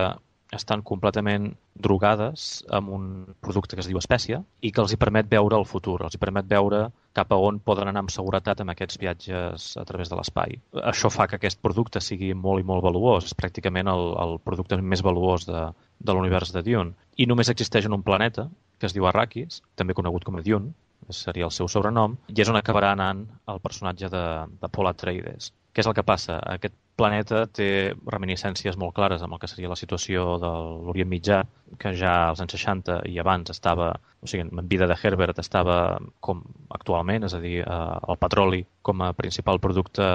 estan 0.56 0.82
completament 0.82 1.50
drogades 1.76 2.46
amb 2.74 2.94
un 2.96 3.04
producte 3.44 3.76
que 3.76 3.84
es 3.84 3.90
diu 3.90 4.00
espècia 4.00 4.40
i 4.66 4.72
que 4.72 4.82
els 4.82 4.96
hi 4.96 5.00
permet 5.02 5.28
veure 5.30 5.60
el 5.60 5.68
futur, 5.68 6.00
els 6.06 6.16
hi 6.16 6.22
permet 6.22 6.48
veure 6.50 6.80
cap 7.20 7.36
a 7.36 7.42
on 7.50 7.60
poden 7.60 7.92
anar 7.92 8.06
amb 8.06 8.14
seguretat 8.14 8.64
amb 8.64 8.74
aquests 8.74 8.98
viatges 9.04 9.68
a 9.78 9.84
través 9.90 10.10
de 10.10 10.18
l'espai. 10.18 10.56
Això 10.94 11.12
fa 11.14 11.28
que 11.28 11.38
aquest 11.38 11.60
producte 11.62 12.02
sigui 12.02 12.32
molt 12.34 12.64
i 12.64 12.68
molt 12.72 12.88
valuós, 12.88 13.28
és 13.28 13.36
pràcticament 13.38 13.92
el, 13.92 14.08
el 14.24 14.40
producte 14.48 14.80
més 14.80 15.04
valuós 15.06 15.46
de, 15.50 15.68
de 16.00 16.16
l'univers 16.16 16.56
de 16.56 16.64
Dune. 16.66 16.96
I 17.20 17.28
només 17.30 17.52
existeix 17.52 17.86
en 17.86 18.00
un 18.00 18.08
planeta, 18.08 18.48
que 18.80 18.88
es 18.90 18.96
diu 18.96 19.08
Arrakis, 19.08 19.62
també 19.76 19.96
conegut 19.98 20.26
com 20.28 20.40
a 20.40 20.44
Dune, 20.46 20.74
seria 21.10 21.48
el 21.48 21.54
seu 21.56 21.68
sobrenom, 21.72 22.18
i 22.30 22.42
és 22.42 22.50
on 22.52 22.58
acabarà 22.60 22.94
anant 22.94 23.24
el 23.50 23.60
personatge 23.64 24.10
de, 24.14 24.26
de 24.62 24.70
Paul 24.70 24.90
Atreides. 24.92 25.52
Què 25.74 25.84
és 25.84 25.90
el 25.90 25.96
que 25.98 26.06
passa? 26.06 26.40
Aquest 26.54 26.76
planeta 27.00 27.46
té 27.56 27.70
reminiscències 28.10 28.78
molt 28.80 28.96
clares 28.98 29.22
amb 29.24 29.36
el 29.36 29.42
que 29.42 29.48
seria 29.48 29.70
la 29.72 29.78
situació 29.80 30.26
de 30.42 30.50
l'Orient 30.88 31.10
Mitjà, 31.12 31.40
que 31.82 31.94
ja 31.98 32.16
als 32.30 32.42
anys 32.44 32.58
60 32.58 33.00
i 33.10 33.20
abans 33.22 33.54
estava, 33.54 33.94
o 34.20 34.28
sigui, 34.28 34.48
en 34.48 34.68
vida 34.72 34.90
de 34.90 34.98
Herbert 34.98 35.40
estava 35.40 35.78
com 36.26 36.42
actualment, 36.76 37.30
és 37.30 37.38
a 37.38 37.42
dir, 37.44 37.60
eh, 37.64 37.80
el 38.10 38.20
petroli 38.20 38.66
com 38.82 39.06
a 39.06 39.14
principal 39.14 39.62
producte 39.64 40.10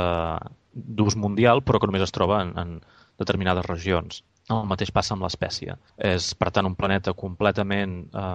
d'ús 0.75 1.17
mundial, 1.17 1.63
però 1.63 1.81
que 1.81 1.89
només 1.91 2.05
es 2.05 2.15
troba 2.15 2.43
en, 2.43 2.55
en 2.59 2.77
determinades 3.23 3.67
regions. 3.71 4.25
El 4.53 4.67
mateix 4.69 4.91
passa 4.93 5.15
amb 5.15 5.25
l'espècie. 5.25 5.77
És, 5.97 6.33
per 6.37 6.51
tant, 6.53 6.69
un 6.69 6.77
planeta 6.77 7.15
completament 7.17 7.97
eh, 8.13 8.33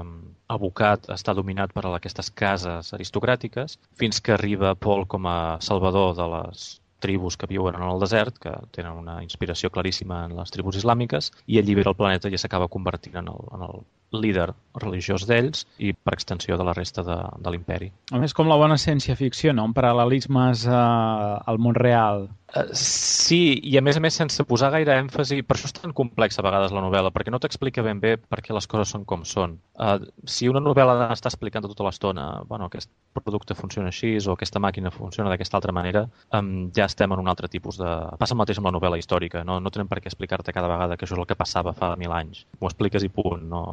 abocat, 0.55 1.10
està 1.14 1.36
dominat 1.38 1.74
per 1.76 1.86
aquestes 1.91 2.32
cases 2.43 2.93
aristocràtiques, 2.97 3.78
fins 3.99 4.22
que 4.22 4.34
arriba 4.34 4.74
Paul 4.76 5.05
com 5.07 5.30
a 5.30 5.39
salvador 5.62 6.16
de 6.18 6.30
les 6.34 6.70
tribus 6.99 7.38
que 7.38 7.47
viuen 7.47 7.76
en 7.76 7.86
el 7.88 7.99
desert, 7.99 8.38
que 8.43 8.51
tenen 8.76 8.97
una 8.99 9.22
inspiració 9.24 9.72
claríssima 9.72 10.26
en 10.28 10.36
les 10.38 10.51
tribus 10.51 10.78
islàmiques, 10.82 11.32
i 11.47 11.60
allibera 11.60 11.93
el 11.93 11.97
planeta 11.99 12.30
i 12.30 12.38
s'acaba 12.38 12.68
convertint 12.68 13.16
en 13.22 13.32
el, 13.32 13.47
en 13.55 13.64
el 13.70 13.80
líder 14.20 14.49
religiós 14.82 15.26
d'ells 15.30 15.66
i, 15.78 15.93
per 15.93 16.16
extensió, 16.18 16.57
de 16.57 16.66
la 16.66 16.74
resta 16.74 17.05
de, 17.05 17.18
de 17.39 17.53
l'imperi. 17.53 17.91
A 18.12 18.22
més, 18.22 18.34
com 18.36 18.49
la 18.49 18.57
bona 18.60 18.78
ciència-ficció, 18.82 19.53
no? 19.55 19.68
Un 19.70 19.76
paral·lelismes 19.78 20.66
eh, 20.68 20.74
al 20.74 21.62
món 21.62 21.78
real. 21.78 22.28
Uh, 22.50 22.66
sí, 22.74 23.60
i 23.62 23.76
a 23.78 23.82
més 23.86 23.97
a 24.00 24.02
més 24.02 24.16
sense 24.18 24.43
posar 24.50 24.72
gaire 24.74 24.95
èmfasi, 24.97 25.43
per 25.45 25.56
això 25.56 25.70
és 25.70 25.76
tan 25.76 25.93
complex 25.93 26.39
a 26.39 26.45
vegades 26.45 26.74
la 26.74 26.82
novel·la, 26.82 27.12
perquè 27.14 27.30
no 27.34 27.39
t'explica 27.41 27.84
ben 27.86 28.00
bé 28.02 28.16
per 28.18 28.39
què 28.41 28.56
les 28.56 28.66
coses 28.70 28.89
són 28.95 29.04
com 29.10 29.26
són. 29.28 29.58
Uh, 29.78 30.00
si 30.26 30.50
una 30.50 30.62
novel·la 30.64 31.12
està 31.14 31.30
explicant 31.30 31.68
tota 31.68 31.86
l'estona, 31.86 32.28
bueno, 32.50 32.70
aquest 32.72 32.89
producte 33.14 33.58
funciona 33.58 33.93
així 33.93 34.16
o 34.26 34.34
aquesta 34.34 34.62
màquina 34.64 34.89
funciona 34.93 35.30
d'aquesta 35.30 35.60
altra 35.60 35.76
manera, 35.76 36.08
um, 36.34 36.70
ja 36.76 36.88
estem 36.89 37.14
en 37.14 37.22
un 37.22 37.30
altre 37.30 37.52
tipus 37.54 37.78
de... 37.82 37.89
Passa 38.18 38.34
el 38.34 38.41
mateix 38.41 38.62
amb 38.62 38.72
la 38.72 38.76
novel·la 38.80 38.97
històrica, 39.02 39.43
no, 39.45 39.60
no 39.62 39.74
tenen 39.74 39.91
per 39.91 40.02
què 40.02 40.10
explicar-te 40.10 40.56
cada 40.56 40.72
vegada 40.72 40.97
que 40.97 41.06
això 41.06 41.18
és 41.18 41.22
el 41.22 41.30
que 41.30 41.38
passava 41.38 41.76
fa 41.78 41.93
mil 42.02 42.16
anys. 42.16 42.47
M'ho 42.58 42.72
expliques 42.72 43.06
i 43.06 43.12
punt, 43.14 43.45
no, 43.52 43.64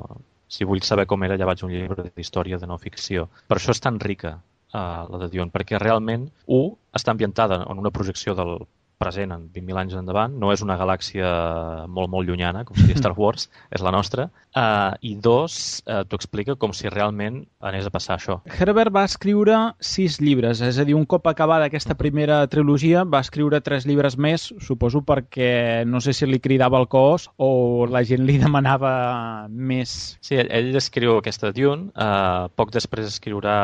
si 0.52 0.68
vull 0.68 0.84
saber 0.84 1.08
com 1.08 1.24
era, 1.24 1.40
ja 1.40 1.48
vaig 1.48 1.64
a 1.64 1.66
un 1.66 1.72
llibre 1.72 2.10
d'història 2.12 2.60
de 2.60 2.68
no 2.68 2.76
ficció. 2.82 3.30
Per 3.48 3.56
això 3.56 3.72
és 3.72 3.82
tan 3.82 3.96
rica 4.04 4.36
uh, 4.72 5.06
la 5.10 5.20
de 5.22 5.28
Dune, 5.32 5.52
perquè 5.54 5.80
realment, 5.82 6.28
un, 6.46 6.72
està 6.96 7.12
ambientada 7.14 7.62
en 7.66 7.82
una 7.82 7.92
projecció 7.94 8.34
del 8.38 8.58
present 8.98 9.32
en 9.34 9.46
20.000 9.52 9.80
anys 9.82 9.96
endavant, 9.98 10.34
no 10.40 10.52
és 10.54 10.62
una 10.64 10.76
galàxia 10.80 11.28
molt, 11.88 12.10
molt 12.12 12.28
llunyana, 12.28 12.64
com 12.64 12.78
seria 12.78 12.98
Star 13.02 13.14
Wars, 13.16 13.48
és 13.74 13.84
la 13.84 13.92
nostra, 13.94 14.28
uh, 14.56 14.96
i 15.04 15.14
dos, 15.22 15.82
uh, 15.84 16.02
t'ho 16.08 16.18
explica 16.18 16.56
com 16.60 16.74
si 16.76 16.90
realment 16.92 17.42
anés 17.60 17.88
a 17.88 17.92
passar 17.92 18.16
això. 18.16 18.38
Herbert 18.58 18.94
va 18.94 19.04
escriure 19.08 19.58
sis 19.80 20.20
llibres, 20.22 20.62
és 20.64 20.80
a 20.80 20.86
dir, 20.88 20.96
un 20.96 21.06
cop 21.08 21.28
acabada 21.28 21.68
aquesta 21.68 21.96
primera 21.98 22.40
trilogia 22.52 23.04
va 23.04 23.22
escriure 23.24 23.60
tres 23.64 23.86
llibres 23.88 24.16
més, 24.16 24.48
suposo 24.64 25.02
perquè 25.06 25.84
no 25.88 26.00
sé 26.04 26.16
si 26.16 26.28
li 26.28 26.40
cridava 26.42 26.80
el 26.80 26.88
cos 26.92 27.28
o 27.36 27.86
la 27.90 28.04
gent 28.06 28.24
li 28.26 28.38
demanava 28.42 28.94
més. 29.50 30.16
Sí, 30.24 30.38
ell, 30.40 30.50
ell 30.54 30.72
escriu 30.78 31.18
aquesta 31.18 31.52
Dune, 31.56 31.90
uh, 31.92 32.48
poc 32.56 32.72
després 32.74 33.08
escriurà 33.10 33.56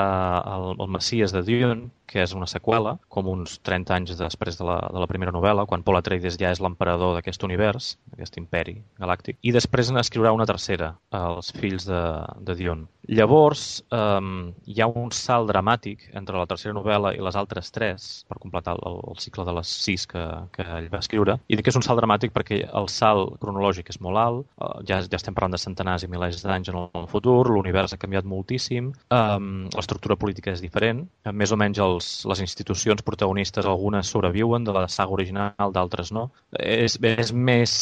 el, 0.54 0.72
el 0.76 0.92
Messies 0.92 1.34
de 1.34 1.44
Dune, 1.46 1.90
que 2.12 2.20
és 2.20 2.34
una 2.36 2.48
seqüela, 2.50 2.98
com 3.08 3.28
uns 3.32 3.56
30 3.64 3.94
anys 3.96 4.16
després 4.18 4.58
de 4.58 4.66
la, 4.68 4.76
de 4.92 5.00
la 5.00 5.08
primera 5.08 5.21
novel·la, 5.30 5.66
quan 5.70 5.84
Paul 5.86 6.00
Atreides 6.00 6.34
ja 6.40 6.50
és 6.50 6.58
l'emperador 6.58 7.14
d'aquest 7.14 7.44
univers, 7.46 7.92
d'aquest 8.10 8.40
imperi 8.40 8.80
galàctic, 8.98 9.38
i 9.42 9.52
després 9.54 9.92
n'escriurà 9.94 10.32
una 10.34 10.48
tercera, 10.48 10.96
Els 11.12 11.52
fills 11.54 11.86
de, 11.86 12.02
de 12.42 12.56
Dune. 12.58 12.88
Llavors, 13.10 13.82
um, 13.90 14.52
hi 14.66 14.78
ha 14.80 14.86
un 14.86 15.10
salt 15.10 15.48
dramàtic 15.50 16.04
entre 16.14 16.38
la 16.38 16.46
tercera 16.46 16.74
novel·la 16.74 17.10
i 17.16 17.22
les 17.22 17.36
altres 17.38 17.72
tres, 17.74 18.10
per 18.30 18.38
completar 18.38 18.76
el, 18.78 19.00
el 19.10 19.18
cicle 19.18 19.44
de 19.46 19.54
les 19.56 19.72
sis 19.86 20.06
que, 20.06 20.22
que 20.54 20.66
ell 20.78 20.86
va 20.92 21.00
escriure. 21.02 21.36
I 21.50 21.58
dic 21.58 21.66
que 21.66 21.72
és 21.74 21.78
un 21.78 21.86
salt 21.86 21.98
dramàtic 21.98 22.34
perquè 22.34 22.60
el 22.66 22.88
salt 22.92 23.38
cronològic 23.42 23.90
és 23.90 23.98
molt 24.02 24.22
alt, 24.22 24.46
uh, 24.62 24.78
ja, 24.86 25.00
ja 25.02 25.18
estem 25.18 25.34
parlant 25.34 25.56
de 25.56 25.62
centenars 25.62 26.06
i 26.06 26.10
milers 26.12 26.44
d'anys 26.46 26.70
en 26.70 26.78
el 26.84 27.08
futur, 27.10 27.50
l'univers 27.50 27.94
ha 27.94 28.00
canviat 28.00 28.28
moltíssim, 28.28 28.92
um, 29.14 29.50
l'estructura 29.74 30.16
política 30.16 30.54
és 30.54 30.62
diferent, 30.62 31.02
més 31.34 31.50
o 31.50 31.58
menys 31.58 31.82
els, 31.82 32.12
les 32.30 32.44
institucions 32.46 33.02
protagonistes, 33.02 33.66
algunes 33.66 34.10
sobreviuen 34.14 34.64
de 34.64 34.76
la 34.78 34.86
saga 34.88 35.11
original, 35.12 35.72
d'altres 35.74 36.12
no. 36.14 36.28
És, 36.52 36.98
és, 37.02 37.32
més, 37.32 37.72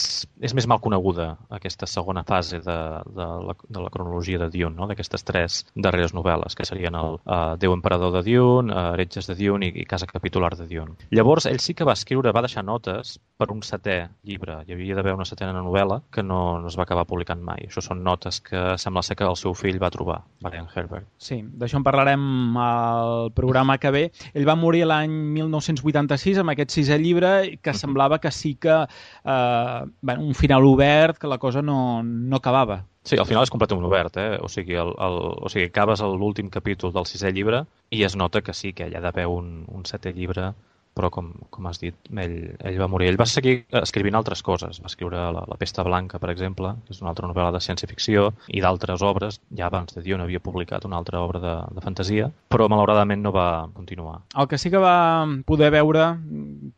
és 0.41 0.55
més 0.57 0.67
mal 0.71 0.81
coneguda 0.83 1.33
aquesta 1.51 1.89
segona 1.91 2.25
fase 2.27 2.61
de, 2.65 2.79
de, 3.17 3.29
la, 3.49 3.57
de 3.69 3.85
la 3.85 3.91
cronologia 3.91 4.41
de 4.43 4.51
Dune, 4.53 4.75
no? 4.77 4.89
d'aquestes 4.91 5.27
tres 5.27 5.61
darreres 5.75 6.15
novel·les, 6.17 6.57
que 6.57 6.67
serien 6.69 6.97
el 6.99 7.19
uh, 7.21 7.57
Déu 7.61 7.75
Emperador 7.77 8.15
de 8.19 8.25
Dune, 8.27 8.75
uh, 8.75 8.95
de 8.97 9.37
Dune 9.39 9.71
i, 9.71 9.73
i 9.83 9.87
Casa 9.89 10.09
Capitular 10.11 10.55
de 10.57 10.67
Dune. 10.71 10.97
Llavors, 11.11 11.47
ell 11.51 11.61
sí 11.61 11.75
que 11.75 11.87
va 11.87 11.97
escriure, 11.99 12.33
va 12.33 12.45
deixar 12.47 12.65
notes 12.65 13.19
per 13.41 13.51
un 13.55 13.63
setè 13.65 13.99
llibre. 14.27 14.61
Hi 14.67 14.75
havia 14.75 14.97
d'haver 14.99 15.15
una 15.17 15.27
setena 15.29 15.63
novel·la 15.65 16.01
que 16.13 16.23
no, 16.23 16.59
no 16.61 16.69
es 16.69 16.77
va 16.79 16.85
acabar 16.87 17.07
publicant 17.09 17.43
mai. 17.45 17.67
Això 17.69 17.83
són 17.85 18.03
notes 18.05 18.41
que 18.45 18.77
sembla 18.81 19.03
ser 19.07 19.17
que 19.17 19.29
el 19.29 19.39
seu 19.41 19.55
fill 19.57 19.81
va 19.83 19.93
trobar, 19.93 20.21
Brian 20.45 20.69
Herbert. 20.75 21.09
Sí, 21.21 21.41
d'això 21.43 21.81
en 21.81 21.87
parlarem 21.87 22.57
al 22.61 23.31
programa 23.37 23.79
que 23.81 23.93
ve. 23.95 24.05
Ell 24.35 24.49
va 24.49 24.57
morir 24.59 24.85
l'any 24.89 25.13
1986 25.37 26.41
amb 26.43 26.55
aquest 26.55 26.75
sisè 26.77 26.99
llibre 27.01 27.20
que 27.63 27.75
semblava 27.75 28.21
que 28.21 28.31
sí 28.31 28.55
que 28.55 28.77
eh, 28.85 29.81
bueno, 30.01 30.23
un 30.23 30.35
final 30.35 30.65
obert, 30.65 31.19
que 31.19 31.29
la 31.29 31.39
cosa 31.39 31.63
no, 31.63 32.03
no 32.03 32.37
acabava. 32.37 32.85
Sí, 33.05 33.17
al 33.17 33.25
final 33.25 33.47
és 33.47 33.51
completament 33.53 33.87
obert, 33.89 34.17
eh? 34.21 34.37
O 34.45 34.49
sigui, 34.53 34.77
el, 34.77 34.91
el, 35.01 35.15
o 35.41 35.49
sigui 35.49 35.71
acabes 35.71 36.03
l'últim 36.05 36.51
capítol 36.53 36.93
del 36.93 37.09
sisè 37.09 37.33
llibre 37.33 37.65
i 37.97 38.03
es 38.05 38.17
nota 38.17 38.43
que 38.45 38.53
sí, 38.53 38.75
que 38.77 38.91
hi 38.91 38.97
ha 38.97 39.01
d'haver 39.01 39.25
un, 39.31 39.65
un 39.73 39.87
setè 39.89 40.13
llibre 40.13 40.51
però 40.95 41.11
com, 41.13 41.31
com 41.51 41.69
has 41.71 41.81
dit, 41.81 41.97
ell, 42.11 42.37
ell 42.67 42.79
va 42.81 42.89
morir. 42.91 43.09
Ell 43.11 43.19
va 43.21 43.27
seguir 43.29 43.61
escrivint 43.81 44.17
altres 44.19 44.43
coses. 44.47 44.81
Va 44.83 44.91
escriure 44.91 45.21
La, 45.21 45.45
la 45.47 45.59
pesta 45.61 45.85
blanca, 45.87 46.19
per 46.19 46.31
exemple, 46.33 46.73
que 46.87 46.95
és 46.95 47.01
una 47.03 47.13
altra 47.13 47.29
novel·la 47.29 47.53
de 47.55 47.61
ciència-ficció, 47.63 48.31
i 48.49 48.63
d'altres 48.65 49.05
obres. 49.07 49.41
Ja 49.57 49.69
abans 49.69 49.95
de 49.95 50.03
Dion 50.05 50.23
havia 50.25 50.43
publicat 50.43 50.85
una 50.89 50.99
altra 50.99 51.21
obra 51.23 51.41
de, 51.43 51.55
de 51.77 51.85
fantasia, 51.85 52.31
però 52.51 52.69
malauradament 52.73 53.23
no 53.23 53.33
va 53.35 53.69
continuar. 53.75 54.21
El 54.35 54.49
que 54.51 54.59
sí 54.59 54.73
que 54.73 54.83
va 54.83 55.27
poder 55.47 55.71
veure, 55.75 56.09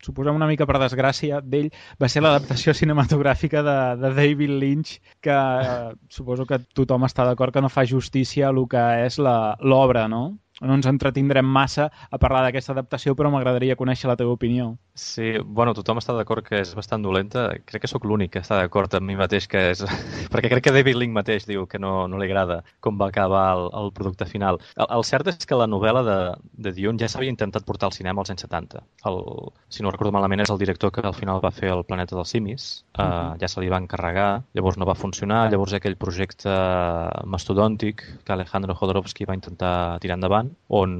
suposem 0.04 0.36
una 0.36 0.50
mica 0.50 0.68
per 0.68 0.80
desgràcia 0.82 1.40
d'ell, 1.42 1.70
va 2.00 2.10
ser 2.12 2.24
l'adaptació 2.24 2.74
cinematogràfica 2.76 3.64
de, 3.64 3.78
de 4.02 4.12
David 4.18 4.56
Lynch, 4.62 4.98
que 5.24 5.34
eh, 5.34 5.90
suposo 6.12 6.46
que 6.46 6.60
tothom 6.76 7.08
està 7.08 7.26
d'acord 7.28 7.54
que 7.54 7.64
no 7.64 7.72
fa 7.72 7.86
justícia 7.88 8.48
a 8.48 8.52
el 8.52 8.66
que 8.68 8.82
és 9.06 9.18
l'obra, 9.18 10.06
no? 10.08 10.24
No 10.62 10.78
ens 10.78 10.86
entretindrem 10.86 11.46
massa 11.46 11.90
a 12.10 12.18
parlar 12.22 12.44
d'aquesta 12.46 12.72
adaptació, 12.76 13.16
però 13.18 13.30
m'agradaria 13.32 13.76
conèixer 13.78 14.10
la 14.10 14.16
teva 14.16 14.34
opinió. 14.34 14.72
Sí, 14.94 15.38
bueno, 15.42 15.72
tothom 15.72 15.98
està 16.02 16.12
d'acord 16.12 16.44
que 16.44 16.58
és 16.60 16.74
bastant 16.76 17.02
dolenta. 17.04 17.46
Crec 17.68 17.84
que 17.84 17.90
sóc 17.90 18.04
l'únic 18.04 18.34
que 18.34 18.42
està 18.42 18.58
d'acord 18.60 18.92
amb 18.94 19.08
mi 19.08 19.16
mateix, 19.16 19.48
que 19.48 19.62
és... 19.72 19.80
perquè 20.32 20.50
crec 20.52 20.66
que 20.66 20.74
David 20.74 20.98
Link 21.00 21.16
mateix 21.16 21.46
diu 21.48 21.64
que 21.66 21.80
no, 21.80 22.06
no 22.12 22.20
li 22.20 22.28
agrada 22.28 22.60
com 22.84 23.00
va 23.00 23.08
acabar 23.08 23.44
el, 23.56 23.68
el 23.80 23.92
producte 23.96 24.28
final. 24.28 24.60
El, 24.76 24.88
el 24.98 25.06
cert 25.08 25.32
és 25.32 25.48
que 25.48 25.58
la 25.58 25.68
novel·la 25.70 26.04
de, 26.06 26.18
de 26.66 26.74
Dune 26.76 27.00
ja 27.00 27.08
s'havia 27.08 27.32
intentat 27.32 27.64
portar 27.68 27.88
al 27.88 27.96
cinema 27.96 28.20
als 28.20 28.34
anys 28.34 28.44
70. 28.44 28.84
El, 29.08 29.18
si 29.72 29.84
no 29.84 29.94
recordo 29.94 30.12
malament, 30.12 30.44
és 30.44 30.52
el 30.52 30.60
director 30.60 30.92
que 30.92 31.06
al 31.08 31.16
final 31.16 31.40
va 31.42 31.54
fer 31.56 31.72
el 31.72 31.86
Planeta 31.88 32.18
dels 32.18 32.36
Simis. 32.36 32.68
Uh, 32.92 33.02
uh 33.02 33.08
-huh. 33.08 33.40
Ja 33.40 33.48
se 33.48 33.60
li 33.60 33.72
va 33.72 33.80
encarregar, 33.80 34.44
llavors 34.52 34.76
no 34.76 34.86
va 34.86 34.94
funcionar, 34.94 35.50
llavors 35.50 35.72
aquell 35.72 35.96
projecte 35.96 36.52
mastodòntic 37.24 38.04
que 38.24 38.32
Alejandro 38.32 38.74
Jodorowsky 38.74 39.24
va 39.24 39.34
intentar 39.34 39.98
tirar 40.00 40.16
endavant, 40.20 40.51
on 40.68 40.94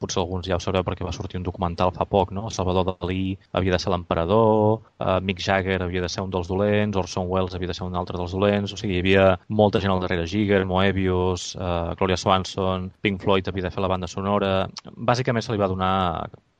potser 0.00 0.20
alguns 0.22 0.46
ja 0.48 0.56
ho 0.56 0.62
sabreu 0.62 0.84
perquè 0.86 1.06
va 1.06 1.14
sortir 1.14 1.40
un 1.40 1.46
documental 1.46 1.92
fa 1.96 2.06
poc, 2.08 2.32
no? 2.36 2.46
El 2.48 2.54
Salvador 2.54 2.96
Dalí 3.00 3.36
havia 3.52 3.74
de 3.74 3.80
ser 3.82 3.92
l'emperador, 3.92 4.80
uh, 5.00 5.18
Mick 5.22 5.42
Jagger 5.42 5.80
havia 5.82 6.02
de 6.04 6.10
ser 6.12 6.24
un 6.24 6.32
dels 6.34 6.48
dolents, 6.50 6.96
Orson 6.96 7.28
Welles 7.30 7.54
havia 7.54 7.72
de 7.72 7.78
ser 7.78 7.86
un 7.86 7.96
altre 7.98 8.18
dels 8.18 8.34
dolents, 8.36 8.72
o 8.72 8.80
sigui, 8.80 8.98
hi 8.98 9.04
havia 9.04 9.26
molta 9.48 9.82
gent 9.82 9.94
al 9.94 10.02
darrere, 10.04 10.26
Giger, 10.30 10.64
Moebius, 10.66 11.54
uh, 11.58 11.94
Gloria 11.98 12.18
Swanson, 12.20 12.90
Pink 13.02 13.22
Floyd 13.22 13.48
havia 13.48 13.68
de 13.68 13.74
fer 13.74 13.84
la 13.84 13.92
banda 13.92 14.10
sonora... 14.10 14.54
Bàsicament 14.96 15.44
se 15.44 15.52
li 15.52 15.60
va 15.60 15.68
donar 15.70 15.94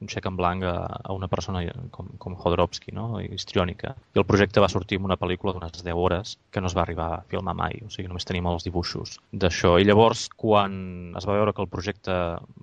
un 0.00 0.10
xec 0.12 0.26
en 0.28 0.36
blanc 0.36 0.64
a, 0.66 0.76
a 1.04 1.14
una 1.16 1.28
persona 1.28 1.62
com, 1.90 2.08
com 2.18 2.36
Jodorowsky, 2.36 2.92
no? 2.96 3.20
histriònica. 3.20 3.94
I 4.14 4.20
el 4.20 4.26
projecte 4.28 4.62
va 4.62 4.70
sortir 4.72 4.98
amb 5.00 5.08
una 5.08 5.18
pel·lícula 5.20 5.54
d'unes 5.54 5.82
10 5.82 5.96
hores 5.96 6.36
que 6.52 6.60
no 6.60 6.70
es 6.70 6.76
va 6.76 6.84
arribar 6.84 7.08
a 7.14 7.22
filmar 7.30 7.56
mai, 7.56 7.80
o 7.84 7.90
sigui, 7.92 8.08
només 8.10 8.28
tenim 8.28 8.48
els 8.50 8.66
dibuixos 8.66 9.16
d'això. 9.32 9.76
I 9.80 9.86
llavors, 9.88 10.26
quan 10.36 11.14
es 11.16 11.26
va 11.28 11.38
veure 11.38 11.54
que 11.56 11.64
el 11.64 11.70
projecte 11.72 12.16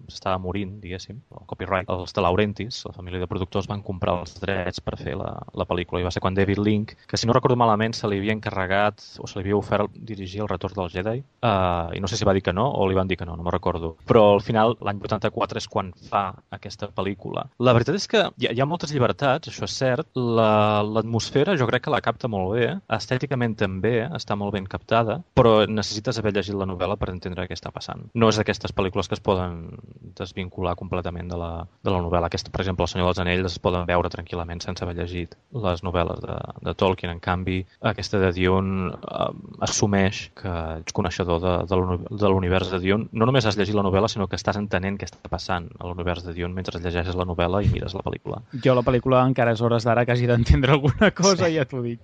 s'estava 0.07 0.38
morint, 0.41 0.77
diguéssim, 0.84 1.19
el 1.34 1.47
copyright, 1.49 1.89
els 1.89 2.13
de 2.13 2.25
Laurentiis, 2.25 2.84
la 2.89 2.95
família 2.95 3.21
de 3.23 3.29
productors, 3.29 3.69
van 3.71 3.84
comprar 3.86 4.19
els 4.21 4.38
drets 4.41 4.84
per 4.84 4.97
fer 4.99 5.15
la, 5.19 5.31
la 5.57 5.67
pel·lícula. 5.69 6.01
I 6.01 6.07
va 6.07 6.13
ser 6.13 6.21
quan 6.23 6.38
David 6.38 6.61
Link, 6.61 6.95
que 7.09 7.17
si 7.17 7.29
no 7.29 7.36
recordo 7.36 7.57
malament 7.59 7.95
se 7.97 8.09
li 8.09 8.19
havia 8.21 8.36
encarregat 8.36 9.01
o 9.19 9.29
se 9.29 9.39
li 9.39 9.45
havia 9.45 9.57
ofert 9.57 9.93
dirigir 9.93 10.43
el 10.43 10.51
retorn 10.51 10.77
del 10.81 10.91
Jedi, 10.93 11.23
uh, 11.45 11.89
i 11.95 12.01
no 12.03 12.09
sé 12.09 12.19
si 12.19 12.27
va 12.27 12.36
dir 12.36 12.43
que 12.45 12.53
no 12.53 12.69
o 12.69 12.88
li 12.89 12.97
van 12.97 13.09
dir 13.09 13.17
que 13.17 13.27
no, 13.29 13.38
no 13.38 13.45
me'n 13.45 13.55
recordo. 13.55 13.95
Però 14.09 14.25
al 14.36 14.43
final, 14.45 14.77
l'any 14.84 15.01
84 15.01 15.61
és 15.61 15.69
quan 15.69 15.93
fa 16.09 16.25
aquesta 16.53 16.89
pel·lícula. 16.93 17.22
La 17.59 17.74
veritat 17.74 17.95
és 17.95 18.07
que 18.11 18.21
hi 18.38 18.47
ha, 18.49 18.53
hi 18.53 18.61
ha 18.61 18.67
moltes 18.69 18.91
llibertats, 18.93 19.47
això 19.49 19.63
és 19.69 19.78
cert. 19.80 20.07
La- 20.15 20.84
L'atmosfera 20.84 21.55
jo 21.57 21.67
crec 21.69 21.84
que 21.86 21.93
la 21.93 22.01
capta 22.01 22.28
molt 22.28 22.53
bé, 22.57 22.67
estèticament 22.97 23.55
també 23.57 23.93
està 24.13 24.36
molt 24.39 24.53
ben 24.53 24.65
captada, 24.67 25.21
però 25.36 25.65
necessites 25.67 26.19
haver 26.19 26.34
llegit 26.36 26.55
la 26.55 26.65
novel·la 26.69 26.97
per 26.99 27.09
entendre 27.13 27.47
què 27.47 27.53
està 27.57 27.71
passant. 27.71 28.07
No 28.13 28.30
és 28.30 28.38
d'aquestes 28.38 28.74
pel·lícules 28.76 29.07
que 29.07 29.15
es 29.15 29.24
poden 29.24 29.69
desvincular 30.17 30.76
completament 30.76 31.30
de 31.32 31.38
la, 31.39 31.51
de 31.84 31.91
la 31.91 32.01
novel·la. 32.03 32.28
Aquesta, 32.30 32.51
per 32.51 32.61
exemple, 32.61 32.84
El 32.86 32.91
Senyor 32.91 33.07
dels 33.11 33.19
Anells 33.24 33.51
es 33.53 33.59
poden 33.63 33.86
veure 33.89 34.09
tranquil·lament 34.13 34.61
sense 34.63 34.84
haver 34.84 34.95
llegit 34.97 35.36
les 35.53 35.84
novel·les 35.84 36.19
de, 36.24 36.38
de 36.67 36.74
Tolkien. 36.76 37.11
En 37.13 37.19
canvi, 37.24 37.61
aquesta 37.82 38.19
de 38.21 38.32
Dune 38.36 38.91
eh, 38.93 39.30
assumeix 39.65 40.28
que 40.39 40.53
ets 40.80 40.93
coneixedor 40.95 41.41
de, 41.43 41.53
de 41.69 41.76
l'uni- 41.80 41.99
de 42.09 42.30
l'univers 42.32 42.71
de 42.74 42.80
Dune. 42.84 43.07
No 43.11 43.26
només 43.30 43.45
has 43.45 43.57
llegit 43.57 43.76
la 43.78 43.84
novel·la, 43.86 44.09
sinó 44.11 44.28
que 44.28 44.38
estàs 44.39 44.57
entenent 44.59 44.97
què 44.99 45.07
està 45.09 45.30
passant 45.30 45.69
a 45.80 45.88
l'univers 45.89 46.24
de 46.26 46.34
Dune 46.38 46.53
mentre 46.53 46.80
llegeixes 46.82 47.12
la 47.18 47.26
novel·la 47.30 47.64
i 47.64 47.70
mires 47.72 47.95
la 47.97 48.03
pel·lícula. 48.05 48.41
Jo 48.64 48.76
la 48.76 48.84
pel·lícula 48.86 49.24
encara 49.28 49.53
és 49.53 49.61
hores 49.61 49.86
d'ara 49.88 50.05
que 50.05 50.14
hagi 50.16 50.28
d'entendre 50.30 50.74
alguna 50.78 51.11
cosa, 51.11 51.47
sí. 51.47 51.55
ja 51.57 51.66
t'ho 51.66 51.82
dic. 51.86 51.99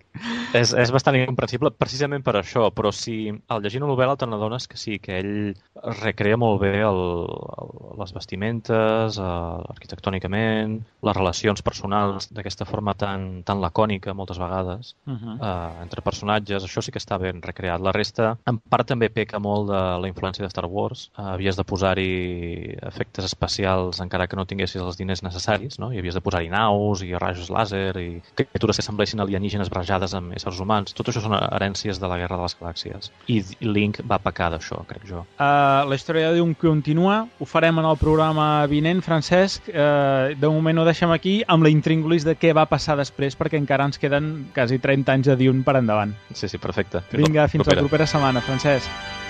És, 0.54 0.74
és 0.74 0.92
bastant 0.92 1.16
incomprensible 1.20 1.72
precisament 1.78 2.24
per 2.26 2.36
això, 2.40 2.70
però 2.76 2.92
si 2.96 3.32
al 3.48 3.64
llegir 3.64 3.82
una 3.82 3.92
novel·la 3.92 4.18
te 4.18 4.28
n'adones 4.30 4.68
que 4.68 4.78
sí, 4.78 5.00
que 5.00 5.20
ell 5.20 5.34
recrea 6.02 6.38
molt 6.40 6.62
bé 6.62 6.74
el, 6.82 7.02
el, 7.64 7.74
les 8.02 8.14
vestimentes, 8.16 9.20
eh, 9.20 9.74
arquitectònicament, 9.76 10.80
les 11.06 11.18
relacions 11.18 11.64
personals 11.66 12.30
d'aquesta 12.34 12.68
forma 12.70 12.96
tan, 13.00 13.44
tan 13.48 13.62
lacònica 13.64 14.16
moltes 14.18 14.40
vegades 14.42 14.96
Uh 15.06 15.14
-huh. 15.14 15.36
eh, 15.42 15.82
entre 15.82 16.02
personatges, 16.02 16.64
això 16.64 16.82
sí 16.82 16.92
que 16.92 17.00
està 17.00 17.18
ben 17.20 17.42
recreat. 17.42 17.82
La 17.82 17.92
resta, 17.92 18.38
en 18.46 18.60
part 18.60 18.88
també 18.88 19.10
peca 19.10 19.40
molt 19.40 19.70
de 19.70 19.82
la 20.02 20.08
influència 20.08 20.44
de 20.44 20.50
Star 20.50 20.66
Wars. 20.66 21.12
Eh, 21.18 21.22
havies 21.22 21.56
de 21.56 21.64
posar-hi 21.64 22.76
efectes 22.82 23.26
especials 23.26 24.00
encara 24.00 24.28
que 24.28 24.36
no 24.36 24.46
tinguessis 24.46 24.82
els 24.82 24.99
diners 25.00 25.24
necessaris, 25.26 25.80
no? 25.82 25.92
I 25.94 26.00
havies 26.02 26.18
de 26.18 26.24
posar-hi 26.24 26.50
naus 26.52 27.04
i 27.06 27.12
rajos 27.16 27.50
làser 27.54 27.94
i 28.02 28.10
criatures 28.38 28.80
que 28.80 28.86
semblessin 28.86 29.24
alienígenes 29.24 29.72
barrejades 29.72 30.16
amb 30.18 30.36
éssers 30.38 30.60
humans. 30.62 30.96
Tot 30.98 31.10
això 31.10 31.24
són 31.24 31.36
herències 31.40 32.02
de 32.02 32.10
la 32.12 32.20
Guerra 32.22 32.40
de 32.40 32.48
les 32.48 32.58
Galàxies. 32.60 33.12
I 33.32 33.42
Link 33.66 34.02
va 34.10 34.20
pecar 34.24 34.52
d'això, 34.54 34.82
crec 34.90 35.08
jo. 35.10 35.24
Uh, 35.38 35.88
la 35.90 35.98
història 35.98 36.32
de 36.34 36.40
Dune 36.40 36.58
continua, 36.60 37.22
ho 37.40 37.50
farem 37.50 37.80
en 37.82 37.88
el 37.90 37.98
programa 38.02 38.50
vinent, 38.72 39.04
Francesc. 39.06 39.72
Uh, 39.72 40.36
de 40.40 40.52
moment 40.52 40.84
ho 40.84 40.88
deixem 40.88 41.12
aquí 41.16 41.40
amb 41.48 41.66
la 41.66 41.74
intríngulis 41.74 42.28
de 42.28 42.36
què 42.40 42.54
va 42.56 42.68
passar 42.70 42.98
després, 43.00 43.38
perquè 43.40 43.60
encara 43.62 43.88
ens 43.90 44.02
queden 44.02 44.50
quasi 44.56 44.80
30 44.82 45.18
anys 45.18 45.32
de 45.32 45.40
Dune 45.40 45.66
per 45.66 45.80
endavant. 45.80 46.14
Sí, 46.34 46.48
sí, 46.48 46.60
perfecte. 46.62 47.04
Vinga, 47.14 47.48
fins 47.52 47.68
la 47.68 47.82
propera 47.82 48.08
setmana, 48.10 48.44
Francesc. 48.46 49.29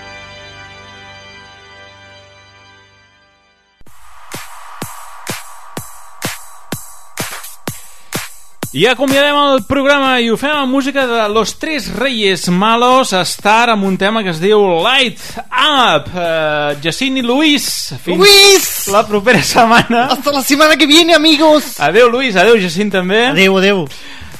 I 8.70 8.84
acomiadem 8.86 9.34
el 9.34 9.64
programa 9.66 10.12
i 10.22 10.28
ho 10.30 10.36
fem 10.38 10.52
amb 10.54 10.70
música 10.70 11.02
de 11.10 11.24
Los 11.34 11.56
Tres 11.58 11.88
Reyes 11.90 12.44
Malos 12.54 13.10
Star 13.26 13.72
amb 13.72 13.82
un 13.88 13.96
tema 13.98 14.22
que 14.22 14.30
es 14.30 14.38
diu 14.38 14.62
Light 14.84 15.18
Up 15.42 16.06
uh, 16.14 16.76
Jacint 16.78 17.18
i 17.18 17.24
Luis 17.26 17.66
fins 18.04 18.22
Luis! 18.22 18.68
la 18.94 19.02
propera 19.08 19.42
setmana 19.42 20.04
Hasta 20.14 20.30
la 20.30 20.44
semana 20.46 20.76
que 20.78 20.86
viene, 20.86 21.16
amigos! 21.18 21.80
Adeu 21.82 22.06
Luis, 22.14 22.38
adeu 22.38 22.60
Jacint 22.62 22.94
també 22.94 23.24
Adeu, 23.32 23.58
adeu. 23.58 23.82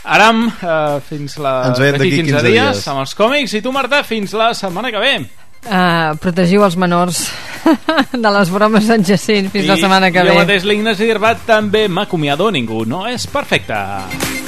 Aram, 0.04 0.46
uh, 0.46 1.02
fins 1.10 1.34
la... 1.42 1.56
Ens 1.72 1.82
veiem 1.82 1.98
d'aquí 1.98 2.22
15 2.22 2.46
dies. 2.46 2.86
amb 2.86 3.02
els 3.02 3.18
còmics 3.18 3.58
i 3.58 3.64
tu 3.66 3.74
Marta, 3.74 4.04
fins 4.06 4.38
la 4.38 4.52
setmana 4.54 4.94
que 4.94 5.02
ve 5.02 5.14
Uh, 5.60 6.16
protegiu 6.16 6.62
els 6.64 6.72
menors 6.80 7.18
de 8.24 8.34
les 8.38 8.52
bromes 8.52 8.90
d'en 8.92 9.06
Jacint 9.06 9.50
fins 9.52 9.70
la 9.70 9.78
setmana 9.80 10.12
que 10.14 10.26
ve. 10.26 10.36
mateix 10.42 10.66
l'Ignasi 10.68 11.10
Herbat 11.10 11.46
també 11.48 11.86
m'acomiado 11.88 12.50
ningú 12.54 12.84
no 12.88 13.06
és 13.10 13.26
perfecte 13.30 14.39